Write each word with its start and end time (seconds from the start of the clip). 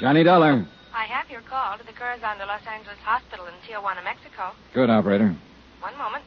Johnny 0.00 0.24
Dollar. 0.24 0.66
I 0.94 1.04
have 1.04 1.28
your 1.30 1.42
call 1.42 1.76
to 1.76 1.84
the 1.84 1.92
Corazon 1.92 2.38
de 2.38 2.46
Los 2.46 2.62
Angeles 2.66 2.96
Hospital 3.04 3.46
in 3.46 3.52
Tijuana, 3.68 4.02
Mexico. 4.02 4.52
Good, 4.72 4.88
operator. 4.88 5.36
One 5.80 5.98
moment. 5.98 6.24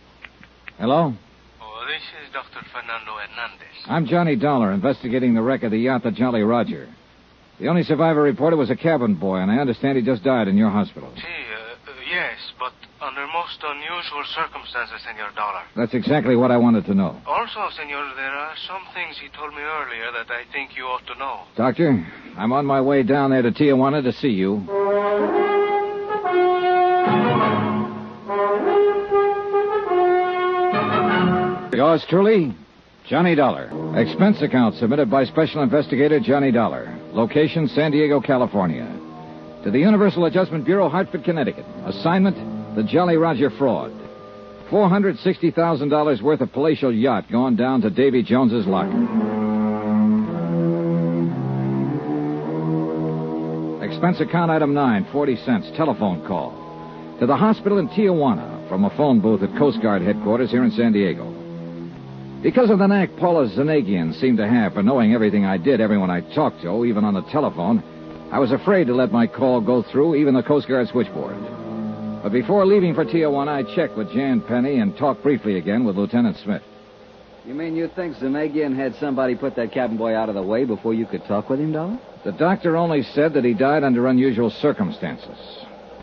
Hello? 0.78 1.12
Oh, 1.60 1.86
this 1.88 2.04
is 2.22 2.32
Dr. 2.32 2.64
Fernando 2.72 3.14
Hernandez. 3.18 3.74
I'm 3.88 4.06
Johnny 4.06 4.36
Dollar, 4.36 4.74
investigating 4.74 5.34
the 5.34 5.42
wreck 5.42 5.64
of 5.64 5.72
the 5.72 5.80
yacht, 5.80 6.04
the 6.04 6.12
Jolly 6.12 6.44
Roger. 6.44 6.88
The 7.60 7.68
only 7.68 7.82
survivor 7.82 8.22
reported 8.22 8.58
was 8.58 8.70
a 8.70 8.76
cabin 8.76 9.16
boy, 9.16 9.38
and 9.38 9.52
I 9.52 9.58
understand 9.58 9.98
he 9.98 10.04
just 10.04 10.24
died 10.24 10.48
in 10.48 10.56
your 10.56 10.70
hospital. 10.70 11.12
See, 11.16 11.22
uh, 11.24 11.90
uh, 11.90 11.94
yes, 12.12 12.38
but 12.60 12.74
under 12.74 12.93
most 13.44 13.60
unusual 13.62 14.24
circumstances, 14.36 15.02
Senor 15.06 15.32
Dollar. 15.36 15.64
That's 15.76 15.94
exactly 15.94 16.36
what 16.36 16.52
I 16.52 16.58
wanted 16.58 16.86
to 16.86 16.94
know. 16.94 17.20
Also, 17.26 17.60
Senor, 17.76 18.14
there 18.16 18.32
are 18.32 18.54
some 18.68 18.84
things 18.94 19.18
he 19.22 19.28
told 19.38 19.54
me 19.54 19.62
earlier 19.62 20.12
that 20.14 20.32
I 20.32 20.44
think 20.54 20.78
you 20.78 20.84
ought 20.84 21.06
to 21.08 21.20
know. 21.20 21.42
Doctor, 21.58 22.06
I'm 22.38 22.54
on 22.54 22.66
my 22.66 22.80
way 22.80 23.04
down 23.04 23.32
there 23.32 23.42
to 23.42 23.52
Tijuana 23.52 24.02
to 24.04 24.14
see 24.14 24.30
you. 24.30 24.64
Yours 31.76 32.06
truly, 32.10 32.56
Johnny 33.10 33.36
Dollar. 33.36 33.70
Expense 34.00 34.42
account 34.42 34.76
submitted 34.76 35.12
by 35.12 35.26
Special 35.26 35.64
Investigator 35.64 36.22
Johnny 36.22 36.52
Dollar. 36.52 36.98
Location 37.12 37.68
San 37.68 37.92
Diego, 37.92 38.22
California. 38.22 38.88
To 39.66 39.72
the 39.72 39.80
Universal 39.80 40.26
Adjustment 40.26 40.66
Bureau, 40.66 40.88
Hartford, 40.88 41.24
Connecticut. 41.24 41.66
Assignment 41.86 42.53
The 42.76 42.84
Jolly 42.84 43.18
Roger 43.18 43.52
Fraud. 43.52 43.92
$460,000 44.72 46.22
worth 46.24 46.42
of 46.42 46.52
palatial 46.52 46.92
yacht 46.92 47.32
gone 47.32 47.56
down 47.56 47.82
to 47.82 47.92
Davy 47.92 48.24
Jones's 48.24 48.66
locker. 48.66 48.90
Expense 53.86 54.22
account 54.22 54.50
item 54.50 54.74
9, 54.74 55.08
40 55.12 55.36
cents, 55.46 55.72
telephone 55.78 56.26
call. 56.26 56.50
To 57.20 57.28
the 57.28 57.36
hospital 57.36 57.78
in 57.78 57.90
Tijuana 57.90 58.68
from 58.68 58.86
a 58.86 58.98
phone 58.98 59.22
booth 59.22 59.44
at 59.44 59.56
Coast 59.56 59.80
Guard 59.84 60.02
headquarters 60.02 60.50
here 60.50 60.64
in 60.64 60.72
San 60.72 60.94
Diego. 60.94 61.30
Because 62.42 62.72
of 62.72 62.80
the 62.80 62.88
knack 62.88 63.16
Paulus 63.18 63.56
Zanagian 63.56 64.20
seemed 64.20 64.40
to 64.40 64.48
have 64.48 64.74
for 64.74 64.82
knowing 64.82 65.14
everything 65.14 65.46
I 65.46 65.58
did, 65.58 65.80
everyone 65.80 66.10
I 66.10 66.22
talked 66.34 66.64
to, 66.64 66.86
even 66.86 67.06
on 67.06 67.14
the 67.14 67.22
telephone, 67.32 67.84
I 68.32 68.40
was 68.40 68.52
afraid 68.52 68.88
to 68.88 68.96
let 68.96 69.12
my 69.12 69.28
call 69.28 69.62
go 69.62 69.84
through, 69.84 70.16
even 70.16 70.34
the 70.34 70.42
Coast 70.42 70.68
Guard 70.68 70.88
switchboard. 70.88 71.63
But 72.24 72.32
before 72.32 72.66
leaving 72.66 72.96
for 72.96 73.04
Tijuana, 73.04 73.50
I 73.50 73.76
checked 73.76 73.98
with 73.98 74.10
Jan 74.14 74.40
Penny 74.40 74.80
and 74.80 74.96
talked 74.96 75.22
briefly 75.22 75.58
again 75.58 75.84
with 75.84 75.98
Lieutenant 75.98 76.38
Smith. 76.38 76.62
You 77.46 77.54
mean 77.54 77.76
you 77.76 77.90
think 77.90 78.16
Zanagian 78.16 78.74
had 78.74 78.96
somebody 78.96 79.36
put 79.36 79.58
that 79.58 79.74
cabin 79.74 79.98
boy 79.98 80.16
out 80.16 80.30
of 80.30 80.36
the 80.36 80.42
way 80.42 80.64
before 80.64 80.94
you 80.94 81.06
could 81.06 81.26
talk 81.26 81.50
with 81.50 81.60
him, 81.60 81.74
Dollar? 81.74 82.00
The 82.24 82.32
doctor 82.32 82.78
only 82.78 83.04
said 83.04 83.34
that 83.34 83.44
he 83.44 83.54
died 83.54 83.84
under 83.84 84.08
unusual 84.08 84.50
circumstances. 84.50 85.38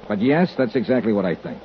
But 0.07 0.21
yes, 0.21 0.53
that's 0.59 0.77
exactly 0.77 1.15
what 1.15 1.25
I 1.25 1.35
think. 1.35 1.63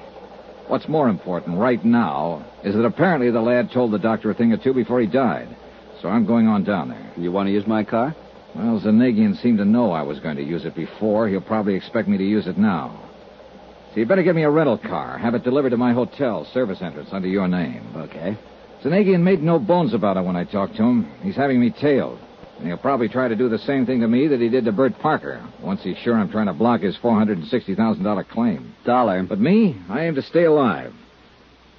What's 0.68 0.88
more 0.88 1.10
important 1.10 1.58
right 1.58 1.84
now 1.84 2.46
is 2.64 2.76
that 2.76 2.86
apparently 2.86 3.32
the 3.32 3.42
lad 3.42 3.72
told 3.74 3.92
the 3.92 4.00
doctor 4.00 4.32
a 4.32 4.34
thing 4.34 4.54
or 4.54 4.58
two 4.58 4.74
before 4.74 5.02
he 5.02 5.08
died. 5.08 5.54
So 6.02 6.08
I'm 6.08 6.26
going 6.26 6.48
on 6.48 6.64
down 6.64 6.88
there. 6.88 7.12
You 7.18 7.34
want 7.34 7.48
to 7.48 7.54
use 7.54 7.68
my 7.68 7.84
car? 7.84 8.16
Well, 8.56 8.80
Zanagian 8.80 9.36
seemed 9.42 9.58
to 9.58 9.66
know 9.66 9.92
I 9.92 10.04
was 10.04 10.22
going 10.22 10.38
to 10.38 10.44
use 10.44 10.64
it 10.64 10.76
before. 10.76 11.28
He'll 11.28 11.42
probably 11.42 11.76
expect 11.76 12.08
me 12.08 12.18
to 12.18 12.24
use 12.24 12.48
it 12.48 12.58
now. 12.58 13.05
So 13.96 14.02
you 14.02 14.06
better 14.06 14.24
get 14.24 14.36
me 14.36 14.44
a 14.44 14.50
rental 14.50 14.78
car. 14.78 15.18
Have 15.18 15.36
it 15.36 15.46
delivered 15.46 15.70
to 15.70 15.78
my 15.78 15.94
hotel, 15.94 16.46
service 16.54 16.82
entrance, 16.82 17.08
under 17.14 17.30
your 17.30 17.48
name. 17.48 17.82
Okay. 17.96 18.38
Zanagian 18.84 19.22
made 19.22 19.42
no 19.42 19.58
bones 19.58 19.94
about 19.94 20.18
it 20.18 20.26
when 20.26 20.36
I 20.36 20.44
talked 20.44 20.76
to 20.76 20.84
him. 20.84 21.10
He's 21.22 21.38
having 21.38 21.62
me 21.62 21.70
tailed. 21.72 22.20
And 22.58 22.68
he'll 22.68 22.78
probably 22.78 23.08
try 23.08 23.30
to 23.30 23.38
do 23.38 23.48
the 23.48 23.58
same 23.60 23.86
thing 23.86 24.02
to 24.02 24.08
me 24.10 24.28
that 24.28 24.42
he 24.42 24.50
did 24.50 24.66
to 24.66 24.74
Bert 24.74 25.00
Parker, 25.00 25.42
once 25.64 25.82
he's 25.82 25.96
sure 26.00 26.14
I'm 26.14 26.30
trying 26.30 26.48
to 26.48 26.54
block 26.54 26.82
his 26.82 26.98
$460,000 26.98 28.28
claim. 28.28 28.76
Dollar. 28.84 29.24
But 29.24 29.40
me, 29.40 29.82
I 29.90 30.02
aim 30.02 30.16
to 30.16 30.22
stay 30.24 30.44
alive. 30.44 30.94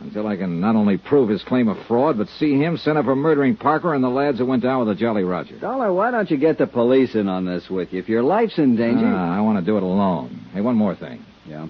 Until 0.00 0.26
I 0.26 0.38
can 0.38 0.58
not 0.58 0.74
only 0.74 0.96
prove 0.96 1.28
his 1.28 1.42
claim 1.42 1.68
of 1.68 1.76
fraud, 1.86 2.16
but 2.16 2.28
see 2.38 2.58
him 2.58 2.78
sent 2.78 2.96
up 2.96 3.04
for 3.04 3.14
murdering 3.14 3.56
Parker 3.56 3.92
and 3.94 4.02
the 4.02 4.08
lads 4.08 4.38
who 4.38 4.46
went 4.46 4.62
down 4.62 4.78
with 4.78 4.88
the 4.88 4.98
Jolly 4.98 5.24
Roger. 5.24 5.58
Dollar, 5.58 5.92
why 5.92 6.10
don't 6.10 6.30
you 6.30 6.38
get 6.38 6.56
the 6.56 6.66
police 6.66 7.14
in 7.14 7.28
on 7.28 7.44
this 7.44 7.68
with 7.68 7.92
you? 7.92 8.00
If 8.00 8.08
your 8.08 8.22
life's 8.22 8.56
in 8.56 8.74
danger. 8.74 9.06
Ah, 9.06 9.36
I 9.36 9.42
want 9.42 9.58
to 9.58 9.64
do 9.64 9.76
it 9.76 9.82
alone. 9.82 10.46
Hey, 10.54 10.62
one 10.62 10.76
more 10.76 10.94
thing. 10.94 11.22
Yeah. 11.46 11.68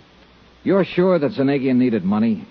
You're 0.67 0.85
sure 0.85 1.17
that 1.17 1.31
Zanagian 1.31 1.77
needed 1.77 2.05
money? 2.05 2.45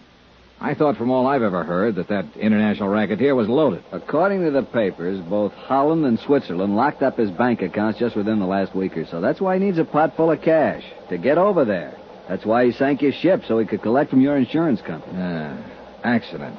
I 0.62 0.74
thought 0.74 0.96
from 0.96 1.12
all 1.12 1.28
I've 1.28 1.42
ever 1.42 1.66
heard 1.66 1.96
that 1.96 2.08
that 2.08 2.38
international 2.38 2.88
racketeer 2.88 3.36
was 3.36 3.50
loaded. 3.50 3.84
According 3.92 4.46
to 4.46 4.52
the 4.52 4.64
papers, 4.64 5.20
both 5.20 5.52
Holland 5.52 6.06
and 6.06 6.18
Switzerland 6.20 6.78
locked 6.78 7.04
up 7.04 7.18
his 7.18 7.30
bank 7.30 7.62
accounts 7.62 8.00
just 8.00 8.16
within 8.16 8.40
the 8.40 8.46
last 8.46 8.74
week 8.74 8.96
or 8.96 9.06
so. 9.06 9.20
That's 9.20 9.42
why 9.42 9.60
he 9.60 9.66
needs 9.66 9.80
a 9.80 9.84
pot 9.84 10.16
full 10.16 10.32
of 10.32 10.42
cash 10.42 10.82
to 11.10 11.18
get 11.18 11.38
over 11.38 11.66
there. 11.66 12.00
That's 12.30 12.46
why 12.46 12.66
he 12.66 12.72
sank 12.72 13.02
his 13.02 13.16
ship 13.16 13.42
so 13.50 13.60
he 13.60 13.66
could 13.66 13.82
collect 13.82 14.12
from 14.12 14.22
your 14.22 14.38
insurance 14.38 14.80
company. 14.80 15.18
Ah, 15.18 15.58
accident. 16.06 16.56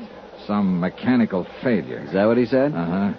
Some 0.47 0.79
mechanical 0.79 1.47
failure. 1.63 2.05
Is 2.07 2.13
that 2.13 2.27
what 2.27 2.37
he 2.37 2.45
said? 2.45 2.75
Uh 2.75 2.85
huh. 2.85 3.15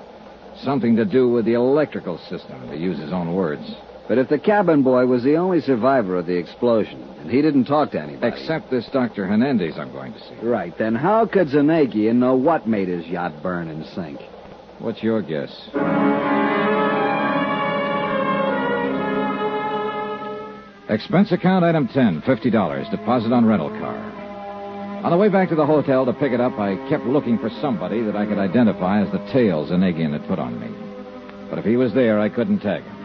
Something 0.63 0.95
to 0.97 1.05
do 1.05 1.27
with 1.27 1.45
the 1.45 1.53
electrical 1.53 2.19
system, 2.29 2.69
to 2.69 2.77
use 2.77 2.99
his 2.99 3.11
own 3.11 3.33
words. 3.33 3.67
But 4.07 4.17
if 4.17 4.29
the 4.29 4.39
cabin 4.39 4.83
boy 4.83 5.05
was 5.05 5.23
the 5.23 5.35
only 5.35 5.59
survivor 5.59 6.15
of 6.15 6.25
the 6.25 6.37
explosion, 6.37 7.03
and 7.19 7.29
he 7.29 7.41
didn't 7.41 7.65
talk 7.65 7.91
to 7.91 8.01
anybody. 8.01 8.35
Except 8.35 8.71
this 8.71 8.87
Dr. 8.93 9.27
Hernandez 9.27 9.77
I'm 9.77 9.91
going 9.91 10.13
to 10.13 10.19
see. 10.19 10.35
Right, 10.41 10.77
then 10.77 10.95
how 10.95 11.25
could 11.25 11.49
Zanagian 11.49 12.15
know 12.15 12.35
what 12.35 12.67
made 12.67 12.87
his 12.87 13.05
yacht 13.05 13.43
burn 13.43 13.67
and 13.67 13.85
sink? 13.87 14.21
What's 14.79 15.03
your 15.03 15.21
guess? 15.21 15.51
Expense 20.89 21.33
account 21.33 21.65
item 21.65 21.89
10, 21.89 22.21
$50. 22.21 22.91
Deposit 22.91 23.33
on 23.33 23.45
rental 23.45 23.69
car. 23.69 23.97
On 25.03 25.11
the 25.11 25.17
way 25.17 25.27
back 25.27 25.49
to 25.49 25.55
the 25.55 25.65
hotel 25.65 26.05
to 26.05 26.13
pick 26.13 26.31
it 26.31 26.39
up, 26.39 26.57
I 26.57 26.75
kept 26.89 27.03
looking 27.03 27.37
for 27.37 27.49
somebody 27.61 28.01
that 28.03 28.15
I 28.15 28.25
could 28.25 28.37
identify 28.37 29.01
as 29.01 29.11
the 29.11 29.19
tail 29.33 29.67
Zanagian 29.67 30.13
had 30.13 30.25
put 30.29 30.39
on 30.39 30.57
me. 30.59 30.69
But 31.49 31.59
if 31.59 31.65
he 31.65 31.75
was 31.75 31.93
there, 31.93 32.19
I 32.19 32.29
couldn't 32.29 32.59
tag 32.59 32.83
him. 32.83 32.96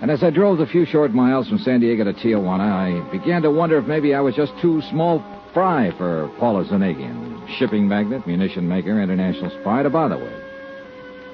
And 0.00 0.10
as 0.10 0.22
I 0.22 0.30
drove 0.30 0.58
the 0.58 0.66
few 0.66 0.84
short 0.84 1.12
miles 1.12 1.48
from 1.48 1.58
San 1.58 1.80
Diego 1.80 2.04
to 2.04 2.12
Tijuana, 2.12 2.60
I 2.60 3.10
began 3.10 3.42
to 3.42 3.50
wonder 3.50 3.78
if 3.78 3.86
maybe 3.86 4.14
I 4.14 4.20
was 4.20 4.34
just 4.34 4.52
too 4.60 4.82
small 4.90 5.24
fry 5.54 5.92
for 5.96 6.30
Paulus 6.38 6.68
Zanagian, 6.68 7.48
shipping 7.58 7.88
magnate, 7.88 8.26
munition 8.26 8.68
maker, 8.68 9.00
international 9.00 9.50
spy 9.60 9.82
to 9.82 9.90
bother 9.90 10.18
with. 10.18 10.44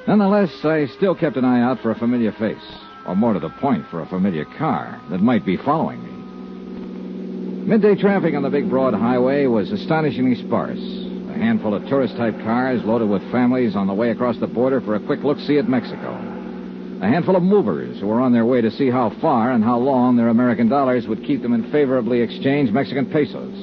Nonetheless, 0.07 0.65
I 0.65 0.87
still 0.87 1.15
kept 1.15 1.37
an 1.37 1.45
eye 1.45 1.63
out 1.63 1.81
for 1.81 1.91
a 1.91 1.99
familiar 1.99 2.33
face, 2.33 2.63
or 3.07 3.17
more 3.17 3.33
to 3.33 3.41
the 3.41 3.51
point, 3.61 3.87
for 3.91 4.03
a 4.03 4.07
familiar 4.07 4.45
car 4.45 5.01
that 5.11 5.21
might 5.21 5.45
be 5.45 5.57
following 5.57 6.03
me. 6.03 7.67
Midday 7.67 7.95
traffic 7.95 8.35
on 8.35 8.43
the 8.43 8.51
big 8.51 8.69
broad 8.69 8.95
highway 8.95 9.47
was 9.47 9.73
astonishingly 9.73 10.35
sparse. 10.35 10.81
A 11.29 11.35
handful 11.35 11.75
of 11.75 11.87
tourist 11.87 12.17
type 12.17 12.37
cars 12.41 12.83
loaded 12.85 13.09
with 13.09 13.23
families 13.31 13.77
on 13.77 13.87
the 13.87 13.95
way 13.95 14.11
across 14.11 14.39
the 14.39 14.47
border 14.47 14.81
for 14.81 14.95
a 14.95 15.01
quick 15.01 15.23
look 15.23 15.39
see 15.39 15.59
at 15.59 15.69
Mexico. 15.69 16.30
A 17.01 17.09
handful 17.09 17.35
of 17.35 17.43
movers 17.43 17.99
who 17.99 18.09
were 18.09 18.21
on 18.21 18.35
their 18.35 18.45
way 18.45 18.61
to 18.61 18.71
see 18.71 18.91
how 18.91 19.09
far 19.23 19.53
and 19.53 19.65
how 19.65 19.79
long 19.79 20.17
their 20.17 20.29
American 20.29 20.69
dollars 20.69 21.07
would 21.07 21.25
keep 21.25 21.41
them 21.41 21.55
in 21.55 21.73
favorably 21.73 22.21
exchanged 22.21 22.75
Mexican 22.75 23.07
pesos. 23.07 23.57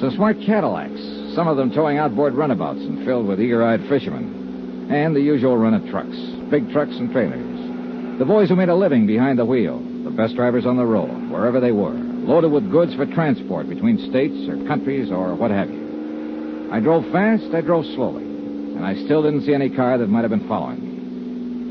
Some 0.00 0.10
smart 0.16 0.36
Cadillacs, 0.44 1.00
some 1.34 1.48
of 1.48 1.56
them 1.56 1.72
towing 1.72 1.96
outboard 1.96 2.34
runabouts 2.34 2.80
and 2.80 3.06
filled 3.06 3.26
with 3.26 3.40
eager-eyed 3.40 3.88
fishermen. 3.88 4.88
And 4.90 5.16
the 5.16 5.20
usual 5.22 5.56
run 5.56 5.72
of 5.72 5.88
trucks, 5.88 6.14
big 6.50 6.70
trucks 6.72 6.92
and 6.92 7.10
trailers. 7.10 8.18
The 8.18 8.26
boys 8.26 8.50
who 8.50 8.56
made 8.56 8.68
a 8.68 8.74
living 8.74 9.06
behind 9.06 9.38
the 9.38 9.46
wheel, 9.46 9.78
the 10.04 10.10
best 10.10 10.36
drivers 10.36 10.66
on 10.66 10.76
the 10.76 10.84
road, 10.84 11.30
wherever 11.30 11.58
they 11.58 11.72
were, 11.72 11.94
loaded 11.94 12.52
with 12.52 12.70
goods 12.70 12.94
for 12.94 13.06
transport 13.06 13.66
between 13.70 14.10
states 14.10 14.46
or 14.50 14.62
countries 14.68 15.10
or 15.10 15.34
what 15.34 15.50
have 15.50 15.70
you. 15.70 16.68
I 16.70 16.80
drove 16.80 17.10
fast, 17.12 17.54
I 17.54 17.62
drove 17.62 17.86
slowly, 17.94 18.24
and 18.24 18.84
I 18.84 18.94
still 19.06 19.22
didn't 19.22 19.46
see 19.46 19.54
any 19.54 19.70
car 19.70 19.96
that 19.96 20.10
might 20.10 20.20
have 20.20 20.30
been 20.30 20.46
following 20.46 20.84
me. 20.84 20.91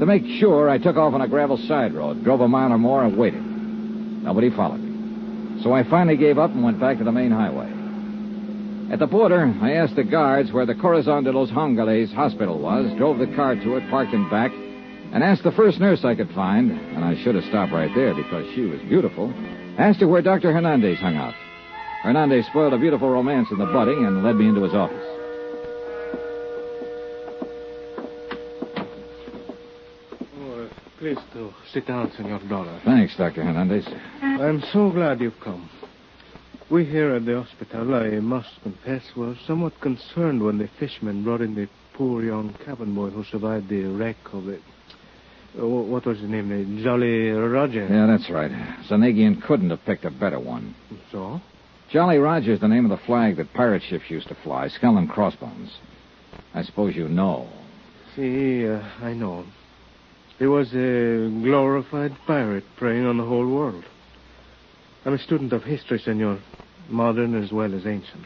To 0.01 0.07
make 0.07 0.25
sure, 0.39 0.67
I 0.67 0.79
took 0.79 0.95
off 0.95 1.13
on 1.13 1.21
a 1.21 1.27
gravel 1.27 1.59
side 1.59 1.93
road, 1.93 2.23
drove 2.23 2.41
a 2.41 2.47
mile 2.47 2.73
or 2.73 2.79
more, 2.79 3.03
and 3.03 3.15
waited. 3.15 3.43
Nobody 3.43 4.49
followed 4.49 4.79
me. 4.79 5.61
So 5.61 5.73
I 5.73 5.83
finally 5.83 6.17
gave 6.17 6.39
up 6.39 6.49
and 6.49 6.63
went 6.63 6.79
back 6.79 6.97
to 6.97 7.03
the 7.03 7.11
main 7.11 7.29
highway. 7.29 7.69
At 8.91 8.97
the 8.97 9.05
border, 9.05 9.53
I 9.61 9.73
asked 9.73 9.95
the 9.95 10.03
guards 10.03 10.51
where 10.51 10.65
the 10.65 10.73
Corazon 10.73 11.23
de 11.23 11.31
los 11.31 11.51
Angeles 11.51 12.11
hospital 12.13 12.57
was, 12.57 12.91
drove 12.97 13.19
the 13.19 13.27
car 13.35 13.53
to 13.53 13.75
it, 13.75 13.87
parked 13.91 14.11
in 14.11 14.27
back, 14.27 14.51
and 15.13 15.23
asked 15.23 15.43
the 15.43 15.51
first 15.51 15.79
nurse 15.79 16.03
I 16.03 16.15
could 16.15 16.31
find, 16.31 16.71
and 16.71 17.05
I 17.05 17.21
should 17.21 17.35
have 17.35 17.45
stopped 17.45 17.71
right 17.71 17.93
there 17.93 18.15
because 18.15 18.51
she 18.55 18.61
was 18.61 18.81
beautiful, 18.89 19.31
asked 19.77 19.99
her 19.99 20.07
where 20.07 20.23
Dr. 20.23 20.51
Hernandez 20.51 20.97
hung 20.97 21.15
out. 21.15 21.35
Hernandez 22.01 22.47
spoiled 22.47 22.73
a 22.73 22.79
beautiful 22.79 23.11
romance 23.11 23.49
in 23.51 23.59
the 23.59 23.67
budding 23.67 24.03
and 24.03 24.23
led 24.23 24.35
me 24.35 24.47
into 24.47 24.63
his 24.63 24.73
office. 24.73 25.20
Oh, 30.61 30.69
please 30.99 31.17
do 31.33 31.53
sit 31.73 31.87
down, 31.87 32.11
Senor 32.15 32.39
Dollar. 32.47 32.79
Thanks, 32.85 33.15
Dr. 33.17 33.43
Hernandez. 33.43 33.87
I'm 34.21 34.61
so 34.71 34.91
glad 34.91 35.19
you've 35.19 35.39
come. 35.43 35.69
We 36.69 36.85
here 36.85 37.15
at 37.15 37.25
the 37.25 37.41
hospital, 37.41 37.95
I 37.95 38.19
must 38.19 38.49
confess, 38.61 39.01
were 39.15 39.35
somewhat 39.47 39.79
concerned 39.81 40.43
when 40.43 40.57
the 40.57 40.69
fishermen 40.79 41.23
brought 41.23 41.41
in 41.41 41.55
the 41.55 41.67
poor 41.95 42.23
young 42.23 42.53
cabin 42.65 42.93
boy 42.93 43.09
who 43.09 43.23
survived 43.25 43.69
the 43.69 43.83
wreck 43.85 44.17
of 44.33 44.45
the 44.45 44.59
Uh, 45.59 45.67
what 45.67 46.05
was 46.05 46.17
his 46.19 46.29
name? 46.29 46.49
Uh, 46.49 46.83
Jolly 46.83 47.29
Roger. 47.31 47.85
Yeah, 47.85 48.05
that's 48.05 48.29
right. 48.29 48.51
Zanagian 48.87 49.41
couldn't 49.41 49.69
have 49.69 49.83
picked 49.83 50.05
a 50.05 50.11
better 50.11 50.39
one. 50.39 50.73
So? 51.11 51.41
Jolly 51.91 52.19
Roger's 52.19 52.61
the 52.61 52.69
name 52.69 52.85
of 52.89 52.91
the 52.97 53.05
flag 53.05 53.35
that 53.35 53.51
pirate 53.53 53.83
ships 53.89 54.05
used 54.09 54.29
to 54.29 54.35
fly, 54.43 54.69
skull 54.69 54.97
and 54.97 55.09
crossbones. 55.09 55.71
I 56.53 56.63
suppose 56.63 56.95
you 56.95 57.09
know. 57.09 57.49
See, 58.15 58.65
uh, 58.65 58.79
I 59.01 59.11
know. 59.13 59.43
He 60.41 60.47
was 60.47 60.73
a 60.73 61.29
glorified 61.43 62.17
pirate 62.25 62.63
preying 62.75 63.05
on 63.05 63.17
the 63.17 63.23
whole 63.23 63.47
world. 63.47 63.85
I'm 65.05 65.13
a 65.13 65.19
student 65.19 65.53
of 65.53 65.61
history, 65.61 65.99
senor, 65.99 66.39
modern 66.89 67.35
as 67.35 67.51
well 67.51 67.75
as 67.75 67.85
ancient. 67.85 68.25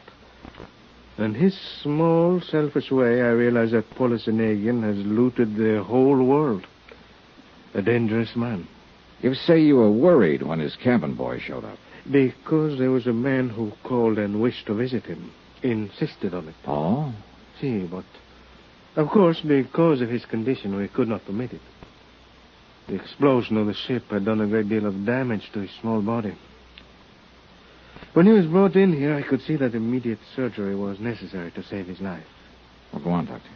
In 1.17 1.33
his 1.33 1.59
small, 1.83 2.39
selfish 2.39 2.89
way, 2.89 3.21
I 3.21 3.31
realize 3.31 3.71
that 3.71 3.93
Paulus 3.95 4.27
Zanagian 4.27 4.81
has 4.83 5.05
looted 5.05 5.57
the 5.57 5.83
whole 5.83 6.23
world. 6.23 6.65
A 7.73 7.81
dangerous 7.81 8.33
man. 8.33 8.65
You 9.19 9.33
say 9.33 9.59
you 9.59 9.75
were 9.75 9.91
worried 9.91 10.41
when 10.41 10.59
his 10.59 10.77
cabin 10.77 11.15
boy 11.15 11.39
showed 11.39 11.65
up. 11.65 11.77
Because 12.09 12.79
there 12.79 12.91
was 12.91 13.07
a 13.07 13.13
man 13.13 13.49
who 13.49 13.73
called 13.83 14.19
and 14.19 14.41
wished 14.41 14.67
to 14.67 14.73
visit 14.73 15.03
him. 15.03 15.33
Insisted 15.63 16.33
on 16.33 16.47
it. 16.47 16.55
Oh? 16.65 17.13
See, 17.59 17.85
but 17.85 18.05
of 18.95 19.09
course, 19.09 19.41
because 19.41 19.99
of 19.99 20.07
his 20.07 20.23
condition, 20.23 20.77
we 20.77 20.87
could 20.87 21.09
not 21.09 21.25
permit 21.25 21.51
it. 21.51 21.61
The 22.87 22.95
explosion 22.95 23.57
of 23.57 23.67
the 23.67 23.73
ship 23.73 24.03
had 24.09 24.25
done 24.25 24.41
a 24.41 24.47
great 24.47 24.69
deal 24.69 24.85
of 24.85 25.05
damage 25.05 25.49
to 25.53 25.61
his 25.61 25.71
small 25.81 26.01
body. 26.01 26.35
When 28.13 28.27
he 28.27 28.31
was 28.31 28.45
brought 28.45 28.75
in 28.75 28.93
here, 28.93 29.15
I 29.15 29.23
could 29.23 29.41
see 29.41 29.55
that 29.57 29.75
immediate 29.75 30.19
surgery 30.35 30.75
was 30.75 30.99
necessary 30.99 31.51
to 31.51 31.63
save 31.63 31.87
his 31.87 31.99
life. 31.99 32.25
Well, 32.93 33.03
go 33.03 33.09
on, 33.09 33.25
Doctor. 33.25 33.49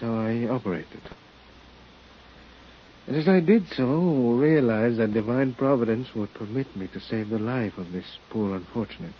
So 0.00 0.06
I 0.14 0.48
operated. 0.48 1.02
And 3.06 3.16
as 3.16 3.28
I 3.28 3.40
did 3.40 3.68
so, 3.76 4.32
realized 4.32 4.98
that 4.98 5.12
divine 5.12 5.54
providence 5.54 6.08
would 6.14 6.32
permit 6.32 6.74
me 6.74 6.88
to 6.88 7.00
save 7.00 7.28
the 7.28 7.38
life 7.38 7.76
of 7.76 7.92
this 7.92 8.06
poor 8.30 8.56
unfortunate. 8.56 9.14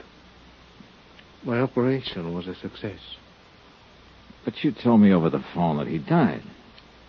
My 1.44 1.60
operation 1.60 2.32
was 2.32 2.46
a 2.46 2.54
success. 2.54 3.00
But 4.44 4.64
you 4.64 4.72
told 4.72 5.00
me 5.02 5.12
over 5.12 5.28
the 5.28 5.44
phone 5.54 5.76
that 5.76 5.86
he 5.86 5.98
died. 5.98 6.42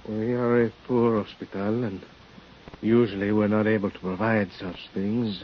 We 0.07 0.33
are 0.33 0.65
a 0.65 0.71
poor 0.87 1.23
hospital, 1.23 1.83
and 1.83 2.01
usually 2.81 3.31
we're 3.31 3.47
not 3.47 3.65
able 3.65 3.89
to 3.89 3.99
provide 3.99 4.49
such 4.59 4.89
things. 4.93 5.43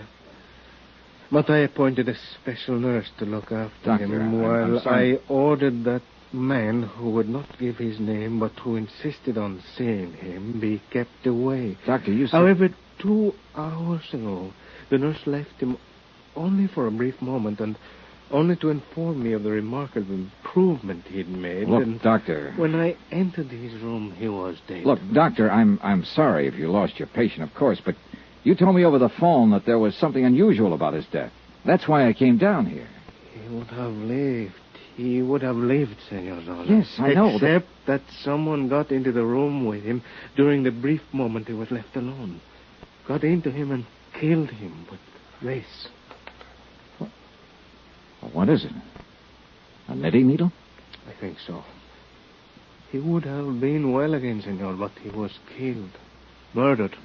But 1.32 1.50
I 1.50 1.60
appointed 1.60 2.10
a 2.10 2.16
special 2.42 2.78
nurse 2.78 3.10
to 3.20 3.26
look 3.26 3.52
after 3.52 3.86
Doctor, 3.86 4.06
him 4.06 4.22
I'm- 4.22 4.42
while 4.42 4.80
I'm. 4.80 4.88
I 4.88 5.20
ordered 5.28 5.84
that 5.86 6.04
man 6.34 6.84
who 6.84 7.10
would 7.12 7.28
not 7.28 7.46
give 7.60 7.78
his 7.78 8.00
name 8.00 8.40
but 8.40 8.52
who 8.60 8.76
insisted 8.76 9.38
on 9.38 9.62
seeing 9.76 10.14
him 10.14 10.60
be 10.60 10.82
kept 10.92 11.26
away. 11.26 11.78
Doctor, 11.86 12.12
you 12.12 12.28
said... 12.28 12.38
However, 12.38 12.70
two 13.00 13.34
hours 13.56 14.14
ago, 14.14 14.54
the 14.90 14.98
nurse 14.98 15.26
left 15.26 15.60
him 15.60 15.78
only 16.36 16.68
for 16.68 16.88
a 16.88 16.92
brief 16.92 17.22
moment 17.22 17.60
and 17.60 17.76
only 18.32 18.56
to 18.58 18.70
inform 18.70 19.24
me 19.24 19.34
of 19.34 19.44
the 19.44 19.52
remarkable 19.52 20.14
improvement 20.14 21.06
he'd 21.08 21.30
made. 21.30 21.68
Look, 21.68 21.84
and 21.84 22.02
Doctor... 22.02 22.54
when 22.56 22.76
I 22.76 22.96
entered 23.12 23.48
his 23.48 23.74
room, 23.82 24.14
he 24.18 24.28
was 24.28 24.58
dead. 24.68 24.86
Look, 24.86 25.00
Doctor, 25.14 25.50
I'm 25.52 25.80
I'm 25.84 26.04
sorry 26.04 26.48
if 26.48 26.56
you 26.56 26.72
lost 26.72 27.00
your 27.00 27.08
patient, 27.08 27.44
of 27.44 27.54
course, 27.54 27.82
but 27.84 27.96
you 28.44 28.56
told 28.56 28.76
me 28.76 28.84
over 28.86 28.98
the 28.98 29.10
phone 29.10 29.52
that 29.52 29.66
there 29.66 29.80
was 29.80 29.96
something 29.96 30.26
unusual 30.26 30.74
about 30.74 30.94
his 30.94 31.06
death. 31.08 31.32
That's 31.66 31.88
why 31.88 32.08
I 32.08 32.14
came 32.14 32.38
down 32.38 32.66
here. 32.66 32.88
He 33.34 33.56
would 33.56 33.68
have 33.68 33.92
lived. 33.92 34.54
He 34.96 35.22
would 35.22 35.42
have 35.42 35.56
lived, 35.56 35.96
Senor 36.10 36.44
Zola. 36.44 36.66
Yes, 36.66 36.88
I 36.98 37.14
know, 37.14 37.36
Except 37.36 37.68
that 37.88 38.02
someone 38.24 38.68
got 38.68 38.92
into 38.92 39.12
the 39.12 39.24
room 39.24 39.66
with 39.66 39.84
him 39.84 40.04
during 40.36 40.64
the 40.64 40.72
brief 40.72 41.02
moment 41.14 41.48
he 41.48 41.54
was 41.54 41.72
left 41.72 41.96
alone. 41.96 42.42
Got 43.08 43.24
into 43.24 43.52
him 43.52 43.72
and 43.72 43.86
killed 44.20 44.50
him 44.50 44.86
with 44.90 45.00
this. 45.42 45.88
Well, 48.22 48.32
what 48.32 48.50
is 48.50 48.66
it? 48.66 48.72
A 49.88 49.96
knitting 49.96 50.28
needle? 50.28 50.52
I 51.08 51.20
think 51.20 51.38
so. 51.46 51.64
He 52.92 53.00
would 53.00 53.24
have 53.24 53.60
been 53.60 53.92
well 53.94 54.14
again, 54.14 54.42
Senor, 54.42 54.74
but 54.74 54.92
he 55.02 55.10
was 55.10 55.32
killed. 55.58 55.92
Murdered. 56.54 56.96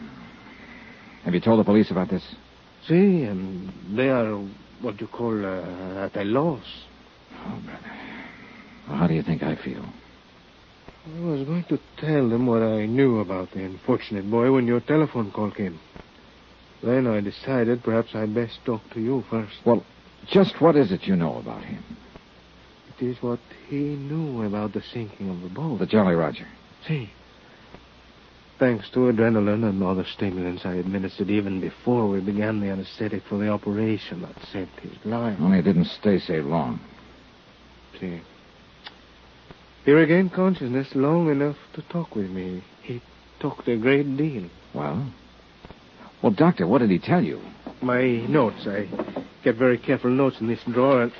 Have 1.24 1.34
you 1.34 1.40
told 1.40 1.60
the 1.60 1.64
police 1.64 1.90
about 1.90 2.10
this? 2.10 2.22
See, 2.86 3.22
and 3.22 3.72
they 3.96 4.08
are 4.08 4.36
what 4.80 5.00
you 5.00 5.06
call 5.06 5.44
uh, 5.44 6.04
at 6.04 6.16
a 6.16 6.24
loss. 6.24 6.64
Oh, 7.32 7.60
brother. 7.64 7.90
Well, 8.88 8.98
how 8.98 9.06
do 9.06 9.14
you 9.14 9.22
think 9.22 9.42
I 9.42 9.56
feel? 9.56 9.84
I 11.06 11.20
was 11.20 11.46
going 11.46 11.64
to 11.68 11.78
tell 11.98 12.28
them 12.28 12.46
what 12.46 12.62
I 12.62 12.86
knew 12.86 13.20
about 13.20 13.52
the 13.52 13.64
unfortunate 13.64 14.28
boy 14.28 14.50
when 14.52 14.66
your 14.66 14.80
telephone 14.80 15.30
call 15.30 15.52
came. 15.52 15.78
Then 16.82 17.06
I 17.06 17.20
decided 17.20 17.84
perhaps 17.84 18.10
I'd 18.14 18.34
best 18.34 18.58
talk 18.64 18.82
to 18.94 19.00
you 19.00 19.24
first. 19.30 19.54
Well, 19.64 19.84
just 20.30 20.60
what 20.60 20.76
is 20.76 20.92
it 20.92 21.04
you 21.04 21.16
know 21.16 21.38
about 21.38 21.64
him? 21.64 21.82
It 22.98 23.04
is 23.04 23.22
what 23.22 23.40
he 23.68 23.76
knew 23.76 24.42
about 24.42 24.72
the 24.72 24.82
sinking 24.92 25.28
of 25.28 25.42
the 25.42 25.48
boat. 25.48 25.78
The 25.78 25.86
Jolly 25.86 26.14
Roger. 26.14 26.46
See, 26.86 27.10
thanks 28.58 28.88
to 28.90 29.00
adrenaline 29.00 29.68
and 29.68 29.82
other 29.82 30.04
stimulants 30.04 30.62
I 30.64 30.74
administered 30.74 31.28
even 31.28 31.60
before 31.60 32.08
we 32.08 32.20
began 32.20 32.60
the 32.60 32.68
anesthetic 32.68 33.22
for 33.28 33.38
the 33.38 33.48
operation 33.48 34.22
that 34.22 34.34
saved 34.52 34.70
his 34.80 34.92
life. 35.04 35.36
Only 35.40 35.58
it 35.58 35.62
didn't 35.62 35.86
stay 35.86 36.18
saved 36.18 36.46
long. 36.46 36.80
See, 38.00 38.20
he 39.84 39.92
regained 39.92 40.32
consciousness 40.32 40.88
long 40.94 41.30
enough 41.30 41.56
to 41.74 41.82
talk 41.82 42.16
with 42.16 42.30
me. 42.30 42.64
He 42.82 43.00
talked 43.40 43.68
a 43.68 43.76
great 43.76 44.16
deal. 44.16 44.48
Well? 44.74 45.12
Well, 46.22 46.32
Doctor, 46.32 46.66
what 46.66 46.78
did 46.78 46.90
he 46.90 46.98
tell 46.98 47.22
you? 47.22 47.40
My 47.82 48.02
notes. 48.26 48.66
I 48.66 48.88
kept 49.44 49.58
very 49.58 49.78
careful 49.78 50.10
notes 50.10 50.36
in 50.40 50.48
this 50.48 50.60
drawer. 50.72 51.10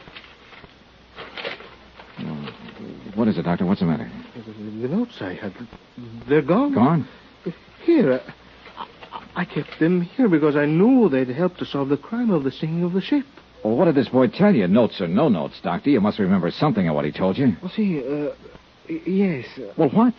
And 2.19 2.51
What 3.15 3.29
is 3.29 3.39
it, 3.39 3.43
Doctor? 3.43 3.67
What's 3.67 3.81
the 3.81 3.87
matter? 3.87 4.11
the 4.35 4.89
notes 4.89 5.17
I 5.21 5.35
had, 5.35 5.53
they're 6.29 6.43
gone. 6.43 6.75
Gone? 6.75 7.09
Here. 7.85 8.21
I, 8.77 9.43
I 9.43 9.45
kept 9.45 9.79
them 9.81 10.01
here 10.03 10.29
because 10.29 10.57
I 10.57 10.67
knew 10.67 11.09
they'd 11.09 11.29
help 11.29 11.57
to 11.59 11.65
solve 11.67 11.89
the 11.89 11.97
crime 11.97 12.31
of 12.31 12.45
the 12.45 12.51
sinking 12.51 12.83
of 12.85 12.93
the 12.93 13.01
ship. 13.01 13.25
Well, 13.65 13.77
what 13.77 13.87
did 13.87 13.95
this 13.95 14.09
boy 14.09 14.29
tell 14.29 14.55
you? 14.55 14.67
Notes 14.69 15.01
or 15.01 15.09
no 15.09 15.29
notes, 15.29 15.61
Doctor? 15.63 15.91
You 15.91 16.01
must 16.01 16.19
remember 16.19 16.51
something 16.51 16.89
of 16.89 16.95
what 16.95 17.05
he 17.05 17.13
told 17.13 17.39
you. 17.39 17.57
Well, 17.63 17.71
see, 17.75 17.99
uh, 18.01 18.31
yes, 18.89 19.47
uh, 19.59 19.73
Well, 19.77 19.91
what? 19.91 20.15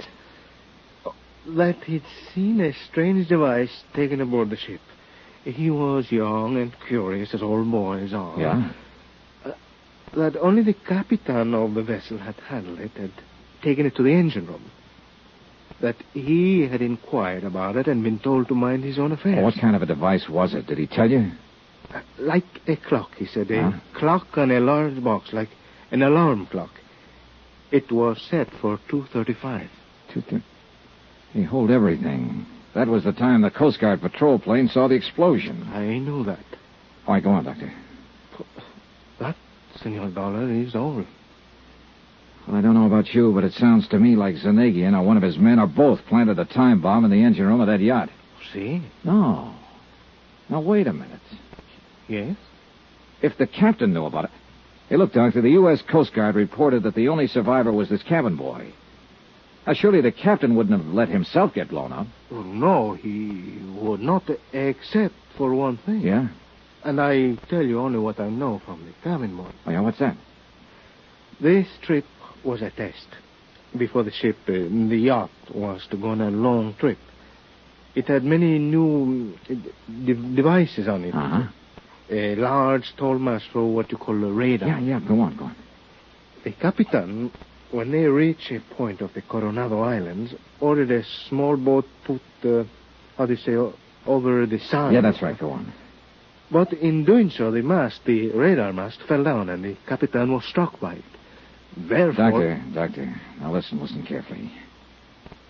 that 1.55 1.77
he'd 1.85 2.03
seen 2.33 2.59
a 2.59 2.73
strange 2.89 3.29
device 3.29 3.71
taken 3.93 4.19
aboard 4.19 4.49
the 4.49 4.57
ship. 4.57 4.81
He 5.47 5.69
was 5.69 6.11
young 6.11 6.57
and 6.57 6.73
curious, 6.87 7.33
as 7.33 7.41
all 7.41 7.63
boys 7.63 8.13
are. 8.13 8.37
Yeah? 8.39 8.71
That 10.15 10.35
only 10.37 10.61
the 10.63 10.73
captain 10.73 11.53
of 11.53 11.73
the 11.73 11.83
vessel 11.83 12.17
had 12.17 12.35
handled 12.35 12.79
it, 12.79 12.91
had 12.97 13.11
taken 13.61 13.85
it 13.85 13.95
to 13.95 14.03
the 14.03 14.11
engine 14.13 14.45
room. 14.45 14.63
That 15.79 15.95
he 16.13 16.67
had 16.67 16.81
inquired 16.81 17.43
about 17.45 17.75
it 17.77 17.87
and 17.87 18.03
been 18.03 18.19
told 18.19 18.47
to 18.49 18.55
mind 18.55 18.83
his 18.83 18.99
own 18.99 19.11
affairs. 19.11 19.35
Well, 19.37 19.45
what 19.45 19.59
kind 19.61 19.75
of 19.75 19.81
a 19.81 19.85
device 19.85 20.27
was 20.27 20.53
it? 20.53 20.67
Did 20.67 20.79
he 20.79 20.87
tell 20.87 21.09
you? 21.09 21.31
Uh, 21.93 22.01
Like 22.17 22.45
a 22.67 22.75
clock, 22.75 23.15
he 23.15 23.25
said. 23.25 23.49
A 23.51 23.61
Huh? 23.71 23.79
clock 23.93 24.37
on 24.37 24.51
a 24.51 24.59
large 24.59 25.01
box, 25.01 25.31
like 25.31 25.49
an 25.91 26.01
alarm 26.01 26.47
clock. 26.47 26.71
It 27.71 27.89
was 27.91 28.21
set 28.21 28.49
for 28.51 28.79
2.35. 28.89 29.67
Two 30.13 30.23
He 31.33 31.43
hold 31.43 31.69
everything. 31.71 32.45
That 32.77 32.89
was 32.89 33.03
the 33.03 33.11
time 33.11 33.41
the 33.41 33.49
Coast 33.49 33.79
Guard 33.79 34.01
patrol 34.01 34.37
plane 34.37 34.67
saw 34.67 34.87
the 34.87 34.93
explosion. 34.93 35.67
I 35.73 35.97
knew 35.97 36.23
that. 36.25 36.45
All 37.07 37.15
right, 37.15 37.23
go 37.23 37.31
on, 37.31 37.43
Doctor. 37.43 37.73
That, 39.19 39.35
Senor 39.81 40.11
Dollar, 40.11 40.47
is 40.51 40.75
all. 40.75 41.03
Well, 42.47 42.55
I 42.55 42.61
don't 42.61 42.75
know 42.75 42.85
about 42.85 43.15
you, 43.15 43.33
but 43.33 43.43
it 43.43 43.53
sounds 43.53 43.87
to 43.87 43.97
me 43.97 44.15
like 44.15 44.35
Zanagian 44.35 44.95
or 44.95 45.01
one 45.01 45.17
of 45.17 45.23
his 45.23 45.39
men 45.39 45.57
or 45.57 45.65
both 45.65 46.05
planted 46.05 46.37
a 46.37 46.45
time 46.45 46.79
bomb 46.79 47.03
in 47.03 47.09
the 47.09 47.23
engine 47.23 47.47
room 47.47 47.61
of 47.61 47.67
that 47.67 47.79
yacht. 47.79 48.11
See? 48.53 48.83
No. 49.03 49.55
Now, 50.47 50.61
wait 50.61 50.85
a 50.85 50.93
minute. 50.93 51.19
Yes? 52.07 52.37
If 53.23 53.39
the 53.39 53.47
captain 53.47 53.91
knew 53.91 54.05
about 54.05 54.25
it. 54.25 54.31
Hey, 54.87 54.97
look, 54.97 55.13
Doctor, 55.13 55.41
the 55.41 55.49
U.S. 55.49 55.81
Coast 55.81 56.13
Guard 56.13 56.35
reported 56.35 56.83
that 56.83 56.93
the 56.93 57.07
only 57.07 57.25
survivor 57.25 57.71
was 57.71 57.89
this 57.89 58.03
cabin 58.03 58.35
boy. 58.35 58.71
Now, 59.67 59.73
surely 59.73 59.99
the 59.99 60.13
captain 60.13 60.55
wouldn't 60.55 60.81
have 60.81 60.93
let 60.93 61.09
himself 61.09 61.53
get 61.53 61.67
blown 61.67 61.91
up. 61.91 62.07
No, 62.31 62.93
he 62.93 63.59
would 63.77 63.99
not, 63.99 64.23
except 64.53 65.13
for 65.37 65.53
one 65.53 65.75
thing. 65.85 65.99
Yeah? 65.99 66.29
And 66.85 67.01
I 67.01 67.35
tell 67.49 67.63
you 67.63 67.81
only 67.81 67.99
what 67.99 68.17
I 68.21 68.29
know 68.29 68.61
from 68.65 68.85
the 68.85 68.93
cabin 69.03 69.35
boy. 69.35 69.51
Oh, 69.65 69.71
yeah, 69.71 69.81
what's 69.81 69.99
that? 69.99 70.15
This 71.41 71.67
trip 71.81 72.05
was 72.45 72.61
a 72.61 72.71
test. 72.71 73.07
Before 73.77 74.03
the 74.03 74.11
ship, 74.11 74.37
uh, 74.47 74.53
the 74.53 74.97
yacht, 74.97 75.31
was 75.53 75.85
to 75.91 75.97
go 75.97 76.09
on 76.09 76.21
a 76.21 76.31
long 76.31 76.73
trip. 76.79 76.97
It 77.93 78.07
had 78.07 78.23
many 78.23 78.59
new 78.59 79.37
uh, 79.49 79.53
de- 80.05 80.35
devices 80.35 80.87
on 80.87 81.03
it. 81.03 81.13
Uh-huh. 81.13 81.43
A 82.09 82.35
large, 82.35 82.95
tall 82.95 83.19
mast 83.19 83.47
for 83.51 83.65
what 83.65 83.91
you 83.91 83.97
call 83.97 84.15
a 84.23 84.31
radar. 84.31 84.69
Yeah, 84.69 84.79
yeah, 84.79 84.99
go 85.05 85.19
on, 85.19 85.35
go 85.35 85.45
on. 85.45 85.55
The 86.45 86.53
captain 86.53 87.33
when 87.71 87.91
they 87.91 88.05
reach 88.05 88.51
a 88.51 88.59
point 88.75 89.01
of 89.01 89.13
the 89.13 89.21
Coronado 89.21 89.81
Islands, 89.81 90.33
ordered 90.59 90.91
a 90.91 91.03
small 91.29 91.57
boat 91.57 91.85
put, 92.05 92.21
uh, 92.43 92.63
how 93.17 93.25
do 93.25 93.33
you 93.33 93.39
say, 93.39 93.55
over 94.05 94.45
the 94.45 94.59
sound. 94.59 94.93
Yeah, 94.93 95.01
that's 95.01 95.21
right. 95.21 95.37
Go 95.37 95.51
on. 95.51 95.73
But 96.49 96.71
in 96.73 97.03
doing 97.03 97.29
so, 97.29 97.51
the 97.51 97.61
mast, 97.61 98.01
the 98.05 98.31
radar 98.31 98.71
mast, 98.71 98.99
fell 99.07 99.23
down 99.23 99.49
and 99.49 99.63
the 99.63 99.77
Capitan 99.87 100.31
was 100.31 100.45
struck 100.45 100.79
by 100.79 100.95
it. 100.95 101.03
Therefore... 101.75 102.31
Doctor, 102.31 102.63
doctor, 102.73 103.21
now 103.41 103.51
listen, 103.51 103.81
listen 103.81 104.05
carefully. 104.05 104.51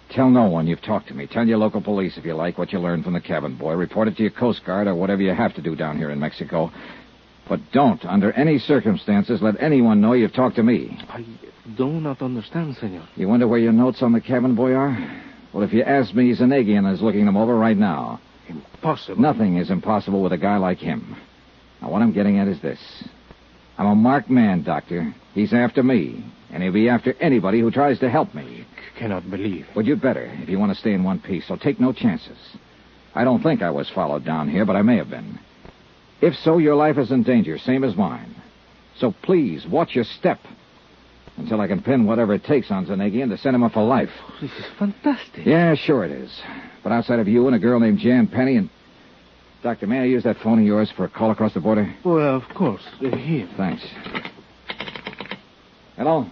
Tell 0.09 0.29
no 0.29 0.45
one 0.45 0.67
you've 0.67 0.81
talked 0.81 1.09
to 1.09 1.13
me. 1.13 1.27
Tell 1.27 1.45
your 1.45 1.57
local 1.57 1.81
police 1.81 2.17
if 2.17 2.25
you 2.25 2.33
like 2.33 2.57
what 2.57 2.71
you 2.71 2.79
learned 2.79 3.03
from 3.03 3.13
the 3.13 3.21
cabin 3.21 3.57
boy. 3.57 3.73
Report 3.73 4.07
it 4.07 4.15
to 4.17 4.23
your 4.23 4.31
Coast 4.31 4.65
Guard 4.65 4.87
or 4.87 4.95
whatever 4.95 5.21
you 5.21 5.33
have 5.33 5.53
to 5.55 5.61
do 5.61 5.75
down 5.75 5.97
here 5.97 6.09
in 6.09 6.19
Mexico. 6.19 6.71
But 7.49 7.59
don't, 7.71 8.03
under 8.05 8.31
any 8.33 8.59
circumstances, 8.59 9.41
let 9.41 9.61
anyone 9.61 10.01
know 10.01 10.13
you've 10.13 10.33
talked 10.33 10.57
to 10.57 10.63
me. 10.63 10.97
I 11.09 11.25
do 11.77 11.87
not 11.87 12.21
understand, 12.21 12.75
senor. 12.75 13.07
You 13.15 13.27
wonder 13.27 13.47
where 13.47 13.59
your 13.59 13.71
notes 13.71 14.01
on 14.01 14.11
the 14.13 14.21
cabin 14.21 14.55
boy 14.55 14.73
are? 14.73 15.21
Well, 15.53 15.63
if 15.63 15.73
you 15.73 15.83
ask 15.83 16.13
me, 16.13 16.35
Zanagian 16.35 16.91
is 16.93 17.01
looking 17.01 17.25
them 17.25 17.37
over 17.37 17.55
right 17.55 17.77
now. 17.77 18.19
Impossible. 18.49 19.21
Nothing 19.21 19.57
is 19.57 19.69
impossible 19.69 20.21
with 20.21 20.33
a 20.33 20.37
guy 20.37 20.57
like 20.57 20.77
him. 20.79 21.15
Now, 21.81 21.89
what 21.91 22.01
I'm 22.01 22.13
getting 22.13 22.37
at 22.39 22.47
is 22.47 22.61
this. 22.61 22.79
I'm 23.77 23.87
a 23.87 23.95
marked 23.95 24.29
man, 24.29 24.63
Doctor. 24.63 25.13
He's 25.33 25.53
after 25.53 25.83
me, 25.83 26.25
and 26.51 26.63
he'll 26.63 26.73
be 26.73 26.89
after 26.89 27.13
anybody 27.19 27.59
who 27.59 27.71
tries 27.71 27.99
to 27.99 28.09
help 28.09 28.33
me. 28.33 28.65
C- 28.75 28.99
cannot 28.99 29.29
believe. 29.29 29.67
Well, 29.75 29.85
you'd 29.85 30.01
better 30.01 30.25
if 30.41 30.49
you 30.49 30.57
want 30.59 30.71
to 30.73 30.77
stay 30.79 30.93
in 30.93 31.03
one 31.03 31.19
piece, 31.19 31.47
so 31.47 31.55
take 31.55 31.79
no 31.79 31.93
chances. 31.93 32.37
I 33.13 33.23
don't 33.23 33.43
think 33.43 33.61
I 33.61 33.69
was 33.69 33.89
followed 33.89 34.25
down 34.25 34.49
here, 34.49 34.65
but 34.65 34.75
I 34.75 34.81
may 34.81 34.97
have 34.97 35.09
been. 35.09 35.39
If 36.21 36.33
so, 36.35 36.57
your 36.57 36.75
life 36.75 36.97
is 36.97 37.11
in 37.11 37.23
danger, 37.23 37.57
same 37.57 37.83
as 37.83 37.95
mine. 37.95 38.35
So 38.99 39.13
please, 39.21 39.65
watch 39.67 39.95
your 39.95 40.03
step. 40.03 40.39
Until 41.37 41.61
I 41.61 41.67
can 41.67 41.83
pin 41.83 42.07
whatever 42.07 42.33
it 42.33 42.43
takes 42.43 42.71
on 42.71 42.87
Zanagian 42.87 43.29
to 43.29 43.37
send 43.37 43.55
him 43.55 43.61
up 43.61 43.73
for 43.73 43.83
life. 43.83 44.09
This 44.41 44.49
is 44.51 44.65
fantastic. 44.79 45.45
Yeah, 45.45 45.75
sure 45.75 46.03
it 46.03 46.11
is. 46.11 46.31
But 46.81 46.91
outside 46.91 47.19
of 47.19 47.27
you 47.27 47.45
and 47.45 47.55
a 47.55 47.59
girl 47.59 47.79
named 47.79 47.99
Jan 47.99 48.27
Penny 48.27 48.55
and... 48.55 48.69
Doctor, 49.61 49.85
may 49.85 49.99
I 49.99 50.05
use 50.05 50.23
that 50.23 50.37
phone 50.37 50.59
of 50.59 50.65
yours 50.65 50.91
for 50.95 51.05
a 51.05 51.09
call 51.09 51.29
across 51.29 51.53
the 51.53 51.59
border? 51.59 51.93
Well, 52.03 52.37
of 52.37 52.43
course. 52.55 52.81
Uh, 52.99 53.15
here. 53.15 53.47
Thanks. 53.55 53.85
Hello? 55.95 56.27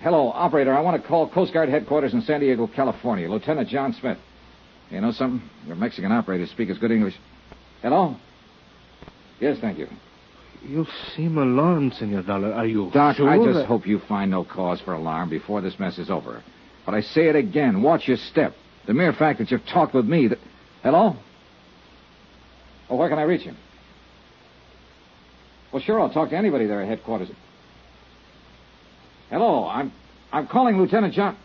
Hello, 0.00 0.30
operator. 0.30 0.72
I 0.72 0.80
want 0.80 1.00
to 1.00 1.08
call 1.08 1.28
Coast 1.28 1.52
Guard 1.52 1.68
headquarters 1.68 2.14
in 2.14 2.22
San 2.22 2.40
Diego, 2.40 2.68
California. 2.68 3.28
Lieutenant 3.28 3.68
John 3.68 3.92
Smith. 3.92 4.18
You 4.90 5.00
know 5.00 5.10
something? 5.10 5.42
Your 5.66 5.74
Mexican 5.74 6.12
operators 6.12 6.50
speak 6.50 6.70
as 6.70 6.78
good 6.78 6.92
English. 6.92 7.14
Hello? 7.82 8.16
Yes, 9.40 9.58
thank 9.60 9.78
you. 9.78 9.88
You 10.66 10.86
seem 11.14 11.38
alarmed, 11.38 11.94
Senor 11.94 12.22
Dollar. 12.22 12.52
Are 12.52 12.66
you 12.66 12.90
Doc, 12.92 13.16
sure 13.16 13.28
I 13.28 13.36
just 13.36 13.58
that- 13.58 13.66
hope 13.66 13.86
you 13.86 14.00
find 14.00 14.30
no 14.30 14.44
cause 14.44 14.80
for 14.80 14.94
alarm 14.94 15.28
before 15.28 15.60
this 15.60 15.78
mess 15.78 15.98
is 15.98 16.10
over. 16.10 16.42
But 16.84 16.94
I 16.94 17.00
say 17.00 17.28
it 17.28 17.36
again. 17.36 17.82
Watch 17.82 18.08
your 18.08 18.16
step. 18.16 18.54
The 18.86 18.94
mere 18.94 19.12
fact 19.12 19.38
that 19.40 19.50
you've 19.50 19.66
talked 19.66 19.94
with 19.94 20.06
me 20.06 20.28
that... 20.28 20.38
Hello? 20.82 21.16
Oh, 22.88 22.96
where 22.96 23.08
can 23.08 23.18
I 23.18 23.22
reach 23.22 23.42
him? 23.42 23.56
Well, 25.72 25.82
sure, 25.82 26.00
I'll 26.00 26.12
talk 26.12 26.30
to 26.30 26.36
anybody 26.36 26.66
there 26.66 26.80
at 26.80 26.88
headquarters. 26.88 27.28
Hello, 29.30 29.66
I'm... 29.66 29.92
I'm 30.32 30.46
calling 30.46 30.78
Lieutenant 30.78 31.14
John... 31.14 31.36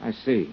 I 0.00 0.12
see. 0.12 0.52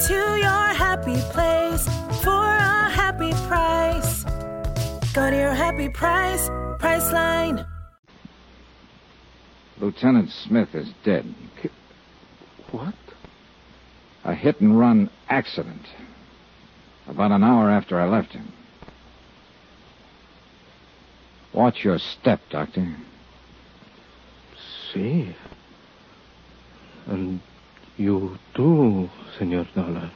Go 0.00 0.06
to 0.06 0.38
your 0.38 0.66
happy 0.72 1.20
place 1.30 1.84
for 2.22 2.30
a 2.30 2.88
happy 2.88 3.32
price. 3.46 4.24
Go 5.12 5.28
to 5.28 5.36
your 5.36 5.52
happy 5.52 5.90
price, 5.90 6.48
Priceline. 6.78 7.66
Lieutenant 9.78 10.30
Smith 10.30 10.74
is 10.74 10.88
dead. 11.04 11.34
What? 12.70 12.94
A 14.24 14.34
hit 14.34 14.62
and 14.62 14.78
run 14.78 15.10
accident. 15.28 15.84
About 17.06 17.30
an 17.30 17.44
hour 17.44 17.68
after 17.68 18.00
I 18.00 18.08
left 18.08 18.32
him. 18.32 18.50
Watch 21.52 21.84
your 21.84 21.98
step, 21.98 22.40
Doctor. 22.48 22.96
See. 24.94 25.36
And 27.06 27.42
you 28.00 28.38
too, 28.56 29.08
Senor 29.38 29.66
Dollar. 29.74 30.10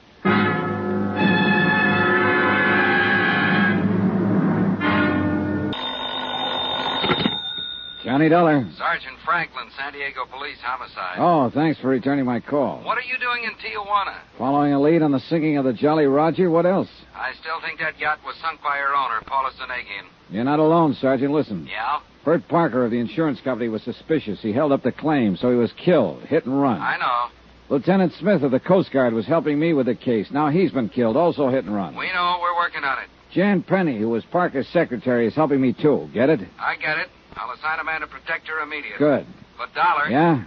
Johnny 8.05 8.29
Dollar. 8.29 8.67
Sergeant 8.77 9.17
Franklin, 9.25 9.69
San 9.79 9.93
Diego 9.93 10.27
Police 10.31 10.59
Homicide. 10.63 11.17
Oh, 11.19 11.51
thanks 11.55 11.81
for 11.81 11.89
returning 11.89 12.25
my 12.27 12.39
call. 12.39 12.83
What 12.85 12.99
are 12.99 13.03
you 13.03 13.19
doing 13.19 13.45
in 13.45 13.51
Tijuana? 13.53 14.19
Following 14.39 14.73
a 14.75 14.81
lead 14.81 15.03
on 15.03 15.13
the 15.13 15.21
sinking 15.21 15.57
of 15.57 15.65
the 15.65 15.73
Jolly 15.73 16.05
Roger, 16.05 16.51
what 16.51 16.67
else? 16.67 16.89
I 17.15 17.33
still 17.41 17.61
think 17.63 17.81
that 17.81 17.99
yacht 17.99 18.19
was 18.25 18.37
sunk 18.43 18.63
by 18.63 18.77
her 18.77 18.95
owner, 18.95 19.23
Paulus 19.27 19.55
Zanagian. 19.55 20.07
You're 20.31 20.45
not 20.45 20.59
alone, 20.59 20.95
Sergeant. 21.01 21.33
Listen. 21.33 21.67
Yeah? 21.67 22.01
Bert 22.25 22.47
Parker 22.49 22.85
of 22.85 22.91
the 22.91 22.99
insurance 22.99 23.41
company 23.41 23.69
was 23.69 23.83
suspicious. 23.83 24.39
He 24.43 24.53
held 24.53 24.73
up 24.73 24.83
the 24.83 24.93
claim, 24.93 25.37
so 25.37 25.51
he 25.51 25.57
was 25.57 25.73
killed. 25.73 26.23
Hit 26.25 26.45
and 26.45 26.61
run. 26.61 26.81
I 26.81 26.97
know. 26.99 27.44
Lieutenant 27.75 28.13
Smith 28.21 28.45
of 28.45 28.53
the 28.53 28.61
Coast 28.61 28.93
Guard 28.93 29.13
was 29.15 29.27
helping 29.27 29.59
me 29.59 29.73
with 29.73 29.87
the 29.87 29.97
case. 29.97 30.29
Now 30.31 30.49
he's 30.49 30.71
been 30.71 30.89
killed, 30.89 31.17
also 31.17 31.49
hit 31.49 31.65
and 31.65 31.75
run. 31.75 31.97
We 31.97 32.07
know. 32.13 32.39
We're 32.41 32.55
working 32.55 32.85
on 32.85 32.99
it. 33.03 33.09
Jan 33.33 33.65
Penny, 33.65 33.99
who 33.99 34.11
was 34.11 34.25
Parker's 34.27 34.69
secretary, 34.69 35.27
is 35.27 35.35
helping 35.35 35.61
me 35.61 35.73
too. 35.73 36.09
Get 36.15 36.31
it? 36.31 36.39
I 36.57 36.77
get 36.77 36.99
it. 36.99 37.09
I'll 37.35 37.51
assign 37.51 37.81
a 37.81 37.85
man 37.85 38.03
to 38.03 38.07
protect 38.07 38.47
her 38.47 38.61
immediately. 38.61 38.99
Good. 38.99 39.27
But, 39.59 39.75
Dollar, 39.75 40.09
Yeah? 40.09 40.45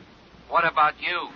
what 0.47 0.65
about 0.65 0.93
you? 1.01 1.27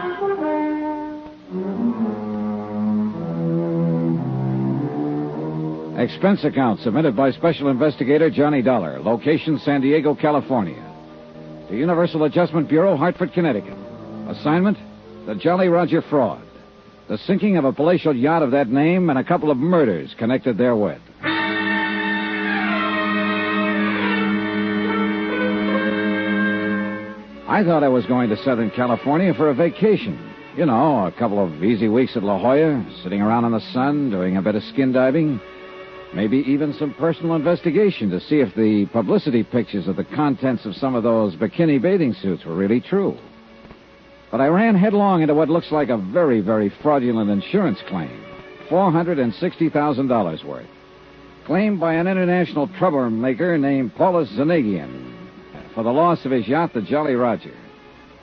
Expense 6.04 6.44
account 6.44 6.80
submitted 6.80 7.16
by 7.16 7.30
Special 7.30 7.68
Investigator 7.68 8.28
Johnny 8.28 8.60
Dollar. 8.60 9.00
Location 9.00 9.58
San 9.58 9.80
Diego, 9.80 10.14
California. 10.14 10.76
The 11.70 11.76
Universal 11.76 12.24
Adjustment 12.24 12.68
Bureau, 12.68 12.94
Hartford, 12.94 13.32
Connecticut. 13.32 13.72
Assignment 14.28 14.76
The 15.24 15.34
Jolly 15.34 15.68
Roger 15.68 16.02
Fraud. 16.02 16.46
The 17.08 17.16
sinking 17.16 17.56
of 17.56 17.64
a 17.64 17.72
palatial 17.72 18.14
yacht 18.14 18.42
of 18.42 18.50
that 18.50 18.68
name 18.68 19.08
and 19.08 19.18
a 19.18 19.24
couple 19.24 19.50
of 19.50 19.56
murders 19.56 20.14
connected 20.18 20.58
therewith. 20.58 21.00
I 27.48 27.62
thought 27.64 27.82
I 27.82 27.88
was 27.88 28.04
going 28.04 28.28
to 28.28 28.36
Southern 28.44 28.70
California 28.72 29.32
for 29.32 29.48
a 29.48 29.54
vacation. 29.54 30.32
You 30.54 30.66
know, 30.66 31.06
a 31.06 31.12
couple 31.12 31.42
of 31.42 31.64
easy 31.64 31.88
weeks 31.88 32.14
at 32.14 32.22
La 32.22 32.38
Jolla, 32.38 32.84
sitting 33.02 33.22
around 33.22 33.46
in 33.46 33.52
the 33.52 33.72
sun, 33.72 34.10
doing 34.10 34.36
a 34.36 34.42
bit 34.42 34.54
of 34.54 34.62
skin 34.64 34.92
diving. 34.92 35.40
Maybe 36.14 36.38
even 36.46 36.72
some 36.74 36.94
personal 36.94 37.34
investigation 37.34 38.08
to 38.10 38.20
see 38.20 38.36
if 38.36 38.54
the 38.54 38.86
publicity 38.92 39.42
pictures 39.42 39.88
of 39.88 39.96
the 39.96 40.04
contents 40.04 40.64
of 40.64 40.76
some 40.76 40.94
of 40.94 41.02
those 41.02 41.34
bikini 41.34 41.82
bathing 41.82 42.14
suits 42.14 42.44
were 42.44 42.54
really 42.54 42.80
true. 42.80 43.18
But 44.30 44.40
I 44.40 44.46
ran 44.46 44.76
headlong 44.76 45.22
into 45.22 45.34
what 45.34 45.48
looks 45.48 45.72
like 45.72 45.88
a 45.88 45.96
very, 45.96 46.40
very 46.40 46.72
fraudulent 46.82 47.30
insurance 47.30 47.80
claim 47.88 48.24
$460,000 48.70 50.44
worth. 50.44 50.66
Claimed 51.46 51.80
by 51.80 51.94
an 51.94 52.06
international 52.06 52.68
troublemaker 52.78 53.58
named 53.58 53.94
Paulus 53.96 54.30
Zanagian 54.30 55.12
for 55.74 55.82
the 55.82 55.92
loss 55.92 56.24
of 56.24 56.30
his 56.30 56.46
yacht, 56.46 56.72
the 56.72 56.80
Jolly 56.80 57.14
Roger. 57.14 57.54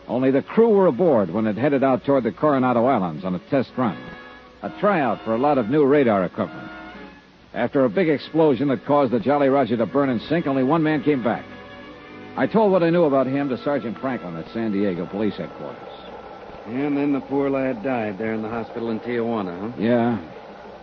Only 0.07 0.31
the 0.31 0.41
crew 0.41 0.69
were 0.69 0.87
aboard 0.87 1.29
when 1.29 1.45
it 1.45 1.57
headed 1.57 1.83
out 1.83 2.05
toward 2.05 2.23
the 2.23 2.31
Coronado 2.31 2.85
Islands 2.85 3.25
on 3.25 3.35
a 3.35 3.49
test 3.49 3.71
run. 3.77 3.97
A 4.63 4.69
tryout 4.79 5.23
for 5.23 5.35
a 5.35 5.37
lot 5.37 5.57
of 5.57 5.69
new 5.69 5.85
radar 5.85 6.23
equipment. 6.23 6.80
After 7.53 7.83
a 7.83 7.89
big 7.89 8.07
explosion 8.07 8.69
that 8.69 8.85
caused 8.85 9.11
the 9.11 9.19
Jolly 9.19 9.49
Roger 9.49 9.75
to 9.77 9.85
burn 9.85 10.09
and 10.09 10.21
sink, 10.23 10.47
only 10.47 10.63
one 10.63 10.83
man 10.83 11.03
came 11.03 11.21
back. 11.23 11.43
I 12.37 12.47
told 12.47 12.71
what 12.71 12.81
I 12.81 12.89
knew 12.89 13.03
about 13.03 13.27
him 13.27 13.49
to 13.49 13.57
Sergeant 13.57 13.97
Franklin 13.99 14.37
at 14.37 14.47
San 14.53 14.71
Diego 14.71 15.05
Police 15.05 15.35
Headquarters. 15.35 15.77
And 16.65 16.95
then 16.95 17.11
the 17.11 17.19
poor 17.19 17.49
lad 17.49 17.83
died 17.83 18.17
there 18.17 18.33
in 18.33 18.41
the 18.41 18.47
hospital 18.47 18.91
in 18.91 19.01
Tijuana, 19.01 19.59
huh? 19.59 19.81
Yeah. 19.81 20.17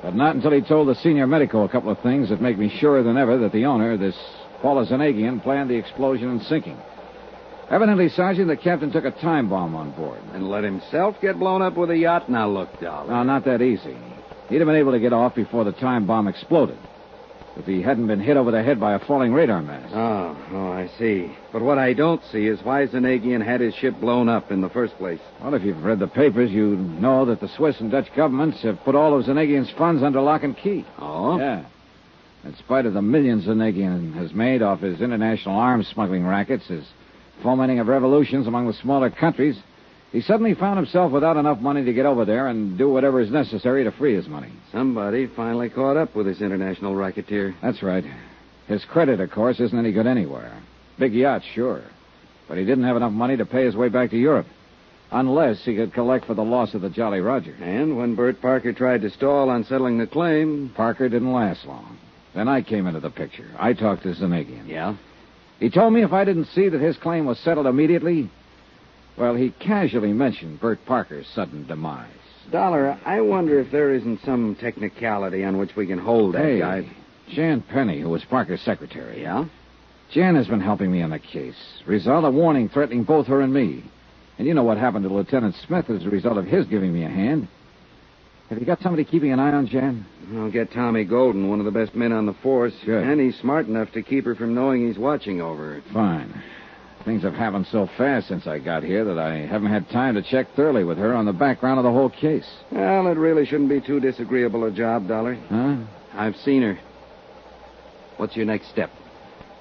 But 0.02 0.14
not 0.14 0.34
until 0.34 0.52
he 0.52 0.60
told 0.60 0.88
the 0.88 0.94
senior 0.96 1.26
medico 1.26 1.64
a 1.64 1.68
couple 1.68 1.90
of 1.90 1.98
things 2.00 2.28
that 2.28 2.42
make 2.42 2.58
me 2.58 2.68
surer 2.78 3.02
than 3.02 3.16
ever 3.16 3.38
that 3.38 3.52
the 3.52 3.64
owner, 3.64 3.96
this 3.96 4.16
Paulus 4.60 4.90
Zanagian, 4.90 5.42
planned 5.42 5.70
the 5.70 5.76
explosion 5.76 6.28
and 6.28 6.42
sinking. 6.42 6.76
Evidently, 7.70 8.08
Sergeant, 8.10 8.48
the 8.48 8.56
captain 8.56 8.90
took 8.90 9.04
a 9.04 9.10
time 9.10 9.48
bomb 9.48 9.74
on 9.74 9.92
board. 9.92 10.20
And 10.34 10.48
let 10.48 10.64
himself 10.64 11.16
get 11.20 11.38
blown 11.38 11.62
up 11.62 11.76
with 11.76 11.90
a 11.90 11.96
yacht. 11.96 12.28
Now, 12.28 12.48
look, 12.48 12.80
Dollar. 12.80 13.08
No, 13.08 13.22
not 13.22 13.44
that 13.44 13.62
easy. 13.62 13.96
He'd 14.48 14.56
have 14.56 14.66
been 14.66 14.76
able 14.76 14.92
to 14.92 15.00
get 15.00 15.12
off 15.12 15.34
before 15.34 15.64
the 15.64 15.72
time 15.72 16.06
bomb 16.06 16.28
exploded. 16.28 16.78
If 17.56 17.66
he 17.66 17.82
hadn't 17.82 18.06
been 18.06 18.20
hit 18.20 18.36
over 18.36 18.52
the 18.52 18.62
head 18.62 18.78
by 18.78 18.94
a 18.94 19.00
falling 19.00 19.32
radar 19.32 19.62
mast. 19.62 19.92
Oh, 19.92 20.36
oh, 20.52 20.72
I 20.72 20.88
see. 20.96 21.36
But 21.52 21.60
what 21.60 21.76
I 21.76 21.92
don't 21.92 22.22
see 22.30 22.46
is 22.46 22.62
why 22.62 22.86
Zanagian 22.86 23.44
had 23.44 23.60
his 23.60 23.74
ship 23.74 23.98
blown 24.00 24.28
up 24.28 24.52
in 24.52 24.60
the 24.60 24.68
first 24.68 24.96
place. 24.96 25.18
Well, 25.42 25.54
if 25.54 25.64
you've 25.64 25.82
read 25.82 25.98
the 25.98 26.06
papers, 26.06 26.52
you 26.52 26.76
know 26.76 27.24
that 27.24 27.40
the 27.40 27.48
Swiss 27.48 27.80
and 27.80 27.90
Dutch 27.90 28.06
governments 28.14 28.62
have 28.62 28.78
put 28.84 28.94
all 28.94 29.18
of 29.18 29.26
Zanagian's 29.26 29.72
funds 29.72 30.04
under 30.04 30.20
lock 30.20 30.44
and 30.44 30.56
key. 30.56 30.86
Oh? 30.98 31.36
Yeah. 31.38 31.64
In 32.44 32.54
spite 32.54 32.86
of 32.86 32.94
the 32.94 33.02
millions 33.02 33.46
Zanagian 33.46 34.14
has 34.14 34.32
made 34.32 34.62
off 34.62 34.80
his 34.80 35.00
international 35.00 35.56
arms 35.56 35.88
smuggling 35.88 36.24
rackets, 36.24 36.68
his 36.68 36.84
fomenting 37.42 37.80
of 37.80 37.88
revolutions 37.88 38.46
among 38.46 38.68
the 38.68 38.72
smaller 38.74 39.10
countries, 39.10 39.58
he 40.12 40.22
suddenly 40.22 40.54
found 40.54 40.78
himself 40.78 41.12
without 41.12 41.36
enough 41.36 41.60
money 41.60 41.84
to 41.84 41.92
get 41.92 42.06
over 42.06 42.24
there 42.24 42.46
and 42.46 42.78
do 42.78 42.88
whatever 42.88 43.20
is 43.20 43.30
necessary 43.30 43.84
to 43.84 43.92
free 43.92 44.14
his 44.14 44.26
money. 44.26 44.50
Somebody 44.72 45.26
finally 45.26 45.68
caught 45.68 45.98
up 45.98 46.14
with 46.14 46.26
this 46.26 46.40
international 46.40 46.94
racketeer. 46.94 47.54
That's 47.62 47.82
right. 47.82 48.04
His 48.68 48.84
credit, 48.86 49.20
of 49.20 49.30
course, 49.30 49.60
isn't 49.60 49.78
any 49.78 49.92
good 49.92 50.06
anywhere. 50.06 50.62
Big 50.98 51.12
yacht, 51.12 51.42
sure. 51.54 51.82
But 52.48 52.56
he 52.56 52.64
didn't 52.64 52.84
have 52.84 52.96
enough 52.96 53.12
money 53.12 53.36
to 53.36 53.44
pay 53.44 53.66
his 53.66 53.76
way 53.76 53.88
back 53.88 54.10
to 54.10 54.18
Europe. 54.18 54.46
Unless 55.10 55.64
he 55.64 55.76
could 55.76 55.92
collect 55.94 56.26
for 56.26 56.34
the 56.34 56.44
loss 56.44 56.74
of 56.74 56.82
the 56.82 56.90
Jolly 56.90 57.20
Roger. 57.20 57.54
And 57.60 57.96
when 57.96 58.14
Bert 58.14 58.40
Parker 58.40 58.72
tried 58.72 59.02
to 59.02 59.10
stall 59.10 59.48
on 59.50 59.64
settling 59.64 59.98
the 59.98 60.06
claim. 60.06 60.72
Parker 60.74 61.08
didn't 61.08 61.32
last 61.32 61.66
long. 61.66 61.98
Then 62.34 62.48
I 62.48 62.62
came 62.62 62.86
into 62.86 63.00
the 63.00 63.10
picture. 63.10 63.50
I 63.58 63.72
talked 63.72 64.02
to 64.02 64.14
Zanagian. 64.14 64.68
Yeah? 64.68 64.96
He 65.60 65.70
told 65.70 65.92
me 65.92 66.02
if 66.02 66.12
I 66.12 66.24
didn't 66.24 66.46
see 66.46 66.68
that 66.68 66.80
his 66.80 66.96
claim 66.98 67.24
was 67.24 67.38
settled 67.38 67.66
immediately, 67.66 68.30
well, 69.18 69.34
he 69.34 69.50
casually 69.58 70.12
mentioned 70.12 70.60
Bert 70.60 70.78
Parker's 70.86 71.26
sudden 71.34 71.66
demise. 71.66 72.08
Dollar, 72.50 72.98
I 73.04 73.20
wonder 73.20 73.60
if 73.60 73.70
there 73.70 73.92
isn't 73.92 74.20
some 74.24 74.56
technicality 74.58 75.44
on 75.44 75.58
which 75.58 75.76
we 75.76 75.86
can 75.86 75.98
hold 75.98 76.34
that 76.34 76.44
hey, 76.44 76.58
guy. 76.60 76.90
Jan 77.28 77.60
Penny, 77.60 78.00
who 78.00 78.08
was 78.08 78.24
Parker's 78.24 78.62
secretary. 78.62 79.22
Yeah? 79.22 79.44
Jan 80.10 80.34
has 80.36 80.48
been 80.48 80.60
helping 80.60 80.90
me 80.90 81.02
on 81.02 81.10
the 81.10 81.18
case. 81.18 81.56
Result, 81.86 82.24
a 82.24 82.30
warning 82.30 82.70
threatening 82.70 83.04
both 83.04 83.26
her 83.26 83.42
and 83.42 83.52
me. 83.52 83.84
And 84.38 84.46
you 84.46 84.54
know 84.54 84.62
what 84.62 84.78
happened 84.78 85.04
to 85.04 85.12
Lieutenant 85.12 85.56
Smith 85.66 85.90
as 85.90 86.04
a 86.04 86.08
result 86.08 86.38
of 86.38 86.46
his 86.46 86.66
giving 86.66 86.94
me 86.94 87.04
a 87.04 87.08
hand. 87.08 87.48
Have 88.48 88.58
you 88.58 88.64
got 88.64 88.80
somebody 88.80 89.04
keeping 89.04 89.32
an 89.32 89.40
eye 89.40 89.52
on 89.52 89.66
Jan? 89.66 90.06
I'll 90.36 90.50
get 90.50 90.72
Tommy 90.72 91.04
Golden, 91.04 91.50
one 91.50 91.58
of 91.58 91.66
the 91.66 91.70
best 91.70 91.94
men 91.94 92.12
on 92.12 92.24
the 92.24 92.32
force. 92.34 92.72
Good. 92.86 93.04
And 93.04 93.20
he's 93.20 93.38
smart 93.40 93.66
enough 93.66 93.92
to 93.92 94.02
keep 94.02 94.24
her 94.24 94.34
from 94.34 94.54
knowing 94.54 94.86
he's 94.86 94.96
watching 94.96 95.42
over 95.42 95.74
her. 95.74 95.82
Fine. 95.92 96.42
Things 97.04 97.22
have 97.22 97.34
happened 97.34 97.66
so 97.70 97.88
fast 97.96 98.28
since 98.28 98.46
I 98.46 98.58
got 98.58 98.82
here 98.82 99.04
that 99.04 99.18
I 99.18 99.46
haven't 99.46 99.70
had 99.70 99.88
time 99.90 100.14
to 100.14 100.22
check 100.22 100.54
thoroughly 100.54 100.84
with 100.84 100.98
her 100.98 101.14
on 101.14 101.24
the 101.24 101.32
background 101.32 101.78
of 101.78 101.84
the 101.84 101.92
whole 101.92 102.10
case. 102.10 102.48
Well, 102.70 103.06
it 103.06 103.16
really 103.16 103.46
shouldn't 103.46 103.70
be 103.70 103.80
too 103.80 104.00
disagreeable 104.00 104.64
a 104.64 104.70
job, 104.70 105.08
Dollar. 105.08 105.34
Huh? 105.34 105.76
I've 106.14 106.36
seen 106.36 106.62
her. 106.62 106.78
What's 108.16 108.36
your 108.36 108.46
next 108.46 108.68
step? 108.70 108.90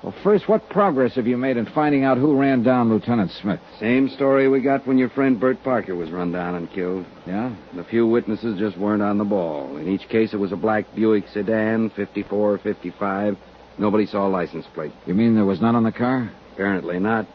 Well, 0.04 0.14
first, 0.24 0.48
what 0.48 0.70
progress 0.70 1.16
have 1.16 1.26
you 1.26 1.38
made 1.38 1.58
in 1.58 1.66
finding 1.68 2.04
out 2.04 2.18
who 2.18 2.40
ran 2.40 2.64
down 2.64 2.90
Lieutenant 2.90 3.32
Smith? 3.42 3.60
Same 3.80 4.10
story 4.10 4.48
we 4.48 4.62
got 4.62 4.86
when 4.86 4.98
your 4.98 5.10
friend 5.10 5.40
Bert 5.40 5.64
Parker 5.64 5.96
was 5.96 6.12
run 6.12 6.32
down 6.32 6.56
and 6.56 6.72
killed. 6.72 7.06
Yeah? 7.26 7.56
The 7.76 7.84
few 7.84 8.06
witnesses 8.08 8.60
just 8.60 8.78
weren't 8.78 9.02
on 9.02 9.18
the 9.18 9.24
ball. 9.24 9.78
In 9.78 9.88
each 9.88 10.08
case, 10.10 10.34
it 10.34 10.38
was 10.38 10.52
a 10.52 10.56
black 10.56 10.86
Buick 10.96 11.28
sedan, 11.34 11.90
54 11.92 12.54
or 12.54 12.58
55. 12.60 13.38
Nobody 13.80 14.06
saw 14.06 14.28
a 14.28 14.30
license 14.30 14.66
plate. 14.74 14.92
You 15.06 15.14
mean 15.14 15.36
there 15.36 15.46
was 15.46 15.62
none 15.62 15.76
on 15.76 15.84
the 15.84 15.92
car? 15.92 16.32
Apparently 16.58 17.00
not. 17.00 17.28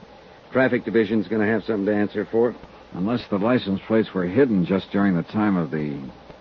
Traffic 0.50 0.84
division's 0.84 1.28
going 1.28 1.40
to 1.40 1.46
have 1.46 1.62
something 1.62 1.86
to 1.86 1.94
answer 1.94 2.26
for. 2.32 2.56
Unless 2.92 3.22
the 3.30 3.38
license 3.38 3.80
plates 3.86 4.12
were 4.12 4.26
hidden 4.26 4.66
just 4.66 4.90
during 4.90 5.14
the 5.14 5.22
time 5.22 5.56
of 5.56 5.70
the. 5.70 5.96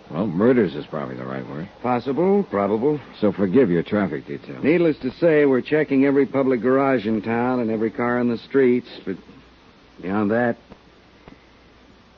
Well, 0.09 0.25
murders 0.25 0.73
is 0.73 0.87
probably 0.87 1.15
the 1.15 1.23
right 1.23 1.47
word. 1.47 1.69
Possible, 1.83 2.43
probable. 2.49 2.99
So 3.19 3.31
forgive 3.31 3.69
your 3.69 3.83
traffic 3.83 4.25
detail. 4.25 4.63
Needless 4.63 4.97
to 5.03 5.11
say, 5.11 5.45
we're 5.45 5.61
checking 5.61 6.05
every 6.05 6.25
public 6.25 6.61
garage 6.61 7.05
in 7.05 7.21
town 7.21 7.59
and 7.59 7.69
every 7.69 7.91
car 7.91 8.19
on 8.19 8.29
the 8.29 8.39
streets, 8.39 8.89
but 9.05 9.15
beyond 10.01 10.31
that. 10.31 10.57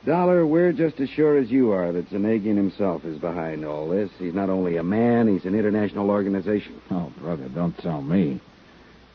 Dollar, 0.06 0.46
we're 0.46 0.72
just 0.72 0.98
as 0.98 1.10
sure 1.10 1.36
as 1.36 1.50
you 1.50 1.72
are 1.72 1.92
that 1.92 2.08
Zanagian 2.08 2.56
himself 2.56 3.04
is 3.04 3.18
behind 3.18 3.66
all 3.66 3.90
this. 3.90 4.10
He's 4.18 4.34
not 4.34 4.48
only 4.48 4.78
a 4.78 4.82
man, 4.82 5.28
he's 5.28 5.44
an 5.44 5.54
international 5.54 6.08
organization. 6.08 6.80
Oh, 6.90 7.12
brother, 7.20 7.50
don't 7.50 7.76
tell 7.78 8.00
me. 8.00 8.40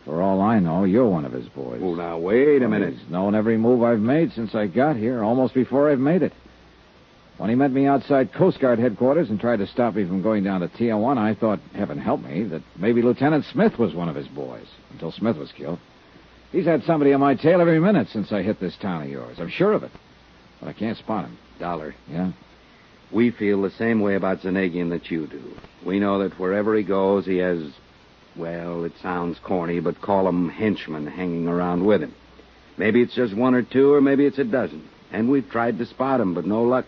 For 0.10 0.24
all 0.24 0.42
I 0.42 0.58
know, 0.58 0.86
you're 0.86 1.08
one 1.08 1.24
of 1.24 1.32
his 1.32 1.48
boys. 1.50 1.82
Oh, 1.84 1.94
now, 1.94 2.18
wait 2.18 2.64
a 2.64 2.68
minute. 2.68 2.96
He's 2.96 3.10
known 3.12 3.36
every 3.36 3.58
move 3.58 3.84
I've 3.84 4.00
made 4.00 4.32
since 4.34 4.56
I 4.56 4.66
got 4.66 4.96
here, 4.96 5.24
almost 5.24 5.54
before 5.54 5.92
I've 5.92 6.00
made 6.00 6.24
it. 6.24 6.34
When 7.38 7.52
he 7.52 7.56
met 7.56 7.72
me 7.72 7.86
outside 7.86 8.34
Coast 8.34 8.60
Guard 8.60 8.80
headquarters 8.80 9.30
and 9.30 9.40
tried 9.40 9.60
to 9.60 9.68
stop 9.68 9.94
me 9.94 10.08
from 10.08 10.24
going 10.24 10.44
down 10.44 10.62
to 10.62 10.68
Tijuana, 10.68 11.20
I 11.20 11.36
thought, 11.36 11.60
heaven 11.76 12.00
help 12.00 12.24
me, 12.24 12.42
that 12.46 12.64
maybe 12.76 13.04
Lieutenant 13.04 13.46
Smith 13.54 13.78
was 13.78 13.94
one 13.94 14.10
of 14.10 14.16
his 14.16 14.28
boys, 14.28 14.66
until 14.90 15.12
Smith 15.12 15.38
was 15.38 15.52
killed. 15.52 15.78
He's 16.52 16.66
had 16.66 16.84
somebody 16.86 17.14
on 17.14 17.20
my 17.20 17.36
tail 17.36 17.62
every 17.62 17.80
minute 17.80 18.08
since 18.12 18.32
I 18.32 18.42
hit 18.42 18.60
this 18.60 18.76
town 18.78 19.04
of 19.04 19.10
yours. 19.10 19.38
I'm 19.40 19.50
sure 19.50 19.74
of 19.74 19.84
it. 19.84 19.92
But 20.60 20.70
I 20.70 20.74
can't 20.74 20.98
spot 20.98 21.26
him. 21.26 21.38
Dollar. 21.60 21.94
Yeah? 22.10 22.32
We 23.12 23.30
feel 23.30 23.62
the 23.62 23.70
same 23.70 24.02
way 24.02 24.16
about 24.16 24.40
Zanagian 24.40 24.90
that 24.90 25.12
you 25.12 25.28
do. 25.28 25.54
We 25.86 26.00
know 26.00 26.18
that 26.28 26.40
wherever 26.40 26.76
he 26.76 26.84
goes, 26.84 27.28
he 27.28 27.38
has, 27.38 27.72
well, 28.40 28.86
it 28.86 28.94
sounds 29.02 29.38
corny, 29.44 29.80
but 29.80 30.02
call 30.02 30.26
them 30.26 30.50
henchmen 30.50 31.06
hanging 31.06 31.48
around 31.48 31.86
with 31.86 32.02
him. 32.02 32.14
Maybe 32.78 33.02
it's 33.02 33.14
just 33.14 33.36
one 33.36 33.54
or 33.54 33.62
two, 33.62 33.94
or 33.94 34.02
maybe 34.02 34.26
it's 34.26 34.40
a 34.40 34.44
dozen. 34.44 34.88
And 35.12 35.30
we've 35.30 35.50
tried 35.50 35.78
to 35.80 35.86
spot 35.86 36.22
him, 36.22 36.34
but 36.34 36.46
no 36.46 36.64
luck. 36.64 36.86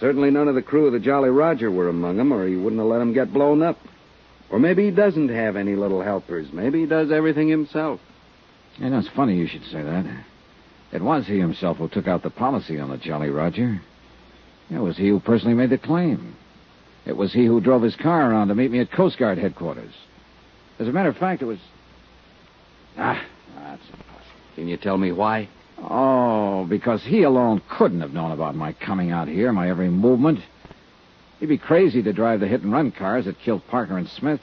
Certainly 0.00 0.30
none 0.30 0.48
of 0.48 0.54
the 0.54 0.62
crew 0.62 0.86
of 0.86 0.92
the 0.92 1.00
Jolly 1.00 1.30
Roger 1.30 1.70
were 1.70 1.88
among 1.88 2.16
them, 2.16 2.32
or 2.32 2.46
he 2.46 2.56
wouldn't 2.56 2.80
have 2.80 2.88
let 2.88 2.98
them 2.98 3.12
get 3.12 3.32
blown 3.32 3.62
up. 3.62 3.78
Or 4.50 4.58
maybe 4.58 4.84
he 4.84 4.90
doesn't 4.90 5.28
have 5.28 5.56
any 5.56 5.74
little 5.74 6.02
helpers. 6.02 6.48
Maybe 6.52 6.80
he 6.80 6.86
does 6.86 7.10
everything 7.10 7.48
himself. 7.48 8.00
You 8.78 8.90
know, 8.90 8.98
it's 8.98 9.08
funny 9.08 9.36
you 9.36 9.48
should 9.48 9.64
say 9.64 9.82
that. 9.82 10.24
It 10.92 11.02
was 11.02 11.26
he 11.26 11.38
himself 11.38 11.78
who 11.78 11.88
took 11.88 12.06
out 12.06 12.22
the 12.22 12.30
policy 12.30 12.78
on 12.78 12.90
the 12.90 12.96
Jolly 12.96 13.30
Roger. 13.30 13.80
It 14.70 14.78
was 14.78 14.96
he 14.96 15.08
who 15.08 15.20
personally 15.20 15.54
made 15.54 15.70
the 15.70 15.78
claim. 15.78 16.36
It 17.04 17.16
was 17.16 17.32
he 17.32 17.46
who 17.46 17.60
drove 17.60 17.82
his 17.82 17.96
car 17.96 18.30
around 18.30 18.48
to 18.48 18.54
meet 18.54 18.70
me 18.70 18.80
at 18.80 18.92
Coast 18.92 19.18
Guard 19.18 19.38
headquarters. 19.38 19.92
As 20.78 20.88
a 20.88 20.92
matter 20.92 21.08
of 21.08 21.16
fact, 21.16 21.42
it 21.42 21.46
was. 21.46 21.58
Ah, 22.98 23.22
that's 23.54 23.82
impossible. 23.82 24.40
Can 24.54 24.68
you 24.68 24.76
tell 24.76 24.98
me 24.98 25.12
why? 25.12 25.48
Oh, 25.78 26.64
because 26.66 27.02
he 27.02 27.22
alone 27.22 27.60
couldn't 27.68 28.00
have 28.00 28.12
known 28.12 28.32
about 28.32 28.54
my 28.54 28.72
coming 28.72 29.10
out 29.10 29.28
here, 29.28 29.52
my 29.52 29.68
every 29.68 29.90
movement. 29.90 30.40
He'd 31.38 31.46
be 31.46 31.58
crazy 31.58 32.02
to 32.02 32.12
drive 32.12 32.40
the 32.40 32.48
hit 32.48 32.62
and 32.62 32.72
run 32.72 32.92
cars 32.92 33.26
that 33.26 33.38
killed 33.40 33.66
Parker 33.68 33.98
and 33.98 34.08
Smith. 34.08 34.40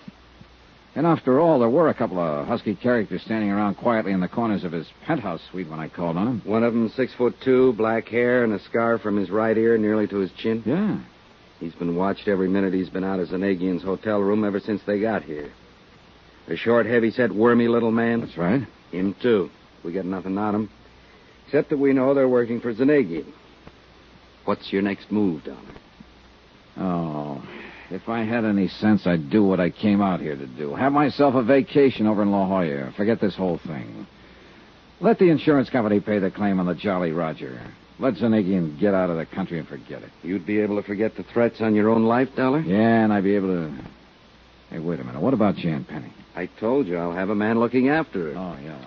And 0.96 1.08
after 1.08 1.40
all, 1.40 1.60
there 1.60 1.70
were 1.70 1.90
a 1.90 1.94
couple 1.96 2.20
of 2.20 2.48
husky 2.48 2.76
characters 2.76 3.24
standing 3.24 3.50
around 3.50 3.76
quietly 3.76 4.12
in 4.12 4.20
the 4.20 4.28
corners 4.28 4.64
of 4.64 4.72
his 4.72 4.88
penthouse 5.06 5.42
suite 5.50 5.68
when 5.68 5.80
I 5.80 5.88
called 5.88 6.18
on 6.18 6.28
him. 6.28 6.42
One 6.46 6.64
of 6.64 6.74
them 6.74 6.90
six 6.90 7.12
foot 7.16 7.36
two, 7.42 7.74
black 7.74 8.08
hair, 8.08 8.44
and 8.44 8.54
a 8.54 8.60
scar 8.60 9.00
from 9.00 9.18
his 9.18 9.32
right 9.32 9.58
ear 9.58 9.76
nearly 9.80 10.06
to 10.08 10.18
his 10.18 10.32
chin. 10.34 10.62
Yeah. 10.66 11.00
He's 11.60 11.74
been 11.74 11.96
watched 11.96 12.28
every 12.28 12.48
minute 12.48 12.74
he's 12.74 12.90
been 12.90 13.04
out 13.04 13.20
of 13.20 13.30
Zanagian's 13.30 13.82
hotel 13.82 14.20
room 14.20 14.44
ever 14.44 14.60
since 14.60 14.84
they 14.86 15.00
got 15.00 15.24
here. 15.24 15.52
A 16.48 16.56
short, 16.58 16.86
heavy-set, 16.86 17.32
wormy 17.32 17.68
little 17.68 17.92
man. 17.92 18.22
That's 18.22 18.38
right. 18.38 18.62
Him, 18.92 19.16
too. 19.22 19.50
We 19.84 19.94
got 19.94 20.06
nothing 20.06 20.38
on 20.38 20.56
him. 20.56 20.70
Except 21.46 21.70
that 21.70 21.78
we 21.78 21.94
know 21.94 22.14
they're 22.14 22.28
working 22.28 22.60
for 22.60 22.74
Zanagian. 22.74 23.32
What's 24.46 24.72
your 24.74 24.82
next 24.82 25.12
move, 25.12 25.44
Dollar? 25.44 25.60
Oh, 26.76 27.44
if 27.92 28.10
I 28.10 28.24
had 28.24 28.44
any 28.44 28.68
sense, 28.68 29.06
I'd 29.06 29.30
do 29.30 29.44
what 29.44 29.60
I 29.60 29.70
came 29.70 30.02
out 30.02 30.20
here 30.20 30.36
to 30.36 30.48
do. 30.48 30.74
Have 30.76 30.92
myself 30.92 31.36
a 31.36 31.44
vacation 31.44 32.08
over 32.08 32.24
in 32.24 32.32
La 32.32 32.48
Jolla. 32.48 32.92
Forget 32.98 33.22
this 33.22 33.36
whole 33.36 33.60
thing. 33.66 34.08
Let 35.00 35.20
the 35.20 35.30
insurance 35.30 35.70
company 35.70 36.00
pay 36.00 36.20
the 36.20 36.32
claim 36.32 36.60
on 36.60 36.66
the 36.66 36.76
Jolly 36.76 37.12
Roger. 37.12 37.60
Let 38.00 38.16
Zanagian 38.16 38.80
get 38.80 38.94
out 38.94 39.10
of 39.10 39.18
the 39.18 39.26
country 39.26 39.60
and 39.60 39.68
forget 39.68 40.02
it. 40.02 40.10
You'd 40.24 40.46
be 40.46 40.60
able 40.60 40.82
to 40.82 40.84
forget 40.88 41.16
the 41.16 41.24
threats 41.24 41.62
on 41.62 41.76
your 41.76 41.90
own 41.90 42.04
life, 42.04 42.30
Dollar? 42.36 42.62
Yeah, 42.62 43.04
and 43.04 43.14
I'd 43.14 43.24
be 43.24 43.36
able 43.36 43.50
to. 43.50 43.74
Hey, 44.70 44.80
wait 44.80 45.00
a 45.00 45.04
minute. 45.04 45.22
What 45.22 45.34
about 45.34 45.56
Jan 45.56 45.86
Penny? 45.86 46.12
I 46.36 46.48
told 46.60 46.88
you 46.88 46.98
I'll 46.98 47.14
have 47.14 47.30
a 47.30 47.36
man 47.36 47.60
looking 47.60 47.90
after 47.90 48.34
her. 48.34 48.38
Oh, 48.38 48.58
yeah. 48.64 48.80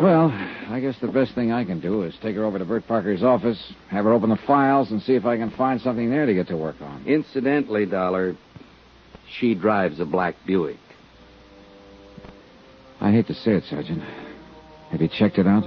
Well, 0.00 0.30
I 0.68 0.80
guess 0.80 0.96
the 1.00 1.08
best 1.08 1.34
thing 1.34 1.52
I 1.52 1.64
can 1.64 1.80
do 1.80 2.02
is 2.02 2.14
take 2.22 2.36
her 2.36 2.44
over 2.44 2.58
to 2.58 2.64
Bert 2.64 2.86
Parker's 2.86 3.22
office, 3.22 3.72
have 3.88 4.04
her 4.04 4.12
open 4.12 4.30
the 4.30 4.38
files, 4.46 4.90
and 4.90 5.00
see 5.02 5.14
if 5.14 5.24
I 5.24 5.36
can 5.36 5.50
find 5.50 5.80
something 5.80 6.10
there 6.10 6.26
to 6.26 6.34
get 6.34 6.48
to 6.48 6.56
work 6.56 6.80
on. 6.80 7.04
Incidentally, 7.06 7.86
Dollar, 7.86 8.36
she 9.38 9.54
drives 9.54 10.00
a 10.00 10.04
black 10.04 10.34
Buick. 10.46 10.78
I 13.00 13.10
hate 13.10 13.26
to 13.28 13.34
say 13.34 13.52
it, 13.52 13.64
Sergeant. 13.64 14.02
Have 14.90 15.00
you 15.00 15.08
checked 15.08 15.38
it 15.38 15.46
out? 15.46 15.64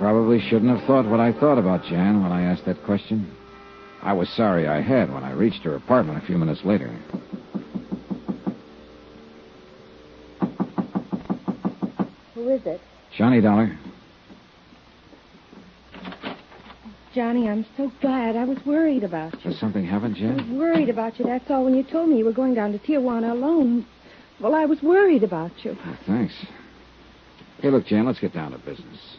Probably 0.00 0.40
shouldn't 0.40 0.74
have 0.74 0.86
thought 0.86 1.06
what 1.06 1.20
I 1.20 1.30
thought 1.30 1.58
about 1.58 1.84
Jan 1.84 2.22
when 2.22 2.32
I 2.32 2.44
asked 2.44 2.64
that 2.64 2.82
question. 2.84 3.30
I 4.02 4.14
was 4.14 4.30
sorry 4.30 4.66
I 4.66 4.80
had 4.80 5.12
when 5.12 5.22
I 5.22 5.32
reached 5.32 5.62
her 5.64 5.76
apartment 5.76 6.22
a 6.22 6.26
few 6.26 6.38
minutes 6.38 6.62
later. 6.64 6.88
Who 12.34 12.48
is 12.48 12.62
it? 12.64 12.80
Johnny 13.14 13.42
Dollar. 13.42 13.78
Johnny, 17.14 17.46
I'm 17.46 17.66
so 17.76 17.92
glad. 18.00 18.36
I 18.36 18.44
was 18.44 18.56
worried 18.64 19.04
about 19.04 19.34
you. 19.44 19.50
Has 19.50 19.60
something 19.60 19.84
happened, 19.84 20.16
Jan? 20.16 20.40
I 20.40 20.42
was 20.44 20.58
worried 20.58 20.88
about 20.88 21.18
you, 21.18 21.26
that's 21.26 21.50
all. 21.50 21.64
When 21.64 21.74
you 21.74 21.82
told 21.82 22.08
me 22.08 22.16
you 22.16 22.24
were 22.24 22.32
going 22.32 22.54
down 22.54 22.72
to 22.72 22.78
Tijuana 22.78 23.32
alone, 23.32 23.84
well, 24.40 24.54
I 24.54 24.64
was 24.64 24.80
worried 24.80 25.24
about 25.24 25.50
you. 25.62 25.76
Oh, 25.84 25.98
thanks. 26.06 26.32
Hey, 27.60 27.68
look, 27.68 27.84
Jan, 27.84 28.06
let's 28.06 28.20
get 28.20 28.32
down 28.32 28.52
to 28.52 28.58
business. 28.58 29.18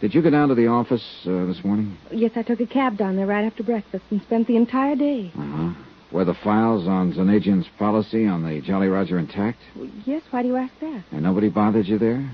Did 0.00 0.14
you 0.14 0.22
go 0.22 0.30
down 0.30 0.48
to 0.48 0.54
the 0.54 0.66
office 0.66 1.04
uh, 1.26 1.46
this 1.46 1.64
morning? 1.64 1.96
Yes, 2.10 2.32
I 2.36 2.42
took 2.42 2.60
a 2.60 2.66
cab 2.66 2.98
down 2.98 3.16
there 3.16 3.26
right 3.26 3.44
after 3.44 3.62
breakfast 3.62 4.04
and 4.10 4.20
spent 4.22 4.46
the 4.46 4.56
entire 4.56 4.96
day. 4.96 5.32
Uh-huh. 5.36 5.72
Were 6.12 6.24
the 6.24 6.34
files 6.34 6.86
on 6.86 7.12
Zanagian's 7.12 7.66
policy 7.78 8.26
on 8.26 8.42
the 8.44 8.60
Jolly 8.60 8.88
Roger 8.88 9.18
intact? 9.18 9.58
Well, 9.74 9.88
yes, 10.04 10.22
why 10.30 10.42
do 10.42 10.48
you 10.48 10.56
ask 10.56 10.72
that? 10.80 11.04
And 11.10 11.22
nobody 11.22 11.48
bothered 11.48 11.86
you 11.86 11.98
there? 11.98 12.30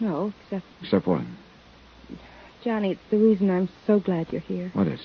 No, 0.00 0.32
except, 0.44 0.64
Except 0.82 1.06
what? 1.06 1.22
Johnny, 2.64 2.92
it's 2.92 3.00
the 3.10 3.18
reason 3.18 3.50
I'm 3.50 3.68
so 3.86 4.00
glad 4.00 4.32
you're 4.32 4.40
here. 4.40 4.70
What 4.72 4.86
is? 4.88 5.00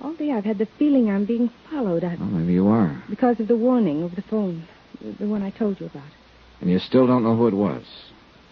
All 0.00 0.12
day 0.14 0.30
I've 0.32 0.44
had 0.44 0.58
the 0.58 0.68
feeling 0.78 1.08
I'm 1.10 1.24
being 1.24 1.50
followed. 1.70 2.04
I, 2.04 2.14
Well, 2.16 2.26
maybe 2.28 2.52
you 2.52 2.68
are. 2.68 3.02
because 3.08 3.40
of 3.40 3.48
the 3.48 3.56
warning 3.56 4.02
over 4.02 4.14
the 4.14 4.22
phone, 4.22 4.66
the, 5.00 5.12
the 5.12 5.26
one 5.28 5.42
I 5.42 5.50
told 5.50 5.80
you 5.80 5.86
about. 5.86 6.02
And 6.60 6.70
you 6.70 6.78
still 6.78 7.06
don't 7.06 7.24
know 7.24 7.36
who 7.36 7.48
it 7.48 7.54
was. 7.54 7.84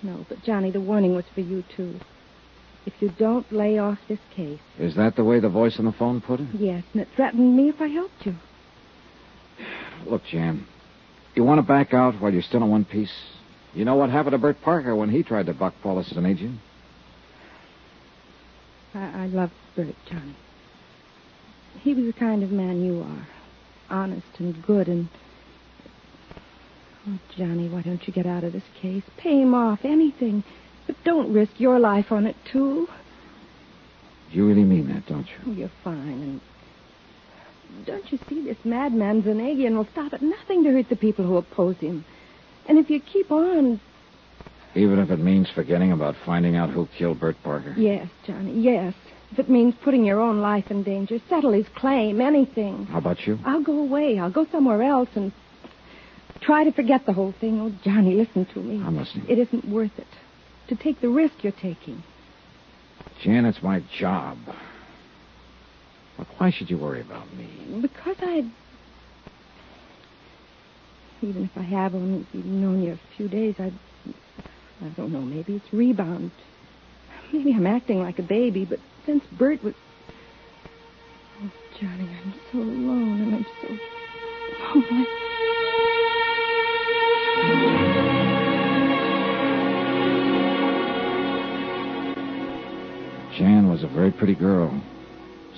No, 0.03 0.25
but 0.29 0.42
Johnny, 0.42 0.70
the 0.72 0.81
warning 0.81 1.14
was 1.14 1.25
for 1.35 1.40
you, 1.40 1.62
too. 1.77 2.01
If 2.85 2.95
you 3.01 3.11
don't 3.11 3.51
lay 3.53 3.79
off 3.79 3.99
this 4.09 4.18
case, 4.35 4.59
Is 4.79 4.97
that 4.97 5.14
the 5.16 5.23
way 5.25 5.38
the 5.38 5.49
voice 5.49 5.79
on 5.79 5.85
the 5.85 5.92
phone 5.92 6.21
put 6.21 6.40
it? 6.40 6.49
yes, 6.55 6.83
and 6.92 7.03
it 7.03 7.09
threatened 7.14 7.57
me 7.57 7.68
if 7.68 7.81
I 7.81 7.87
helped 7.88 8.27
you. 8.27 8.35
Look, 10.07 10.25
Jan, 10.25 10.66
you 11.37 11.45
want 11.45 11.59
to 11.59 11.62
back 11.62 11.95
out 11.95 12.14
while 12.21 12.33
you're 12.33 12.42
still 12.42 12.62
in 12.62 12.68
one 12.71 12.85
piece? 12.85 13.12
You 13.73 13.85
know 13.85 13.95
what 13.95 14.11
happened 14.11 14.33
to 14.33 14.38
Bert 14.38 14.61
Parker 14.62 14.97
when 14.97 15.11
he 15.11 15.23
tried 15.23 15.47
to 15.47 15.55
buck 15.55 15.75
Paulus 15.83 16.12
Zanagian? 16.12 16.59
I, 18.95 19.23
I 19.23 19.27
love 19.27 19.51
Bert, 19.77 19.95
Johnny. 20.11 20.35
He 21.81 21.95
was 21.95 22.05
the 22.05 22.12
kind 22.12 22.42
of 22.42 22.51
man 22.51 22.85
you 22.85 23.01
are. 23.01 23.29
Honest 23.88 24.27
and 24.38 24.61
good 24.66 24.88
and. 24.88 25.09
Oh, 27.09 27.18
Johnny, 27.37 27.68
why 27.68 27.83
don't 27.83 28.07
you 28.07 28.12
get 28.12 28.27
out 28.27 28.45
of 28.45 28.53
this 28.53 28.62
case? 28.81 29.03
Pay 29.16 29.40
him 29.40 29.55
off, 29.55 29.81
anything. 29.85 30.45
But 30.92 31.05
don't 31.05 31.33
risk 31.33 31.52
your 31.57 31.78
life 31.78 32.12
on 32.12 32.26
it, 32.26 32.37
too. 32.52 32.87
You 34.31 34.46
really 34.46 34.62
mean 34.64 34.88
that, 34.88 35.07
don't 35.07 35.26
you? 35.26 35.35
Oh, 35.46 35.52
you're 35.52 35.70
fine. 35.83 36.40
And 37.78 37.87
don't 37.87 38.12
you 38.12 38.18
see 38.28 38.44
this 38.44 38.59
madman 38.62 39.22
Zanagian 39.22 39.74
will 39.74 39.88
stop 39.92 40.12
at 40.12 40.20
nothing 40.20 40.64
to 40.64 40.70
hurt 40.70 40.90
the 40.90 40.96
people 40.96 41.24
who 41.24 41.38
oppose 41.38 41.76
him. 41.78 42.05
And 42.68 42.78
if 42.78 42.90
you 42.90 43.00
keep 43.00 43.31
on, 43.31 43.81
Even 44.74 44.98
if 44.98 45.11
it 45.11 45.18
means 45.18 45.48
forgetting 45.55 45.92
about 45.92 46.14
finding 46.26 46.57
out 46.57 46.68
who 46.68 46.87
killed 46.98 47.20
Bert 47.20 47.37
Parker? 47.42 47.74
yes, 47.78 48.09
Johnny, 48.26 48.61
yes. 48.61 48.92
If 49.31 49.38
it 49.38 49.48
means 49.48 49.74
putting 49.83 50.05
your 50.05 50.20
own 50.20 50.42
life 50.42 50.70
in 50.70 50.83
danger, 50.83 51.18
settle 51.31 51.52
his 51.52 51.66
claim, 51.74 52.20
anything. 52.20 52.85
How 52.85 52.98
about 52.98 53.26
you? 53.26 53.38
I'll 53.46 53.62
go 53.62 53.78
away. 53.78 54.18
I'll 54.18 54.31
go 54.31 54.46
somewhere 54.52 54.83
else 54.83 55.09
and 55.14 55.33
try 56.42 56.64
to 56.64 56.72
forget 56.72 57.07
the 57.07 57.14
whole 57.14 57.33
thing. 57.40 57.59
Oh, 57.62 57.72
Johnny, 57.83 58.14
listen 58.14 58.44
to 58.52 58.61
me. 58.61 58.85
I'm 58.85 58.98
listening. 58.98 59.24
It 59.31 59.38
isn't 59.38 59.64
worth 59.66 59.98
it 59.98 60.07
to 60.68 60.77
take 60.77 61.01
the 61.01 61.09
risk 61.09 61.42
you're 61.42 61.53
taking. 61.53 62.03
Jan, 63.22 63.44
it's 63.44 63.62
my 63.62 63.83
job. 63.98 64.38
Look, 66.18 66.29
why 66.38 66.51
should 66.51 66.70
you 66.70 66.79
worry 66.79 67.01
about 67.01 67.33
me? 67.35 67.48
Because 67.81 68.16
I. 68.20 68.44
Even 71.22 71.44
if 71.44 71.51
I 71.57 71.62
have 71.62 71.94
only 71.94 72.27
known 72.33 72.83
you 72.83 72.92
a 72.92 73.16
few 73.16 73.29
days, 73.29 73.55
I. 73.59 73.72
I 74.85 74.88
don't 74.96 75.12
know. 75.12 75.20
Maybe 75.20 75.55
it's 75.55 75.72
rebound. 75.72 76.33
Maybe 77.33 77.53
I'm 77.53 77.66
acting 77.66 78.01
like 78.01 78.18
a 78.18 78.22
baby, 78.22 78.64
but 78.64 78.81
since 79.07 79.25
Bert 79.38 79.62
was. 79.62 79.75
Oh, 81.40 81.51
Johnny, 81.81 82.09
I'm 82.22 82.35
so 82.51 82.59
alone 82.59 83.20
and 83.20 83.35
I'm 83.37 83.46
so 83.62 83.68
lonely. 84.75 85.07
Jan 93.42 93.68
was 93.68 93.83
a 93.83 93.88
very 93.88 94.12
pretty 94.12 94.37
girl. 94.37 94.70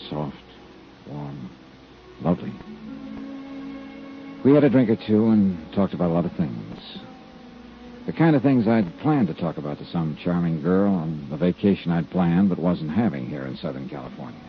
Soft, 0.08 0.34
warm, 1.06 1.50
lovely. 2.22 2.50
We 4.42 4.54
had 4.54 4.64
a 4.64 4.70
drink 4.70 4.88
or 4.88 4.96
two 4.96 5.28
and 5.28 5.70
talked 5.74 5.92
about 5.92 6.08
a 6.08 6.14
lot 6.14 6.24
of 6.24 6.32
things. 6.32 6.78
The 8.06 8.14
kind 8.14 8.34
of 8.36 8.42
things 8.42 8.66
I'd 8.66 8.98
planned 9.00 9.28
to 9.28 9.34
talk 9.34 9.58
about 9.58 9.76
to 9.80 9.84
some 9.84 10.16
charming 10.24 10.62
girl 10.62 10.94
on 10.94 11.28
the 11.28 11.36
vacation 11.36 11.92
I'd 11.92 12.08
planned 12.10 12.48
but 12.48 12.58
wasn't 12.58 12.90
having 12.90 13.26
here 13.26 13.44
in 13.44 13.54
Southern 13.58 13.86
California. 13.90 14.40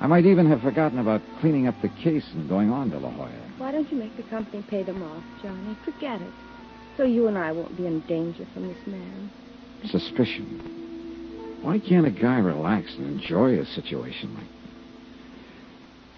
I 0.00 0.08
might 0.08 0.26
even 0.26 0.50
have 0.50 0.60
forgotten 0.60 0.98
about 0.98 1.22
cleaning 1.38 1.68
up 1.68 1.80
the 1.82 1.88
case 1.88 2.26
and 2.34 2.48
going 2.48 2.72
on 2.72 2.90
to 2.90 2.98
La 2.98 3.10
Jolla. 3.10 3.30
Why 3.58 3.70
don't 3.70 3.88
you 3.92 3.96
make 3.96 4.16
the 4.16 4.24
company 4.24 4.64
pay 4.68 4.82
them 4.82 5.04
off, 5.04 5.22
Johnny? 5.40 5.76
Forget 5.84 6.20
it. 6.20 6.32
So 6.96 7.04
you 7.04 7.28
and 7.28 7.38
I 7.38 7.52
won't 7.52 7.76
be 7.76 7.86
in 7.86 8.00
danger 8.08 8.44
from 8.52 8.66
this 8.66 8.86
man. 8.88 9.30
Suspicion. 9.84 10.83
Why 11.64 11.78
can't 11.78 12.06
a 12.06 12.10
guy 12.10 12.38
relax 12.40 12.94
and 12.94 13.06
enjoy 13.20 13.58
a 13.58 13.64
situation 13.64 14.34
like... 14.34 14.46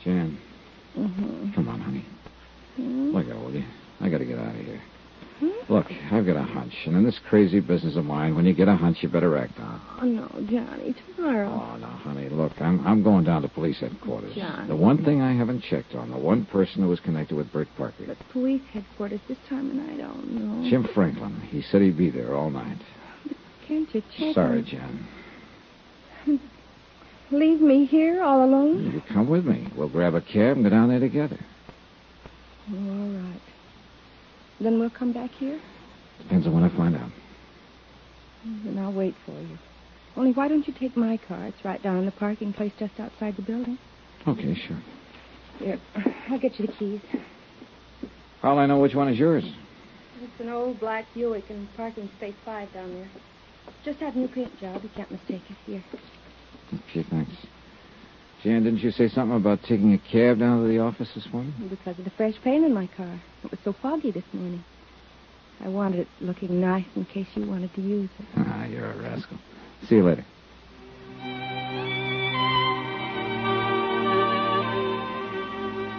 Jan, 0.05 0.39
Mm-hmm. 0.99 1.53
come 1.53 1.69
on, 1.69 1.79
honey. 1.81 2.07
Hmm? 2.77 3.11
Look 3.15 3.29
out, 3.29 3.45
will 3.45 3.53
you? 3.55 3.65
I 4.01 4.09
gotta 4.09 4.25
get 4.25 4.39
out 4.39 4.49
of 4.55 4.57
here. 4.57 4.81
Look, 5.69 5.87
I've 6.11 6.25
got 6.25 6.37
a 6.37 6.43
hunch, 6.43 6.73
and 6.87 6.97
in 6.97 7.05
this 7.05 7.19
crazy 7.29 7.61
business 7.61 7.97
of 7.97 8.07
mine, 8.07 8.35
when 8.35 8.47
you 8.47 8.55
get 8.55 8.69
a 8.69 8.75
hunch, 8.77 8.99
you 9.03 9.09
better 9.11 9.37
act 9.37 9.59
on 9.61 9.75
it. 9.75 9.81
Oh, 10.01 10.07
no, 10.07 10.29
Johnny. 10.51 10.95
Tomorrow. 11.17 11.49
Oh, 11.49 11.77
no, 11.77 11.87
honey, 11.87 12.31
look, 12.31 12.53
I'm 12.61 12.87
I'm 12.87 13.03
going 13.03 13.25
down 13.25 13.43
to 13.43 13.49
police 13.49 13.79
headquarters. 13.81 14.35
Johnny. 14.35 14.69
The 14.69 14.77
one 14.77 15.05
thing 15.05 15.21
I 15.21 15.35
haven't 15.35 15.63
checked 15.65 15.95
on, 15.95 16.11
the 16.11 16.17
one 16.19 16.47
person 16.47 16.83
who 16.83 16.89
was 16.89 17.01
connected 17.01 17.37
with 17.37 17.53
Bert 17.53 17.69
Parker. 17.77 18.05
But 18.07 18.17
police 18.33 18.63
headquarters 18.73 19.21
this 19.29 19.37
time 19.51 19.69
of 19.71 19.77
night, 19.77 19.95
I 20.01 20.07
don't 20.07 20.31
know. 20.31 20.71
Jim 20.71 20.89
Franklin. 20.95 21.39
He 21.51 21.61
said 21.61 21.83
he'd 21.83 21.99
be 21.99 22.11
there 22.11 22.35
all 22.35 22.49
night. 22.49 22.79
Can't 23.69 23.93
you 23.95 24.03
check 24.17 24.35
Sorry, 24.35 24.63
Jan. 24.63 25.07
Leave 27.31 27.61
me 27.61 27.87
here 27.87 28.23
all 28.23 28.45
alone? 28.45 28.93
You 28.93 29.03
come 29.13 29.29
with 29.29 29.45
me. 29.45 29.69
We'll 29.77 29.89
grab 29.89 30.15
a 30.15 30.21
cab 30.21 30.57
and 30.57 30.65
go 30.65 30.71
down 30.71 30.89
there 30.89 31.01
together. 31.01 31.39
Oh, 32.71 32.77
all 32.77 33.09
right. 33.09 33.41
Then 34.61 34.79
we'll 34.79 34.91
come 34.91 35.13
back 35.13 35.31
here? 35.33 35.61
Depends 36.23 36.47
on 36.47 36.55
when 36.55 36.65
I 36.65 36.77
find 36.77 36.97
out. 36.97 37.11
Then 38.65 38.79
I'll 38.79 38.93
wait 38.93 39.15
for 39.25 39.33
you. 39.33 39.59
Only 40.17 40.33
why 40.33 40.49
don't 40.49 40.67
you 40.67 40.75
take 40.79 40.97
my 40.97 41.19
car? 41.29 41.47
It's 41.47 41.65
right 41.65 41.83
down 41.83 41.99
in 41.99 42.07
the 42.07 42.13
parking 42.13 42.53
place 42.53 42.73
just 42.79 42.99
outside 42.99 43.37
the 43.37 43.43
building. 43.43 43.79
Okay, 44.27 44.55
sure. 44.55 44.81
Here, 45.59 45.79
I'll 46.31 46.39
get 46.39 46.59
you 46.59 46.67
the 46.67 46.73
keys. 46.73 47.01
How'll 48.41 48.59
I 48.59 48.67
know 48.67 48.79
which 48.79 48.95
one 48.95 49.09
is 49.09 49.19
yours? 49.19 49.45
It's 50.23 50.41
an 50.41 50.49
old 50.49 50.81
black 50.81 51.05
Buick 51.13 51.51
in 51.51 51.69
parking 51.77 52.09
space 52.17 52.35
five 52.45 52.73
down 52.73 52.95
there. 52.95 53.09
Just 53.87 54.01
had 54.01 54.17
a 54.17 54.19
new 54.19 54.27
paint 54.27 54.51
job. 54.59 54.83
You 54.83 54.91
can't 54.97 55.09
mistake 55.13 55.43
it. 55.49 55.57
Here. 55.65 55.85
Okay, 56.91 57.07
thanks. 57.09 57.31
Jan, 58.43 58.65
didn't 58.65 58.81
you 58.81 58.91
say 58.91 59.09
something 59.09 59.37
about 59.37 59.61
taking 59.63 59.95
a 59.95 59.99
cab 59.99 60.41
down 60.41 60.61
to 60.61 60.69
the 60.69 60.81
office 60.81 61.09
this 61.15 61.25
morning? 61.33 61.55
Because 61.71 61.97
of 61.97 62.05
the 62.05 62.11
fresh 62.11 62.35
paint 62.43 62.65
in 62.65 62.75
my 62.75 62.89
car. 62.97 63.21
It 63.45 63.51
was 63.53 63.61
so 63.63 63.73
foggy 63.81 64.11
this 64.11 64.25
morning. 64.33 64.65
I 65.61 65.69
wanted 65.69 66.01
it 66.01 66.09
looking 66.21 66.61
nice 66.61 66.85
in 66.97 67.05
case 67.05 67.29
you 67.37 67.47
wanted 67.47 67.73
to 67.77 67.81
use 67.81 68.11
it. 68.19 68.27
Ah, 68.37 68.65
you're 68.67 68.91
a 68.91 68.97
rascal. 68.97 69.39
See 69.89 69.95
you 69.95 70.05
later. 70.05 70.25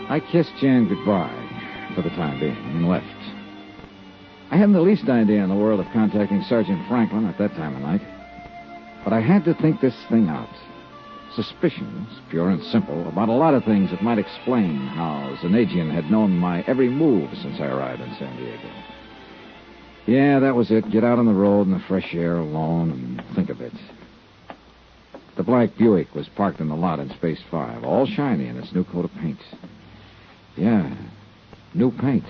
I 0.10 0.22
kissed 0.30 0.52
Jan 0.60 0.90
goodbye 0.90 1.94
for 1.96 2.02
the 2.02 2.10
time 2.10 2.38
being 2.42 2.52
and 2.52 2.90
left. 2.90 3.37
I 4.50 4.56
hadn't 4.56 4.74
the 4.74 4.82
least 4.82 5.10
idea 5.10 5.44
in 5.44 5.50
the 5.50 5.56
world 5.56 5.80
of 5.80 5.92
contacting 5.92 6.42
Sergeant 6.44 6.88
Franklin 6.88 7.26
at 7.26 7.38
that 7.38 7.56
time 7.56 7.76
of 7.76 7.82
night. 7.82 8.02
But 9.04 9.14
I 9.14 9.20
had 9.20 9.44
to 9.46 9.54
think 9.56 9.82
this 9.82 9.96
thing 10.10 10.30
out. 10.30 10.50
Suspicions, 11.36 12.08
pure 12.30 12.50
and 12.50 12.64
simple, 12.64 13.08
about 13.10 13.30
a 13.30 13.34
lot 13.34 13.54
of 13.54 13.66
things 13.66 13.92
that 13.92 14.02
might 14.02 14.18
explain 14.18 14.78
how 14.78 15.38
Zanagian 15.42 15.94
had 15.94 16.10
known 16.10 16.38
my 16.38 16.64
every 16.64 16.90
move 16.90 17.30
since 17.42 17.60
I 17.60 17.68
arrived 17.68 18.02
in 18.02 18.16
San 18.16 18.36
Diego. 18.38 18.70
Yeah, 20.06 20.40
that 20.40 20.56
was 20.56 20.72
it. 20.72 20.90
Get 20.90 21.04
out 21.04 21.20
on 21.20 21.26
the 21.26 21.34
road 21.34 21.68
in 21.68 21.74
the 21.74 21.84
fresh 21.88 22.16
air 22.16 22.38
alone 22.38 22.92
and 22.92 23.36
think 23.36 23.50
of 23.50 23.60
it. 23.60 23.74
The 25.36 25.44
black 25.44 25.78
Buick 25.78 26.16
was 26.16 26.30
parked 26.30 26.62
in 26.62 26.70
the 26.70 26.76
lot 26.76 27.00
in 27.00 27.10
Space 27.12 27.42
5, 27.52 27.84
all 27.84 28.08
shiny 28.08 28.48
in 28.48 28.58
its 28.58 28.74
new 28.74 28.86
coat 28.86 29.06
of 29.06 29.14
paint. 29.16 29.40
Yeah, 30.56 30.96
new 31.74 31.92
paint. 31.92 32.26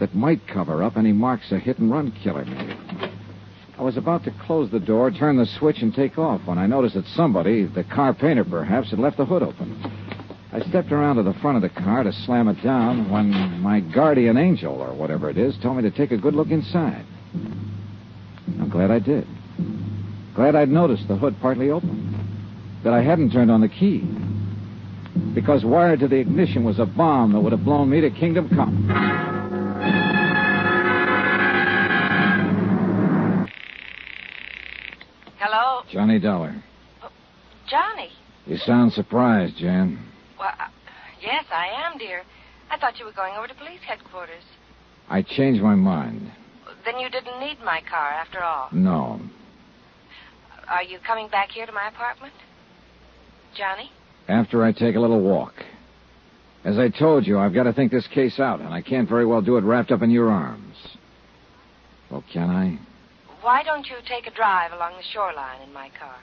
That 0.00 0.14
might 0.14 0.46
cover 0.46 0.82
up 0.82 0.96
any 0.96 1.12
marks 1.12 1.50
a 1.50 1.58
hit 1.58 1.78
and 1.78 1.90
run 1.90 2.12
killer 2.22 2.44
made. 2.44 2.76
I 3.78 3.82
was 3.82 3.96
about 3.96 4.24
to 4.24 4.32
close 4.46 4.70
the 4.70 4.80
door, 4.80 5.10
turn 5.10 5.36
the 5.36 5.46
switch, 5.46 5.82
and 5.82 5.94
take 5.94 6.18
off 6.18 6.40
when 6.46 6.58
I 6.58 6.66
noticed 6.66 6.94
that 6.96 7.06
somebody, 7.06 7.64
the 7.64 7.84
car 7.84 8.12
painter 8.12 8.44
perhaps, 8.44 8.90
had 8.90 8.98
left 8.98 9.16
the 9.16 9.24
hood 9.24 9.42
open. 9.42 9.80
I 10.52 10.60
stepped 10.68 10.90
around 10.90 11.16
to 11.16 11.22
the 11.22 11.34
front 11.34 11.56
of 11.56 11.62
the 11.62 11.80
car 11.80 12.02
to 12.02 12.12
slam 12.12 12.48
it 12.48 12.62
down 12.62 13.10
when 13.10 13.60
my 13.60 13.80
guardian 13.80 14.36
angel, 14.36 14.80
or 14.80 14.94
whatever 14.94 15.30
it 15.30 15.38
is, 15.38 15.56
told 15.62 15.76
me 15.76 15.82
to 15.82 15.90
take 15.90 16.10
a 16.10 16.16
good 16.16 16.34
look 16.34 16.50
inside. 16.50 17.04
I'm 17.34 18.68
glad 18.68 18.90
I 18.90 18.98
did. 18.98 19.26
Glad 20.34 20.56
I'd 20.56 20.70
noticed 20.70 21.06
the 21.06 21.16
hood 21.16 21.36
partly 21.40 21.70
open. 21.70 22.14
That 22.82 22.92
I 22.92 23.02
hadn't 23.02 23.30
turned 23.30 23.50
on 23.50 23.60
the 23.60 23.68
key. 23.68 24.08
Because 25.34 25.64
wired 25.64 26.00
to 26.00 26.08
the 26.08 26.16
ignition 26.16 26.64
was 26.64 26.78
a 26.78 26.86
bomb 26.86 27.32
that 27.32 27.40
would 27.40 27.52
have 27.52 27.64
blown 27.64 27.90
me 27.90 28.00
to 28.00 28.10
kingdom 28.10 28.48
come. 28.48 29.27
Johnny 35.98 36.20
Dollar. 36.20 36.54
Johnny? 37.68 38.10
You 38.46 38.56
sound 38.58 38.92
surprised, 38.92 39.56
Jan. 39.56 39.98
Well, 40.38 40.46
uh, 40.48 40.68
yes, 41.20 41.44
I 41.50 41.66
am, 41.90 41.98
dear. 41.98 42.22
I 42.70 42.78
thought 42.78 43.00
you 43.00 43.04
were 43.04 43.10
going 43.10 43.34
over 43.36 43.48
to 43.48 43.54
police 43.54 43.80
headquarters. 43.84 44.44
I 45.08 45.22
changed 45.22 45.60
my 45.60 45.74
mind. 45.74 46.30
Then 46.84 47.00
you 47.00 47.10
didn't 47.10 47.40
need 47.40 47.58
my 47.64 47.82
car 47.90 48.10
after 48.10 48.40
all. 48.40 48.68
No. 48.70 49.20
Are 50.68 50.84
you 50.84 51.00
coming 51.04 51.28
back 51.30 51.50
here 51.50 51.66
to 51.66 51.72
my 51.72 51.88
apartment? 51.88 52.34
Johnny? 53.56 53.90
After 54.28 54.62
I 54.62 54.70
take 54.70 54.94
a 54.94 55.00
little 55.00 55.20
walk. 55.20 55.54
As 56.64 56.78
I 56.78 56.90
told 56.90 57.26
you, 57.26 57.40
I've 57.40 57.54
got 57.54 57.64
to 57.64 57.72
think 57.72 57.90
this 57.90 58.06
case 58.14 58.38
out, 58.38 58.60
and 58.60 58.72
I 58.72 58.82
can't 58.82 59.08
very 59.08 59.26
well 59.26 59.42
do 59.42 59.56
it 59.56 59.64
wrapped 59.64 59.90
up 59.90 60.02
in 60.02 60.12
your 60.12 60.30
arms. 60.30 60.76
Well, 62.08 62.22
can 62.32 62.50
I? 62.50 62.78
Why 63.40 63.62
don't 63.62 63.86
you 63.86 63.96
take 64.06 64.26
a 64.26 64.34
drive 64.34 64.72
along 64.72 64.96
the 64.96 65.02
shoreline 65.12 65.62
in 65.62 65.72
my 65.72 65.90
car? 65.98 66.16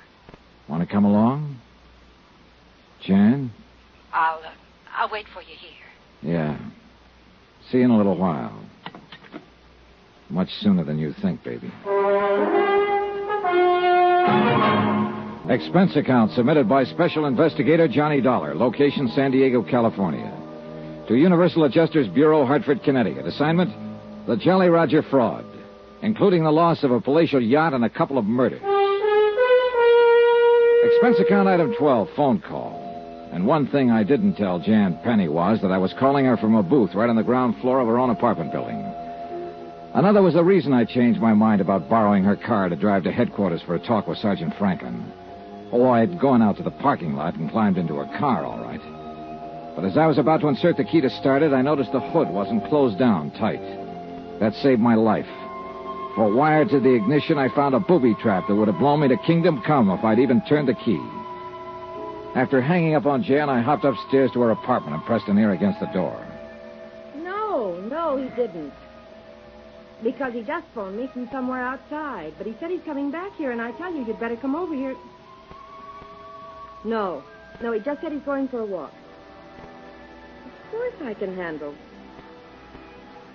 Want 0.68 0.88
to 0.88 0.92
come 0.92 1.06
along? 1.06 1.60
Jan? 3.02 3.52
I'll, 4.12 4.40
uh, 4.40 4.52
I'll 4.96 5.10
wait 5.10 5.26
for 5.34 5.42
you 5.42 5.56
here. 5.60 6.34
Yeah. 6.34 6.58
See 7.70 7.78
you 7.78 7.86
in 7.86 7.92
a 7.92 7.98
little 7.98 8.18
while. 8.18 8.60
Much 10.30 10.50
sooner 10.60 10.84
than 10.84 10.98
you 10.98 11.14
think, 11.22 11.44
baby. 11.44 11.72
Expense 15.48 15.96
account 15.96 16.32
submitted 16.32 16.68
by 16.68 16.84
Special 16.84 17.28
Investigator 17.28 17.88
Johnny 17.88 18.20
Dollar, 18.20 18.56
location 18.56 19.08
San 19.10 19.32
Diego, 19.32 19.62
California. 19.64 20.32
To 21.08 21.16
Universal 21.16 21.66
Adjusters 21.66 22.08
Bureau, 22.08 22.46
Hartford, 22.46 22.82
Connecticut. 22.84 23.28
Assignment 23.28 23.70
The 24.26 24.36
Jolly 24.38 24.70
Roger 24.70 25.04
Fraud, 25.04 25.46
including 26.06 26.44
the 26.44 26.52
loss 26.52 26.84
of 26.84 26.92
a 26.92 27.02
palatial 27.02 27.42
yacht 27.42 27.74
and 27.74 27.84
a 27.84 27.90
couple 27.90 28.20
of 28.20 28.26
murders. 28.26 28.62
Expense 30.86 31.20
account 31.20 31.48
item 31.48 31.74
12, 31.80 32.10
phone 32.16 32.40
call. 32.40 33.30
And 33.34 33.48
one 33.48 33.68
thing 33.68 33.90
I 33.90 34.04
didn't 34.04 34.36
tell 34.36 34.60
Jan 34.60 35.00
Penny 35.04 35.28
was 35.28 35.60
that 35.62 35.72
I 35.72 35.80
was 35.80 35.96
calling 36.00 36.26
her 36.26 36.38
from 36.38 36.54
a 36.54 36.62
booth 36.62 36.94
right 36.94 37.10
on 37.10 37.16
the 37.16 37.24
ground 37.24 37.56
floor 37.60 37.80
of 37.80 37.88
her 37.88 37.98
own 37.98 38.12
apartment 38.12 38.52
building. 38.52 38.80
Another 39.96 40.22
was 40.22 40.36
the 40.36 40.44
reason 40.44 40.74
I 40.74 40.86
changed 40.86 41.20
my 41.20 41.34
mind 41.34 41.60
about 41.60 41.90
borrowing 41.90 42.24
her 42.24 42.36
car 42.36 42.70
to 42.70 42.76
drive 42.76 43.04
to 43.06 43.12
headquarters 43.12 43.64
for 43.64 43.74
a 43.74 43.80
talk 43.80 44.08
with 44.08 44.20
Sergeant 44.20 44.54
Franklin. 44.60 45.12
Oh, 45.72 45.90
I'd 45.90 46.20
gone 46.20 46.44
out 46.44 46.58
to 46.58 46.64
the 46.64 46.70
parking 46.70 47.16
lot 47.16 47.36
and 47.36 47.50
climbed 47.50 47.80
into 47.80 47.96
her 47.96 48.20
car, 48.20 48.46
all 48.46 48.64
right. 48.64 49.76
But 49.76 49.86
as 49.86 49.98
I 49.98 50.06
was 50.06 50.20
about 50.20 50.42
to 50.42 50.50
insert 50.50 50.78
the 50.78 50.84
key 50.84 51.02
to 51.02 51.10
start 51.10 51.42
it, 51.42 51.52
I 51.52 51.64
noticed 51.64 51.92
the 51.94 52.00
hood 52.00 52.30
wasn't 52.30 52.70
closed 52.70 53.00
down 53.00 53.32
tight. 53.32 53.62
That 54.40 54.54
saved 54.62 54.80
my 54.80 54.94
life. 54.94 55.26
For 56.16 56.34
wired 56.34 56.70
to 56.70 56.80
the 56.80 56.94
ignition, 56.94 57.38
I 57.38 57.50
found 57.50 57.76
a 57.76 57.80
booby 57.80 58.16
trap 58.16 58.48
that 58.48 58.56
would 58.56 58.70
have 58.70 58.80
blown 58.80 59.02
me 59.02 59.10
to 59.10 59.18
kingdom 59.18 59.62
come 59.68 59.90
if 59.90 60.02
I'd 60.04 60.20
even 60.20 60.42
turned 60.48 60.70
the 60.70 60.74
key. 60.74 61.02
After 62.36 62.62
hanging 62.62 62.96
up 62.96 63.06
on 63.06 63.22
Jan, 63.22 63.50
I 63.50 63.62
hopped 63.62 63.84
upstairs 63.84 64.32
to 64.32 64.42
her 64.42 64.52
apartment 64.52 64.96
and 64.96 65.06
pressed 65.06 65.28
an 65.28 65.38
ear 65.38 65.52
against 65.52 65.82
the 65.82 65.88
door. 65.88 66.26
No, 67.18 67.82
no, 67.90 68.16
he 68.16 68.30
didn't. 68.30 68.74
Because 70.04 70.34
he 70.34 70.42
just 70.42 70.66
phoned 70.74 70.98
me 70.98 71.08
from 71.12 71.30
somewhere 71.32 71.62
outside. 71.62 72.34
But 72.38 72.48
he 72.48 72.56
said 72.60 72.72
he's 72.72 72.84
coming 72.84 73.12
back 73.12 73.34
here, 73.36 73.52
and 73.52 73.62
I 73.62 73.72
tell 73.72 73.94
you, 73.94 74.06
you'd 74.06 74.20
better 74.20 74.38
come 74.38 74.56
over 74.56 74.74
here. 74.74 74.96
No, 76.86 77.24
no, 77.62 77.74
he 77.74 77.80
just 77.82 78.00
said 78.02 78.14
he's 78.14 78.22
going 78.22 78.48
for 78.48 78.60
a 78.60 78.66
walk. 78.66 78.94
Of 80.46 80.72
course 80.72 80.94
I 81.04 81.14
can 81.14 81.36
handle. 81.36 81.76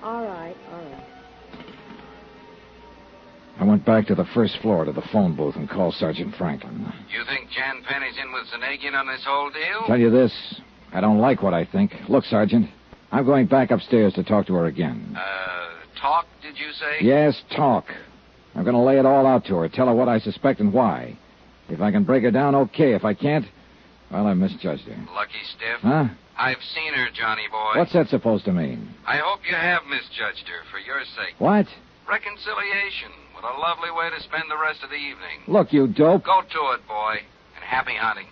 All 0.03 0.25
right, 0.25 0.57
all 0.73 0.83
right. 0.83 1.20
I 3.61 3.65
went 3.65 3.85
back 3.85 4.07
to 4.07 4.15
the 4.15 4.25
first 4.35 4.57
floor 4.63 4.87
to 4.87 4.93
the 4.93 5.03
phone 5.13 5.37
booth 5.37 5.55
and 5.55 5.69
called 5.69 5.93
Sergeant 5.95 6.35
Franklin. 6.37 6.91
You 7.13 7.23
think 7.27 7.51
Jan 7.51 7.83
Penny's 7.87 8.17
in 8.17 8.33
with 8.33 8.45
Zanagian 8.47 8.99
on 8.99 9.07
this 9.07 9.23
whole 9.27 9.51
deal? 9.51 9.87
Tell 9.87 9.99
you 10.01 10.11
this, 10.11 10.33
I 10.95 11.03
don't 11.03 11.19
like 11.19 11.43
what 11.43 11.53
I 11.53 11.67
think. 11.67 11.93
Look, 12.09 12.25
Sergeant, 12.25 12.71
I'm 13.13 13.27
going 13.27 13.47
back 13.47 13.71
upstairs 13.71 14.15
to 14.15 14.25
talk 14.25 14.47
to 14.47 14.55
her 14.55 14.65
again. 14.65 15.15
Uh, 15.15 16.01
talk, 16.01 16.25
did 16.41 16.59
you 16.59 16.73
say? 16.73 17.05
Yes, 17.05 17.43
talk. 17.55 17.85
I'm 18.55 18.65
going 18.65 18.75
to 18.75 18.81
lay 18.81 18.99
it 18.99 19.05
all 19.05 19.27
out 19.27 19.45
to 19.47 19.57
her, 19.57 19.69
tell 19.69 19.89
her 19.89 19.95
what 19.95 20.09
I 20.09 20.21
suspect 20.21 20.61
and 20.61 20.73
why. 20.73 21.19
If 21.69 21.83
I 21.83 21.91
can 21.93 22.05
break 22.05 22.23
her 22.23 22.31
down, 22.31 22.55
okay. 22.55 22.95
If 22.95 23.05
I 23.05 23.13
can't, 23.13 23.45
well, 24.11 24.27
I 24.27 24.33
misjudged 24.33 24.85
her. 24.85 24.97
Lucky 25.15 25.35
stiff. 25.55 25.81
Huh? 25.83 26.09
I've 26.39 26.63
seen 26.75 26.95
her, 26.95 27.09
Johnny 27.13 27.47
boy. 27.51 27.79
What's 27.79 27.93
that 27.93 28.09
supposed 28.09 28.47
to 28.47 28.53
mean? 28.53 28.89
I 29.07 29.19
hope 29.19 29.41
you 29.47 29.55
have 29.55 29.83
misjudged 29.85 30.49
her 30.49 30.65
for 30.73 30.79
your 30.79 31.05
sake. 31.15 31.35
What? 31.39 31.67
Reconciliation. 32.09 33.13
What 33.41 33.57
a 33.57 33.59
lovely 33.59 33.91
way 33.91 34.11
to 34.11 34.23
spend 34.23 34.45
the 34.51 34.59
rest 34.61 34.83
of 34.83 34.91
the 34.91 34.97
evening. 34.97 35.41
Look, 35.49 35.73
you 35.73 35.87
dope. 35.87 36.25
Go 36.25 36.43
to 36.43 36.75
it, 36.75 36.87
boy. 36.87 37.17
And 37.57 37.65
happy 37.65 37.95
hunting. 37.99 38.27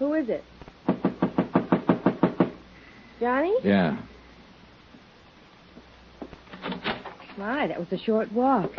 Who 0.00 0.14
is 0.14 0.28
it? 0.28 0.42
Johnny? 3.20 3.54
Yeah. 3.62 4.02
My, 7.38 7.68
that 7.68 7.78
was 7.78 7.86
a 7.92 7.98
short 7.98 8.32
walk. 8.32 8.72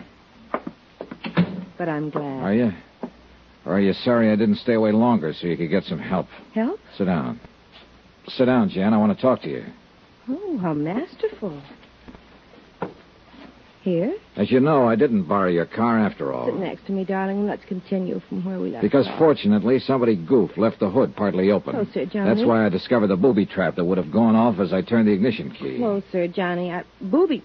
But 1.77 1.87
I'm 1.87 2.09
glad. 2.09 2.43
Are 2.43 2.53
you? 2.53 2.71
Or 3.65 3.77
are 3.77 3.79
you 3.79 3.93
sorry 3.93 4.29
I 4.29 4.35
didn't 4.35 4.57
stay 4.57 4.73
away 4.73 4.91
longer 4.91 5.33
so 5.33 5.47
you 5.47 5.55
could 5.55 5.69
get 5.69 5.83
some 5.85 5.99
help? 5.99 6.27
Help? 6.53 6.79
Sit 6.97 7.05
down. 7.05 7.39
Sit 8.27 8.45
down, 8.45 8.69
Jan. 8.69 8.93
I 8.93 8.97
want 8.97 9.15
to 9.15 9.21
talk 9.21 9.41
to 9.43 9.49
you. 9.49 9.65
Oh, 10.27 10.57
how 10.57 10.73
masterful. 10.73 11.61
Here? 13.83 14.15
As 14.35 14.49
you 14.49 14.59
know, 14.59 14.87
I 14.87 14.95
didn't 14.95 15.25
borrow 15.25 15.47
your 15.47 15.67
car 15.67 15.99
after 15.99 16.33
all. 16.33 16.47
Sit 16.47 16.55
next 16.55 16.87
to 16.87 16.91
me, 16.91 17.05
darling, 17.05 17.37
and 17.37 17.47
let's 17.47 17.63
continue 17.65 18.19
from 18.27 18.43
where 18.43 18.59
we 18.59 18.71
left 18.71 18.77
off. 18.77 18.81
Because 18.81 19.07
off. 19.07 19.19
fortunately, 19.19 19.77
somebody 19.77 20.15
goofed, 20.15 20.57
left 20.57 20.79
the 20.79 20.89
hood 20.89 21.15
partly 21.15 21.51
open. 21.51 21.75
Oh, 21.75 21.85
Closer, 21.85 22.07
Johnny. 22.07 22.33
That's 22.33 22.47
why 22.47 22.65
I 22.65 22.69
discovered 22.69 23.07
the 23.07 23.15
booby 23.15 23.45
trap 23.45 23.75
that 23.75 23.85
would 23.85 23.99
have 23.99 24.11
gone 24.11 24.35
off 24.35 24.59
as 24.59 24.73
I 24.73 24.81
turned 24.81 25.07
the 25.07 25.11
ignition 25.11 25.51
key. 25.51 25.79
Oh, 25.83 26.01
Sir 26.11 26.27
Johnny. 26.27 26.71
I... 26.71 26.83
Booby. 26.99 27.43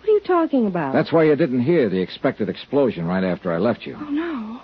What 0.00 0.08
are 0.08 0.12
you 0.12 0.20
talking 0.20 0.66
about? 0.66 0.94
That's 0.94 1.12
why 1.12 1.22
you 1.24 1.36
didn't 1.36 1.62
hear 1.62 1.88
the 1.88 2.00
expected 2.00 2.48
explosion 2.48 3.06
right 3.06 3.22
after 3.22 3.52
I 3.52 3.58
left 3.58 3.86
you. 3.86 3.96
Oh, 4.00 4.10
no. 4.10 4.62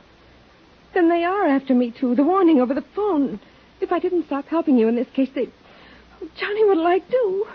Then 0.94 1.08
they 1.08 1.22
are 1.22 1.46
after 1.46 1.74
me, 1.74 1.92
too. 1.92 2.16
The 2.16 2.24
warning 2.24 2.60
over 2.60 2.74
the 2.74 2.84
phone. 2.96 3.38
If 3.80 3.92
I 3.92 3.98
didn't 3.98 4.26
stop 4.26 4.46
helping 4.46 4.76
you 4.78 4.88
in 4.88 4.96
this 4.96 5.08
case, 5.14 5.28
they. 5.34 5.48
Oh, 6.22 6.28
Johnny, 6.38 6.64
what'll 6.64 6.86
I 6.86 6.98
do? 7.10 7.46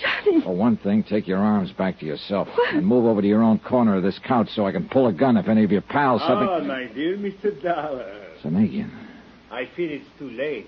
Johnny. 0.00 0.40
For 0.42 0.54
one 0.54 0.76
thing, 0.76 1.04
take 1.04 1.28
your 1.28 1.38
arms 1.38 1.70
back 1.72 2.00
to 2.00 2.06
yourself 2.06 2.48
and 2.72 2.84
move 2.84 3.04
over 3.06 3.22
to 3.22 3.28
your 3.28 3.42
own 3.42 3.60
corner 3.60 3.96
of 3.96 4.02
this 4.02 4.18
couch 4.26 4.48
so 4.54 4.66
I 4.66 4.72
can 4.72 4.88
pull 4.88 5.06
a 5.06 5.12
gun 5.12 5.36
if 5.36 5.46
any 5.48 5.62
of 5.62 5.70
your 5.70 5.82
pals 5.82 6.20
Ah, 6.24 6.28
suddenly. 6.58 6.66
my 6.68 6.92
dear 6.92 7.16
Mr. 7.16 7.62
Dollar. 7.62 8.12
Zanagian. 8.42 8.90
I 9.52 9.66
fear 9.76 9.90
it's 9.92 10.08
too 10.18 10.30
late. 10.30 10.66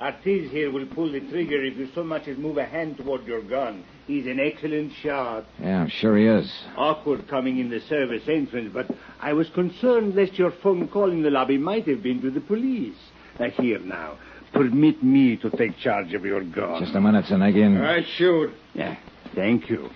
Artis 0.00 0.50
here 0.50 0.72
will 0.72 0.86
pull 0.86 1.12
the 1.12 1.20
trigger 1.20 1.62
if 1.62 1.76
you 1.76 1.88
so 1.94 2.02
much 2.02 2.26
as 2.26 2.36
move 2.36 2.58
a 2.58 2.64
hand 2.64 2.96
toward 2.96 3.24
your 3.26 3.42
gun. 3.42 3.84
He's 4.08 4.26
an 4.26 4.40
excellent 4.40 4.92
shot. 5.02 5.44
Yeah, 5.62 5.80
I'm 5.82 5.88
sure 5.88 6.16
he 6.18 6.26
is. 6.26 6.52
Awkward 6.76 7.28
coming 7.28 7.60
in 7.60 7.70
the 7.70 7.78
service 7.88 8.24
entrance, 8.28 8.70
but 8.74 8.88
I 9.20 9.32
was 9.34 9.48
concerned 9.50 10.16
lest 10.16 10.36
your 10.36 10.50
phone 10.64 10.88
call 10.88 11.12
in 11.12 11.22
the 11.22 11.30
lobby 11.30 11.58
might 11.58 11.86
have 11.86 12.02
been 12.02 12.20
to 12.22 12.30
the 12.32 12.40
police. 12.40 12.96
Now, 13.38 13.50
here 13.50 13.78
now. 13.80 14.16
Permit 14.52 15.02
me 15.02 15.36
to 15.38 15.50
take 15.50 15.76
charge 15.78 16.14
of 16.14 16.24
your 16.24 16.44
gun. 16.44 16.80
Just 16.80 16.94
a 16.94 17.00
minute, 17.00 17.24
Zanagian. 17.24 17.84
I 17.84 18.04
should. 18.16 18.54
Yeah, 18.74 18.96
thank 19.34 19.68
you. 19.68 19.90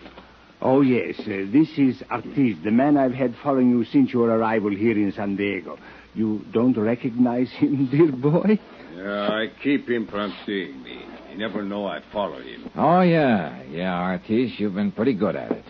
Oh, 0.60 0.80
yes, 0.80 1.20
uh, 1.20 1.46
this 1.52 1.68
is 1.78 2.02
Artis, 2.10 2.56
the 2.64 2.72
man 2.72 2.96
I've 2.96 3.12
had 3.14 3.36
following 3.44 3.70
you 3.70 3.84
since 3.84 4.12
your 4.12 4.28
arrival 4.30 4.70
here 4.70 4.96
in 4.98 5.12
San 5.12 5.36
Diego. 5.36 5.78
You 6.14 6.44
don't 6.52 6.76
recognize 6.76 7.48
him, 7.52 7.86
dear 7.90 8.10
boy? 8.10 8.58
Yeah, 8.96 9.28
I 9.30 9.46
keep 9.62 9.88
him 9.88 10.08
from 10.08 10.34
seeing 10.44 10.82
me. 10.82 11.04
You 11.30 11.38
never 11.38 11.62
know 11.62 11.86
I 11.86 12.00
follow 12.12 12.40
him. 12.42 12.68
Oh, 12.74 13.02
yeah. 13.02 13.62
Yeah, 13.70 13.94
Artis, 13.94 14.58
you've 14.58 14.74
been 14.74 14.90
pretty 14.90 15.14
good 15.14 15.36
at 15.36 15.52
it. 15.52 15.64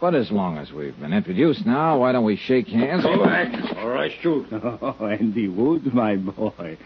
But 0.00 0.14
as 0.14 0.30
long 0.30 0.56
as 0.56 0.72
we've 0.72 0.98
been 0.98 1.12
introduced 1.12 1.66
now, 1.66 1.98
why 1.98 2.12
don't 2.12 2.24
we 2.24 2.36
shake 2.36 2.68
hands? 2.68 3.04
Go 3.04 3.22
back, 3.22 3.76
or 3.76 3.98
I 3.98 4.08
shoot. 4.22 4.46
Oh, 4.52 4.96
and 5.04 5.34
he 5.34 5.46
would, 5.46 5.92
my 5.92 6.16
boy. 6.16 6.78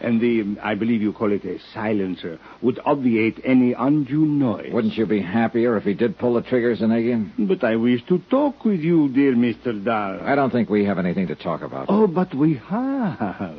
And 0.00 0.20
the, 0.20 0.60
I 0.60 0.74
believe 0.74 1.00
you 1.00 1.12
call 1.12 1.32
it 1.32 1.44
a 1.44 1.58
silencer, 1.72 2.38
would 2.60 2.80
obviate 2.84 3.40
any 3.44 3.72
undue 3.72 4.26
noise. 4.26 4.72
Wouldn't 4.72 4.96
you 4.96 5.06
be 5.06 5.22
happier 5.22 5.76
if 5.76 5.84
he 5.84 5.94
did 5.94 6.18
pull 6.18 6.34
the 6.34 6.42
trigger, 6.42 6.76
Zanagian? 6.76 7.30
But 7.48 7.64
I 7.64 7.76
wish 7.76 8.04
to 8.06 8.18
talk 8.30 8.64
with 8.64 8.80
you, 8.80 9.08
dear 9.08 9.32
Mr. 9.32 9.82
Dahl. 9.82 10.18
I 10.22 10.34
don't 10.34 10.50
think 10.50 10.68
we 10.68 10.84
have 10.84 10.98
anything 10.98 11.28
to 11.28 11.34
talk 11.36 11.62
about. 11.62 11.86
Oh, 11.88 12.06
but 12.06 12.34
we 12.34 12.54
have. 12.68 13.56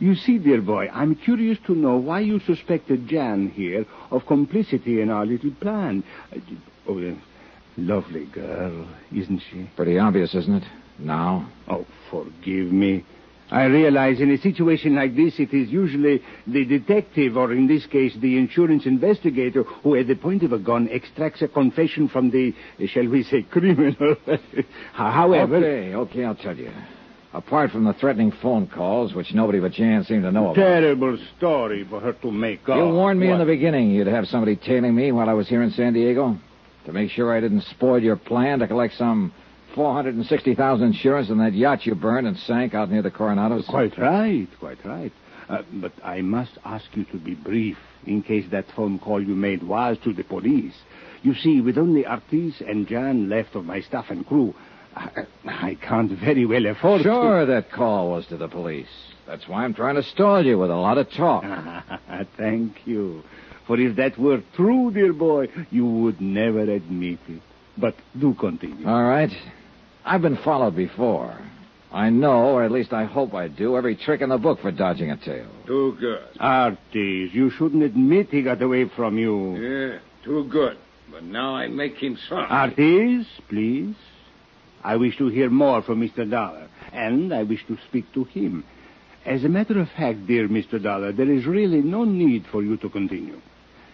You 0.00 0.14
see, 0.14 0.38
dear 0.38 0.62
boy, 0.62 0.88
I'm 0.92 1.14
curious 1.16 1.58
to 1.66 1.74
know 1.74 1.96
why 1.96 2.20
you 2.20 2.40
suspected 2.40 3.08
Jan 3.08 3.50
here 3.50 3.84
of 4.10 4.26
complicity 4.26 5.00
in 5.00 5.10
our 5.10 5.26
little 5.26 5.50
plan. 5.60 6.02
Oh, 6.88 7.14
lovely 7.78 8.26
girl, 8.26 8.86
isn't 9.14 9.42
she? 9.50 9.70
Pretty 9.76 9.98
obvious, 9.98 10.34
isn't 10.34 10.62
it? 10.62 10.64
Now? 10.98 11.48
Oh, 11.68 11.86
forgive 12.10 12.72
me. 12.72 13.04
I 13.50 13.64
realize 13.64 14.20
in 14.20 14.30
a 14.30 14.36
situation 14.36 14.94
like 14.94 15.16
this, 15.16 15.38
it 15.38 15.54
is 15.54 15.70
usually 15.70 16.22
the 16.46 16.66
detective, 16.66 17.36
or 17.36 17.52
in 17.52 17.66
this 17.66 17.86
case, 17.86 18.14
the 18.20 18.36
insurance 18.36 18.84
investigator, 18.84 19.62
who 19.62 19.96
at 19.96 20.06
the 20.06 20.16
point 20.16 20.42
of 20.42 20.52
a 20.52 20.58
gun 20.58 20.88
extracts 20.90 21.40
a 21.40 21.48
confession 21.48 22.08
from 22.08 22.30
the, 22.30 22.54
shall 22.88 23.08
we 23.08 23.22
say, 23.22 23.42
criminal. 23.42 24.16
However. 24.92 25.56
Okay, 25.56 25.94
okay, 25.94 26.24
I'll 26.24 26.34
tell 26.34 26.56
you. 26.56 26.70
Apart 27.32 27.70
from 27.70 27.84
the 27.84 27.94
threatening 27.94 28.32
phone 28.42 28.66
calls, 28.66 29.14
which 29.14 29.32
nobody 29.32 29.60
but 29.60 29.72
Jan 29.72 30.04
seemed 30.04 30.24
to 30.24 30.32
know 30.32 30.50
about. 30.50 30.56
Terrible 30.56 31.18
story 31.36 31.86
for 31.88 32.00
her 32.00 32.14
to 32.14 32.30
make 32.30 32.68
up. 32.68 32.76
You 32.76 32.84
warned 32.84 33.20
me 33.20 33.30
in 33.30 33.38
the 33.38 33.44
beginning 33.44 33.90
you'd 33.90 34.06
have 34.06 34.26
somebody 34.26 34.56
tailing 34.56 34.94
me 34.94 35.12
while 35.12 35.28
I 35.28 35.34
was 35.34 35.48
here 35.48 35.62
in 35.62 35.70
San 35.70 35.92
Diego. 35.92 36.38
To 36.88 36.94
make 36.94 37.10
sure 37.10 37.36
I 37.36 37.40
didn't 37.40 37.64
spoil 37.64 38.02
your 38.02 38.16
plan 38.16 38.60
to 38.60 38.66
collect 38.66 38.94
some 38.94 39.30
460000 39.74 40.86
insurance 40.86 41.28
on 41.30 41.36
that 41.36 41.52
yacht 41.52 41.84
you 41.84 41.94
burned 41.94 42.26
and 42.26 42.34
sank 42.38 42.72
out 42.72 42.90
near 42.90 43.02
the 43.02 43.10
Coronados. 43.10 43.66
Quite 43.66 43.98
right, 43.98 44.48
quite 44.58 44.82
right. 44.86 45.12
Uh, 45.50 45.64
but 45.74 45.92
I 46.02 46.22
must 46.22 46.52
ask 46.64 46.86
you 46.94 47.04
to 47.12 47.18
be 47.18 47.34
brief 47.34 47.76
in 48.06 48.22
case 48.22 48.46
that 48.52 48.64
phone 48.74 48.98
call 48.98 49.22
you 49.22 49.34
made 49.34 49.62
was 49.62 49.98
to 50.04 50.14
the 50.14 50.24
police. 50.24 50.72
You 51.22 51.34
see, 51.34 51.60
with 51.60 51.76
only 51.76 52.06
Artis 52.06 52.62
and 52.66 52.88
Jan 52.88 53.28
left 53.28 53.54
of 53.54 53.66
my 53.66 53.82
staff 53.82 54.06
and 54.08 54.26
crew, 54.26 54.54
I, 54.96 55.26
I 55.46 55.74
can't 55.74 56.12
very 56.12 56.46
well 56.46 56.64
afford 56.64 57.02
Sure, 57.02 57.44
that 57.44 57.70
call 57.70 58.12
was 58.12 58.24
to 58.28 58.38
the 58.38 58.48
police. 58.48 58.86
That's 59.26 59.46
why 59.46 59.64
I'm 59.64 59.74
trying 59.74 59.96
to 59.96 60.02
stall 60.02 60.42
you 60.42 60.58
with 60.58 60.70
a 60.70 60.76
lot 60.76 60.96
of 60.96 61.10
talk. 61.10 61.44
Thank 62.38 62.86
you. 62.86 63.22
For 63.68 63.78
if 63.78 63.96
that 63.96 64.18
were 64.18 64.42
true, 64.56 64.90
dear 64.90 65.12
boy, 65.12 65.48
you 65.70 65.84
would 65.84 66.22
never 66.22 66.62
admit 66.62 67.18
it. 67.28 67.42
But 67.76 67.94
do 68.18 68.32
continue. 68.32 68.88
All 68.88 69.04
right. 69.04 69.30
I've 70.06 70.22
been 70.22 70.38
followed 70.38 70.74
before. 70.74 71.38
I 71.92 72.08
know, 72.08 72.54
or 72.54 72.64
at 72.64 72.72
least 72.72 72.94
I 72.94 73.04
hope 73.04 73.34
I 73.34 73.48
do, 73.48 73.76
every 73.76 73.94
trick 73.94 74.22
in 74.22 74.30
the 74.30 74.38
book 74.38 74.60
for 74.60 74.70
dodging 74.70 75.10
a 75.10 75.18
tail. 75.18 75.46
Too 75.66 75.96
good. 76.00 76.28
Artis, 76.40 76.80
you 77.34 77.50
shouldn't 77.58 77.82
admit 77.82 78.30
he 78.30 78.42
got 78.42 78.62
away 78.62 78.88
from 78.88 79.18
you. 79.18 79.56
Yeah, 79.56 79.98
too 80.24 80.44
good. 80.44 80.78
But 81.12 81.24
now 81.24 81.54
I 81.54 81.68
make 81.68 81.96
him 81.96 82.18
sorry. 82.26 82.46
Artis, 82.48 83.26
please. 83.50 83.96
I 84.82 84.96
wish 84.96 85.18
to 85.18 85.28
hear 85.28 85.50
more 85.50 85.82
from 85.82 86.00
Mr. 86.00 86.28
Dollar, 86.28 86.68
and 86.92 87.34
I 87.34 87.42
wish 87.42 87.66
to 87.66 87.76
speak 87.88 88.12
to 88.14 88.24
him. 88.24 88.64
As 89.26 89.44
a 89.44 89.48
matter 89.48 89.78
of 89.78 89.88
fact, 89.90 90.26
dear 90.26 90.48
Mr. 90.48 90.82
Dollar, 90.82 91.12
there 91.12 91.30
is 91.30 91.44
really 91.44 91.82
no 91.82 92.04
need 92.04 92.46
for 92.50 92.62
you 92.62 92.78
to 92.78 92.88
continue. 92.88 93.40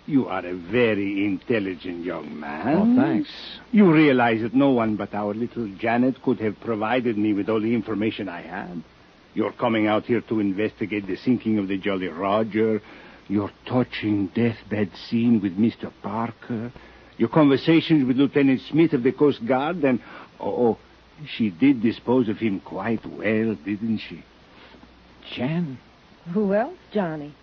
You 0.06 0.28
are 0.28 0.44
a 0.44 0.54
very 0.54 1.24
intelligent 1.24 2.04
young 2.04 2.38
man. 2.38 2.76
Oh, 2.76 3.02
thanks. 3.02 3.30
You 3.72 3.90
realize 3.90 4.42
that 4.42 4.52
no 4.52 4.70
one 4.70 4.96
but 4.96 5.14
our 5.14 5.32
little 5.32 5.66
Janet 5.78 6.22
could 6.22 6.40
have 6.40 6.60
provided 6.60 7.16
me 7.16 7.32
with 7.32 7.48
all 7.48 7.60
the 7.60 7.74
information 7.74 8.28
I 8.28 8.42
had. 8.42 8.82
You're 9.32 9.52
coming 9.52 9.86
out 9.86 10.04
here 10.04 10.20
to 10.20 10.40
investigate 10.40 11.06
the 11.06 11.16
sinking 11.16 11.58
of 11.58 11.68
the 11.68 11.78
Jolly 11.78 12.08
Roger, 12.08 12.82
your 13.28 13.50
touching 13.66 14.26
deathbed 14.28 14.90
scene 15.08 15.40
with 15.40 15.56
Mr. 15.58 15.90
Parker, 16.02 16.70
your 17.16 17.30
conversations 17.30 18.06
with 18.06 18.18
Lieutenant 18.18 18.60
Smith 18.70 18.92
of 18.92 19.02
the 19.02 19.12
Coast 19.12 19.44
Guard, 19.46 19.82
and 19.84 20.00
oh, 20.38 20.66
oh, 20.66 20.78
she 21.26 21.48
did 21.48 21.82
dispose 21.82 22.28
of 22.28 22.38
him 22.38 22.60
quite 22.60 23.04
well, 23.06 23.56
didn't 23.64 24.00
she? 24.06 24.22
Jan? 25.34 25.78
Who 26.32 26.52
else, 26.52 26.76
Johnny? 26.92 27.34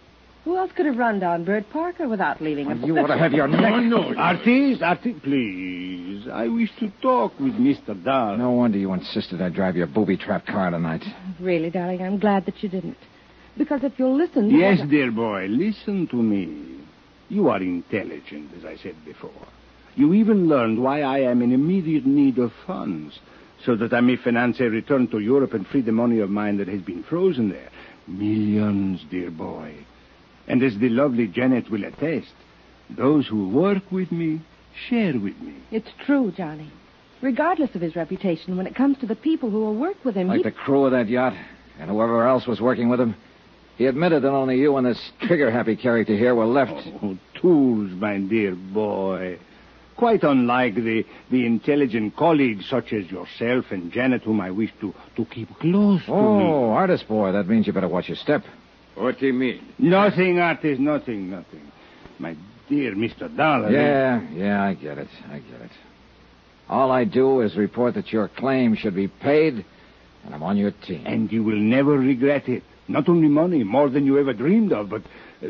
Who 0.44 0.58
else 0.58 0.72
could 0.76 0.88
have 0.88 0.98
run 0.98 1.20
down 1.20 1.44
Bert 1.46 1.70
Parker 1.72 2.08
without 2.08 2.42
leaving 2.42 2.72
a 2.72 2.76
You 2.76 2.98
ought 2.98 3.08
to 3.08 3.18
have 3.18 3.32
your 3.32 3.48
neck. 3.48 3.74
Artis, 4.18 4.82
Artis, 4.82 5.16
please. 5.24 6.28
I 6.32 6.48
wish 6.48 6.70
to 6.80 6.92
talk 7.02 7.40
with 7.40 7.54
Mr. 7.54 8.02
Dahl. 8.04 8.38
No 8.38 8.52
wonder 8.52 8.78
you 8.80 8.92
insisted 8.94 9.42
I 9.42 9.50
drive 9.50 9.76
your 9.76 9.86
booby 9.88 10.18
trap 10.18 10.48
car 10.48 10.72
tonight. 10.72 11.04
Really, 11.40 11.70
darling, 11.70 12.02
I'm 12.02 12.18
glad 12.18 12.46
that 12.48 12.64
you 12.64 12.70
didn't. 12.70 12.98
Because 13.58 13.84
if 13.84 13.94
you'll 13.98 14.18
listen... 14.18 14.50
to 14.50 14.56
Yes, 14.56 14.80
what- 14.80 14.90
dear 14.90 15.12
boy, 15.12 15.46
listen 15.48 16.08
to 16.08 16.16
me. 16.16 16.80
You 17.30 17.50
are 17.50 17.62
intelligent, 17.62 18.50
as 18.58 18.66
I 18.66 18.78
said 18.78 18.96
before. 19.06 19.48
You 19.96 20.14
even 20.14 20.48
learned 20.48 20.82
why 20.82 21.02
I 21.02 21.20
am 21.20 21.42
in 21.42 21.52
immediate 21.52 22.06
need 22.06 22.40
of 22.40 22.52
funds, 22.66 23.20
so 23.66 23.76
that 23.76 23.94
I 23.94 24.02
may 24.02 24.16
finance 24.16 24.60
a 24.60 24.64
return 24.64 25.08
to 25.10 25.20
Europe 25.20 25.54
and 25.54 25.68
free 25.68 25.82
the 25.82 25.92
money 25.92 26.20
of 26.20 26.30
mine 26.30 26.58
that 26.58 26.68
has 26.68 26.82
been 26.82 27.04
frozen 27.04 27.50
there. 27.50 27.70
Millions, 28.08 29.02
dear 29.12 29.30
boy. 29.30 29.76
And 30.52 30.62
as 30.64 30.78
the 30.78 30.90
lovely 30.90 31.28
Janet 31.28 31.72
will 31.72 31.86
attest, 31.86 32.34
those 32.90 33.26
who 33.26 33.48
work 33.48 33.90
with 33.90 34.12
me 34.12 34.42
share 34.90 35.14
with 35.14 35.40
me. 35.40 35.56
It's 35.72 35.88
true, 36.06 36.34
Johnny. 36.36 36.70
Regardless 37.22 37.74
of 37.74 37.80
his 37.80 37.96
reputation, 37.96 38.58
when 38.58 38.68
it 38.68 38.76
comes 38.76 38.98
to 38.98 39.06
the 39.06 39.16
people 39.16 39.50
who 39.50 39.62
will 39.62 39.76
work 39.76 40.04
with 40.04 40.16
him, 40.16 40.28
Like 40.28 40.40
he... 40.40 40.44
the 40.44 40.52
crew 40.52 40.84
of 40.86 40.92
that 40.92 41.08
yacht 41.08 41.34
and 41.80 41.90
whoever 41.90 42.28
else 42.28 42.48
was 42.48 42.60
working 42.60 42.90
with 42.90 43.00
him. 43.00 43.16
He 43.78 43.86
admitted 43.86 44.24
that 44.24 44.32
only 44.32 44.58
you 44.58 44.76
and 44.76 44.86
this 44.86 45.00
trigger-happy 45.22 45.78
character 45.78 46.18
here 46.18 46.36
were 46.36 46.46
left. 46.46 46.74
Oh, 46.76 47.00
oh 47.02 47.18
tools, 47.42 47.92
my 47.92 48.18
dear 48.18 48.54
boy. 48.54 49.40
Quite 49.96 50.24
unlike 50.24 50.76
the, 50.76 51.06
the 51.32 51.46
intelligent 51.46 52.18
colleagues 52.18 52.66
such 52.70 52.92
as 52.92 53.10
yourself 53.10 53.72
and 53.72 53.90
Janet, 53.90 54.24
whom 54.24 54.42
I 54.42 54.52
wish 54.52 54.72
to, 54.82 54.94
to 55.16 55.26
keep 55.26 55.48
close 55.60 56.04
to 56.08 56.12
me. 56.12 56.18
Oh, 56.18 56.72
Artis 56.72 57.04
boy, 57.04 57.32
that 57.32 57.48
means 57.48 57.68
you 57.68 57.72
better 57.72 57.88
watch 57.88 58.10
your 58.10 58.18
step. 58.18 58.44
What 58.96 59.20
do 59.20 59.28
you 59.28 59.34
mean? 59.34 59.66
Nothing, 59.80 60.40
Artis, 60.40 60.80
nothing, 60.80 61.30
nothing. 61.30 61.72
My 62.20 62.36
dear 62.70 62.94
Mr. 62.94 63.36
Dollar. 63.36 63.72
Yeah, 63.72 64.22
yeah, 64.34 64.64
I 64.64 64.74
get 64.74 64.98
it. 64.98 65.08
I 65.30 65.40
get 65.40 65.62
it. 65.62 65.72
All 66.70 66.92
I 66.92 67.04
do 67.06 67.42
is 67.42 67.56
report 67.56 67.96
that 67.96 68.12
your 68.12 68.28
claim 68.30 68.76
should 68.76 68.96
be 68.96 69.08
paid, 69.08 69.66
and 70.26 70.36
I'm 70.36 70.44
on 70.44 70.58
your 70.58 70.72
team. 70.72 71.04
And 71.06 71.32
you 71.32 71.44
will 71.44 71.58
never 71.58 71.98
regret 71.98 72.48
it. 72.48 72.64
Not 72.88 73.10
only 73.10 73.28
money, 73.28 73.64
more 73.64 73.90
than 73.90 74.06
you 74.06 74.20
ever 74.20 74.34
dreamed 74.34 74.72
of, 74.72 74.90
but. 74.90 75.02
Uh, 75.42 75.48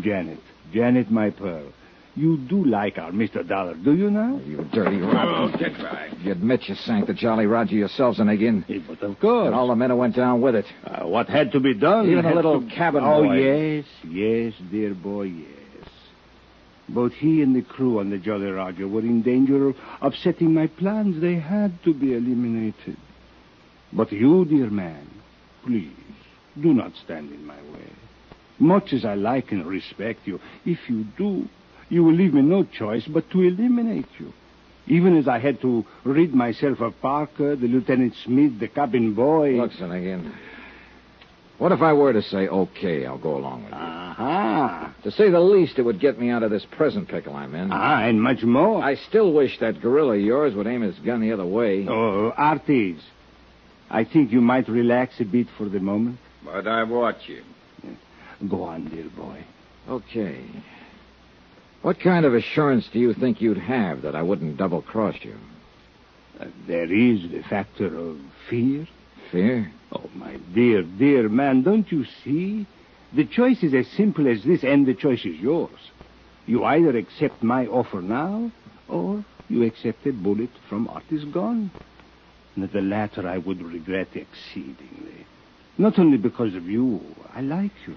Janet, 0.00 0.40
Janet, 0.72 1.10
my 1.10 1.30
pearl, 1.30 1.72
you 2.18 2.36
do 2.36 2.64
like 2.64 2.98
our 2.98 3.10
Mr. 3.12 3.46
Dollar, 3.46 3.74
do 3.74 3.94
you 3.94 4.10
now? 4.10 4.40
You 4.44 4.64
dirty 4.72 4.98
Oh, 5.02 5.50
get 5.58 5.78
back. 5.78 6.10
You 6.22 6.32
admit 6.32 6.68
you 6.68 6.74
sank 6.74 7.06
the 7.06 7.14
Jolly 7.14 7.46
Roger 7.46 7.76
yourselves 7.76 8.18
and 8.18 8.28
again. 8.28 8.64
But 8.88 9.02
of 9.02 9.18
course. 9.20 9.46
And 9.46 9.54
all 9.54 9.68
the 9.68 9.76
men 9.76 9.90
who 9.90 9.96
went 9.96 10.16
down 10.16 10.40
with 10.40 10.54
it. 10.56 10.66
Uh, 10.84 11.06
what 11.06 11.28
had 11.28 11.52
to 11.52 11.60
be 11.60 11.74
done? 11.74 12.10
Even 12.10 12.26
a 12.26 12.34
little 12.34 12.60
to- 12.62 12.66
cabin 12.74 13.02
Oh, 13.04 13.22
boy. 13.22 13.34
yes, 13.36 13.84
yes, 14.08 14.52
dear 14.70 14.94
boy, 14.94 15.22
yes. 15.24 15.88
Both 16.88 17.12
he 17.12 17.42
and 17.42 17.54
the 17.54 17.62
crew 17.62 18.00
on 18.00 18.10
the 18.10 18.18
Jolly 18.18 18.50
Roger 18.50 18.88
were 18.88 19.00
in 19.02 19.22
danger 19.22 19.68
of 19.68 19.76
upsetting 20.00 20.54
my 20.54 20.66
plans. 20.66 21.20
They 21.20 21.34
had 21.36 21.82
to 21.84 21.92
be 21.94 22.14
eliminated. 22.14 22.96
But 23.92 24.10
you, 24.12 24.44
dear 24.44 24.70
man, 24.70 25.06
please, 25.64 25.92
do 26.60 26.72
not 26.74 26.92
stand 27.04 27.30
in 27.32 27.46
my 27.46 27.56
way. 27.56 27.90
Much 28.58 28.92
as 28.92 29.04
I 29.04 29.14
like 29.14 29.52
and 29.52 29.64
respect 29.66 30.20
you, 30.26 30.40
if 30.64 30.78
you 30.88 31.04
do, 31.16 31.46
you 31.88 32.04
will 32.04 32.14
leave 32.14 32.34
me 32.34 32.42
no 32.42 32.64
choice 32.64 33.06
but 33.06 33.30
to 33.30 33.42
eliminate 33.42 34.08
you. 34.18 34.32
Even 34.86 35.16
as 35.16 35.28
I 35.28 35.38
had 35.38 35.60
to 35.60 35.84
rid 36.04 36.34
myself 36.34 36.80
of 36.80 37.00
Parker, 37.02 37.56
the 37.56 37.68
Lieutenant 37.68 38.14
Smith, 38.24 38.58
the 38.58 38.68
cabin 38.68 39.14
boy. 39.14 39.50
Look, 39.52 39.72
son. 39.72 40.34
What 41.58 41.72
if 41.72 41.82
I 41.82 41.92
were 41.92 42.12
to 42.12 42.22
say, 42.22 42.46
okay, 42.46 43.04
I'll 43.04 43.18
go 43.18 43.36
along 43.36 43.64
with 43.64 43.72
you? 43.72 43.78
Aha. 43.78 44.94
To 45.02 45.10
say 45.10 45.28
the 45.28 45.40
least, 45.40 45.78
it 45.78 45.82
would 45.82 45.98
get 46.00 46.18
me 46.18 46.30
out 46.30 46.44
of 46.44 46.50
this 46.50 46.64
present 46.64 47.08
pickle 47.08 47.34
I'm 47.34 47.54
in. 47.54 47.70
Ah, 47.72 48.04
and 48.04 48.22
much 48.22 48.42
more. 48.42 48.82
I 48.82 48.94
still 48.94 49.32
wish 49.32 49.58
that 49.58 49.80
gorilla 49.80 50.14
of 50.14 50.20
yours 50.20 50.54
would 50.54 50.68
aim 50.68 50.82
his 50.82 50.98
gun 51.00 51.20
the 51.20 51.32
other 51.32 51.44
way. 51.44 51.86
Oh, 51.88 52.32
Artis, 52.36 53.02
I 53.90 54.04
think 54.04 54.30
you 54.30 54.40
might 54.40 54.68
relax 54.68 55.20
a 55.20 55.24
bit 55.24 55.48
for 55.58 55.68
the 55.68 55.80
moment. 55.80 56.18
But 56.44 56.68
I 56.68 56.84
watch 56.84 57.28
you. 57.28 57.42
Go 58.48 58.62
on, 58.62 58.88
dear 58.88 59.08
boy. 59.16 59.44
Okay. 59.88 60.44
What 61.82 62.00
kind 62.00 62.24
of 62.24 62.34
assurance 62.34 62.88
do 62.92 62.98
you 62.98 63.14
think 63.14 63.40
you'd 63.40 63.58
have 63.58 64.02
that 64.02 64.16
I 64.16 64.22
wouldn't 64.22 64.56
double 64.56 64.82
cross 64.82 65.14
you? 65.22 65.36
Uh, 66.40 66.46
there 66.66 66.92
is 66.92 67.30
the 67.30 67.42
factor 67.48 67.86
of 67.96 68.18
fear. 68.48 68.86
Fear? 69.30 69.70
Oh, 69.92 70.10
my 70.14 70.36
dear, 70.54 70.82
dear 70.82 71.28
man, 71.28 71.62
don't 71.62 71.90
you 71.90 72.04
see? 72.24 72.66
The 73.12 73.24
choice 73.24 73.62
is 73.62 73.74
as 73.74 73.86
simple 73.96 74.28
as 74.28 74.42
this, 74.44 74.64
and 74.64 74.86
the 74.86 74.94
choice 74.94 75.24
is 75.24 75.38
yours. 75.38 75.78
You 76.46 76.64
either 76.64 76.96
accept 76.96 77.42
my 77.42 77.66
offer 77.66 78.02
now, 78.02 78.50
or 78.88 79.24
you 79.48 79.62
accept 79.62 80.06
a 80.06 80.12
bullet 80.12 80.50
from 80.68 80.88
Artis 80.88 81.24
gun. 81.24 81.70
And 82.56 82.70
the 82.70 82.80
latter 82.80 83.26
I 83.26 83.38
would 83.38 83.62
regret 83.62 84.08
exceedingly. 84.14 85.26
Not 85.78 85.98
only 85.98 86.18
because 86.18 86.54
of 86.54 86.64
you, 86.64 87.00
I 87.34 87.40
like 87.40 87.72
you. 87.86 87.94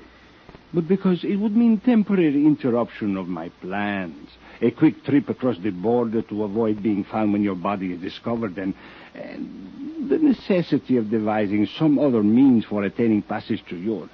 But 0.74 0.88
because 0.88 1.24
it 1.24 1.36
would 1.36 1.56
mean 1.56 1.80
temporary 1.80 2.46
interruption 2.46 3.18
of 3.18 3.28
my 3.28 3.50
plans. 3.62 4.30
A 4.62 4.72
quick 4.72 5.04
trip 5.04 5.28
across 5.28 5.58
the 5.58 5.72
border 5.72 6.22
to 6.24 6.44
avoid 6.44 6.84
being 6.84 7.04
found 7.04 7.34
when 7.34 7.42
your 7.42 7.56
body 7.56 7.94
is 7.94 8.02
discovered, 8.02 8.58
and, 8.58 8.74
and 9.16 10.10
the 10.10 10.18
necessity 10.18 10.98
of 10.98 11.10
devising 11.10 11.68
some 11.78 11.98
other 12.00 12.24
means 12.24 12.64
for 12.66 12.84
attaining 12.84 13.24
passage 13.24 13.64
to 13.70 13.76
Europe. 13.76 14.12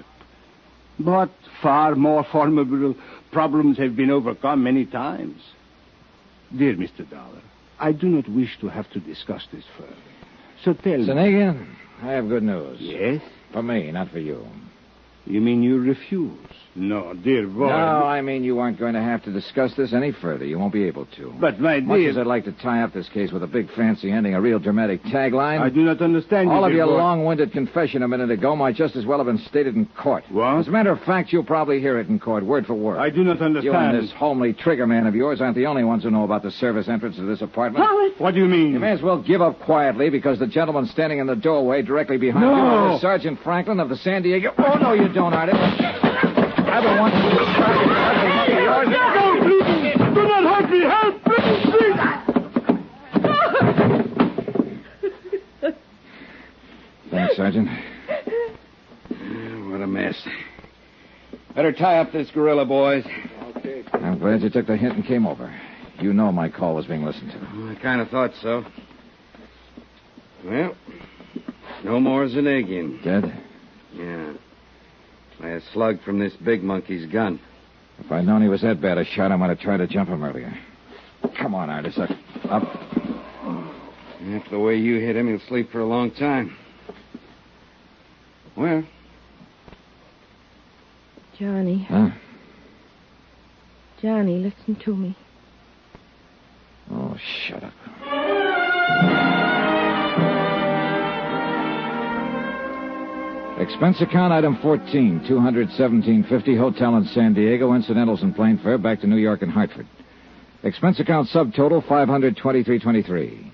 But 1.00 1.30
far 1.62 1.96
more 1.96 2.26
formidable 2.32 2.96
problems 3.32 3.78
have 3.78 3.96
been 3.96 4.10
overcome 4.10 4.64
many 4.64 4.86
times. 4.86 5.42
Dear 6.56 6.76
Mr. 6.76 7.08
Dollar, 7.08 7.42
I 7.80 7.92
do 7.92 8.08
not 8.08 8.28
wish 8.30 8.58
to 8.62 8.68
have 8.70 8.90
to 8.92 9.00
discuss 9.00 9.46
this 9.52 9.66
further. 9.78 9.94
So 10.64 10.74
tell 10.74 10.98
me. 10.98 11.08
Zanagian, 11.08 11.68
I 12.02 12.12
have 12.14 12.30
good 12.30 12.44
news. 12.44 12.78
Yes? 12.80 13.22
For 13.52 13.62
me, 13.62 13.92
not 13.92 14.10
for 14.10 14.20
you. 14.20 14.46
You 15.30 15.42
mean 15.42 15.62
you 15.62 15.78
refuse? 15.80 16.30
No, 16.80 17.14
dear 17.16 17.48
boy. 17.48 17.68
No, 17.70 17.74
I 17.76 18.22
mean 18.22 18.44
you 18.44 18.60
aren't 18.60 18.78
going 18.78 18.94
to 18.94 19.02
have 19.02 19.24
to 19.24 19.32
discuss 19.32 19.74
this 19.76 19.94
any 19.94 20.12
further. 20.12 20.46
You 20.46 20.60
won't 20.60 20.72
be 20.74 20.84
able 20.84 21.08
to. 21.18 21.34
But, 21.42 21.60
my 21.60 21.80
dear, 21.80 21.88
Much 21.88 22.00
as 22.02 22.18
I'd 22.20 22.28
like 22.28 22.46
to 22.46 22.52
tie 22.52 22.84
up 22.84 22.94
this 22.94 23.10
case 23.10 23.32
with 23.32 23.42
a 23.42 23.48
big 23.48 23.72
fancy 23.74 24.12
ending, 24.12 24.36
a 24.36 24.42
real 24.42 24.60
dramatic 24.60 25.02
tagline. 25.04 25.60
I 25.60 25.70
do 25.70 25.82
not 25.82 26.02
understand 26.04 26.50
you, 26.50 26.56
All 26.56 26.64
of 26.64 26.70
dear 26.70 26.78
your 26.78 26.88
boy. 26.88 26.98
long-winded 26.98 27.52
confession 27.52 28.04
a 28.04 28.08
minute 28.08 28.30
ago 28.30 28.56
might 28.56 28.76
just 28.76 28.96
as 28.96 29.06
well 29.08 29.18
have 29.18 29.26
been 29.26 29.40
stated 29.50 29.76
in 29.76 29.88
court. 29.88 30.24
What? 30.30 30.58
As 30.60 30.68
a 30.68 30.72
matter 30.72 30.92
of 30.92 31.02
fact, 31.02 31.34
you'll 31.34 31.44
probably 31.44 31.80
hear 31.80 31.98
it 32.00 32.10
in 32.10 32.20
court, 32.20 32.46
word 32.46 32.68
for 32.68 32.76
word. 32.76 33.00
I 33.00 33.10
do 33.10 33.24
not 33.24 33.42
understand. 33.42 33.64
You 33.64 33.74
and 33.74 34.04
this 34.04 34.12
homely 34.16 34.54
trigger 34.54 34.86
man 34.86 35.08
of 35.08 35.16
yours 35.16 35.42
aren't 35.42 35.56
the 35.56 35.66
only 35.66 35.84
ones 35.84 36.04
who 36.04 36.12
know 36.12 36.26
about 36.26 36.44
the 36.44 36.52
service 36.52 36.88
entrance 36.88 37.16
to 37.16 37.24
this 37.24 37.42
apartment. 37.42 37.86
What 38.20 38.36
do 38.36 38.40
you 38.40 38.46
mean? 38.48 38.74
You 38.74 38.80
may 38.80 38.92
as 38.92 39.02
well 39.02 39.20
give 39.22 39.42
up 39.42 39.60
quietly 39.62 40.10
because 40.12 40.38
the 40.38 40.48
gentleman 40.48 40.86
standing 40.86 41.18
in 41.18 41.26
the 41.28 41.36
doorway 41.36 41.82
directly 41.82 42.18
behind 42.18 42.46
No. 42.46 42.90
you 42.90 42.96
is 42.96 43.02
Sergeant 43.02 43.40
Franklin 43.44 43.80
of 43.80 43.90
the 43.90 43.98
San 43.98 44.22
Diego. 44.22 44.54
Oh, 44.60 44.76
no, 44.80 44.94
you 44.94 45.08
don't, 45.10 45.34
Artie. 45.34 46.27
I've 46.78 46.84
been 46.84 47.00
wanting 47.00 47.22
to 47.22 47.28
yours. 48.62 48.88
No, 48.88 49.42
please! 49.42 49.98
Do 50.14 50.22
not 50.28 50.44
hurt 50.44 50.70
me! 50.70 50.82
Help! 50.84 51.24
Please, 51.24 51.96
Thanks, 57.10 57.36
Sergeant. 57.36 57.68
What 59.72 59.82
a 59.82 59.88
mess. 59.88 60.28
Better 61.56 61.72
tie 61.72 61.98
up 61.98 62.12
this 62.12 62.30
gorilla, 62.30 62.64
boys. 62.64 63.04
I'm 63.94 64.20
glad 64.20 64.44
you 64.44 64.52
took 64.52 64.68
the 64.68 64.78
hint 64.78 64.94
and 64.98 65.04
came 65.04 65.26
over. 65.26 65.52
You 66.00 66.14
know 66.14 66.32
my 66.32 66.48
call 66.48 66.76
was 66.76 66.86
being 66.86 67.04
listened 67.04 67.32
to. 67.32 67.40
I 67.40 67.76
kind 67.82 68.02
of 68.02 68.10
thought 68.10 68.34
so. 68.44 68.64
Well, 70.46 70.76
no 71.84 72.00
more 72.00 72.28
Zanagian. 72.28 73.04
Dead? 73.04 73.36
Yeah. 73.96 74.27
By 75.40 75.50
a 75.50 75.62
slug 75.74 76.02
from 76.04 76.20
this 76.20 76.34
big 76.44 76.64
monkey's 76.64 77.06
gun. 77.12 77.40
If 78.00 78.12
I'd 78.12 78.26
known 78.26 78.42
he 78.42 78.48
was 78.48 78.62
that 78.62 78.82
bad 78.82 78.98
a 78.98 79.06
shot, 79.06 79.32
I 79.32 79.36
might 79.36 79.50
have 79.50 79.60
tried 79.60 79.78
to 79.78 79.88
jump 79.88 80.10
him 80.10 80.24
earlier. 80.24 80.54
Come 81.40 81.56
on, 81.56 81.70
Artis. 81.70 81.98
Up. 81.98 82.10
up. 82.50 82.64
After 84.34 84.50
the 84.52 84.60
way 84.60 84.76
you 84.78 85.00
hit 85.00 85.16
him, 85.16 85.28
he'll 85.28 85.48
sleep 85.48 85.72
for 85.72 85.80
a 85.80 85.86
long 85.86 86.12
time. 86.12 86.56
Well, 88.56 88.84
Johnny, 91.40 91.86
Huh? 91.88 92.10
Johnny, 94.02 94.38
listen 94.38 94.76
to 94.84 94.96
me. 94.96 95.16
Oh, 96.92 97.16
shut 97.48 97.64
up. 97.64 97.74
Expense 103.68 104.00
account 104.00 104.32
item 104.32 104.58
14, 104.62 105.26
217.50, 105.30 106.58
hotel 106.58 106.96
in 106.96 107.04
San 107.08 107.34
Diego, 107.34 107.74
incidentals 107.74 108.24
and 108.24 108.34
plane 108.34 108.58
fare 108.64 108.78
back 108.78 109.02
to 109.02 109.08
New 109.08 109.18
York 109.18 109.42
and 109.42 109.52
Hartford. 109.52 109.86
Expense 110.64 111.02
account 111.02 111.28
subtotal 111.28 111.86
523.23. 111.86 113.52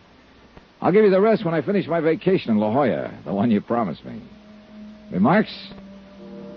I'll 0.82 0.92
give 0.92 1.04
you 1.04 1.10
the 1.10 1.20
rest 1.20 1.44
when 1.44 1.56
I 1.56 1.64
finish 1.64 1.88
my 1.88 2.00
vacation 2.00 2.52
in 2.52 2.60
La 2.60 2.72
Jolla, 2.72 3.12
the 3.26 3.34
one 3.34 3.50
you 3.50 3.60
promised 3.60 4.06
me. 4.06 4.22
Remarks? 5.12 5.52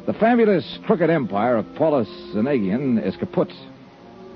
The 0.07 0.13
fabulous 0.13 0.79
crooked 0.87 1.09
empire 1.09 1.57
of 1.57 1.67
Paulus 1.77 2.09
Zanagian 2.35 3.03
is 3.05 3.17
kaput. 3.17 3.51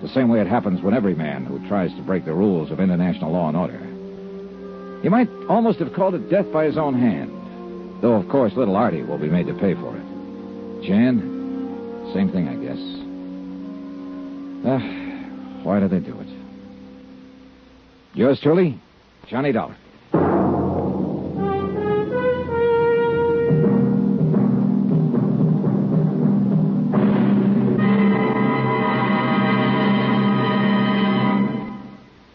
The 0.01 0.09
same 0.09 0.31
way 0.31 0.41
it 0.41 0.47
happens 0.47 0.83
when 0.83 0.95
every 0.95 1.14
man 1.14 1.45
who 1.45 1.68
tries 1.68 1.95
to 1.95 2.03
break 2.03 2.25
the 2.25 2.33
rules 2.33 2.71
of 2.71 2.81
international 2.81 3.33
law 3.33 3.49
and 3.49 3.57
order. 3.57 3.81
You 5.05 5.11
might 5.11 5.29
almost 5.47 5.79
have 5.81 5.93
called 5.93 6.14
it 6.14 6.31
death 6.31 6.51
by 6.53 6.64
his 6.64 6.79
own 6.79 6.99
hand. 6.99 7.39
Though, 8.01 8.14
of 8.14 8.28
course, 8.28 8.55
little 8.57 8.76
Artie 8.76 9.03
will 9.03 9.18
be 9.18 9.28
made 9.28 9.46
to 9.46 9.55
pay 9.55 9.74
for 9.74 9.94
it. 9.96 10.82
Jan, 10.82 11.20
same 12.14 12.32
thing, 12.32 12.48
I 12.48 12.55
guess. 12.57 12.78
Ah, 14.66 15.62
why 15.62 15.80
do 15.80 15.88
they 15.88 16.01
do 16.01 16.18
it? 16.18 16.28
Yours 18.14 18.40
truly, 18.40 18.80
Johnny 19.28 19.53
Dollar. 19.53 19.76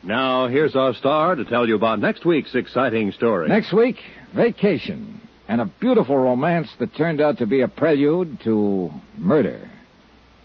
Now, 0.03 0.47
here's 0.47 0.75
our 0.75 0.93
star 0.93 1.33
to 1.35 1.43
tell 1.43 1.67
you 1.67 1.75
about 1.75 1.99
next 1.99 2.23
week's 2.25 2.53
exciting 2.53 3.11
story. 3.11 3.49
Next 3.49 3.73
week, 3.73 3.97
vacation. 4.33 5.14
And 5.47 5.61
a 5.61 5.65
beautiful 5.65 6.17
romance 6.17 6.69
that 6.79 6.95
turned 6.95 7.21
out 7.21 7.37
to 7.37 7.45
be 7.45 7.61
a 7.61 7.67
prelude 7.67 8.39
to 8.45 8.91
murder. 9.17 9.69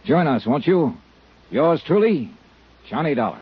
Join 0.05 0.27
us, 0.27 0.45
won't 0.47 0.67
you? 0.67 0.95
Yours 1.51 1.83
truly, 1.87 2.31
Johnny 2.89 3.15
Dollar. 3.15 3.39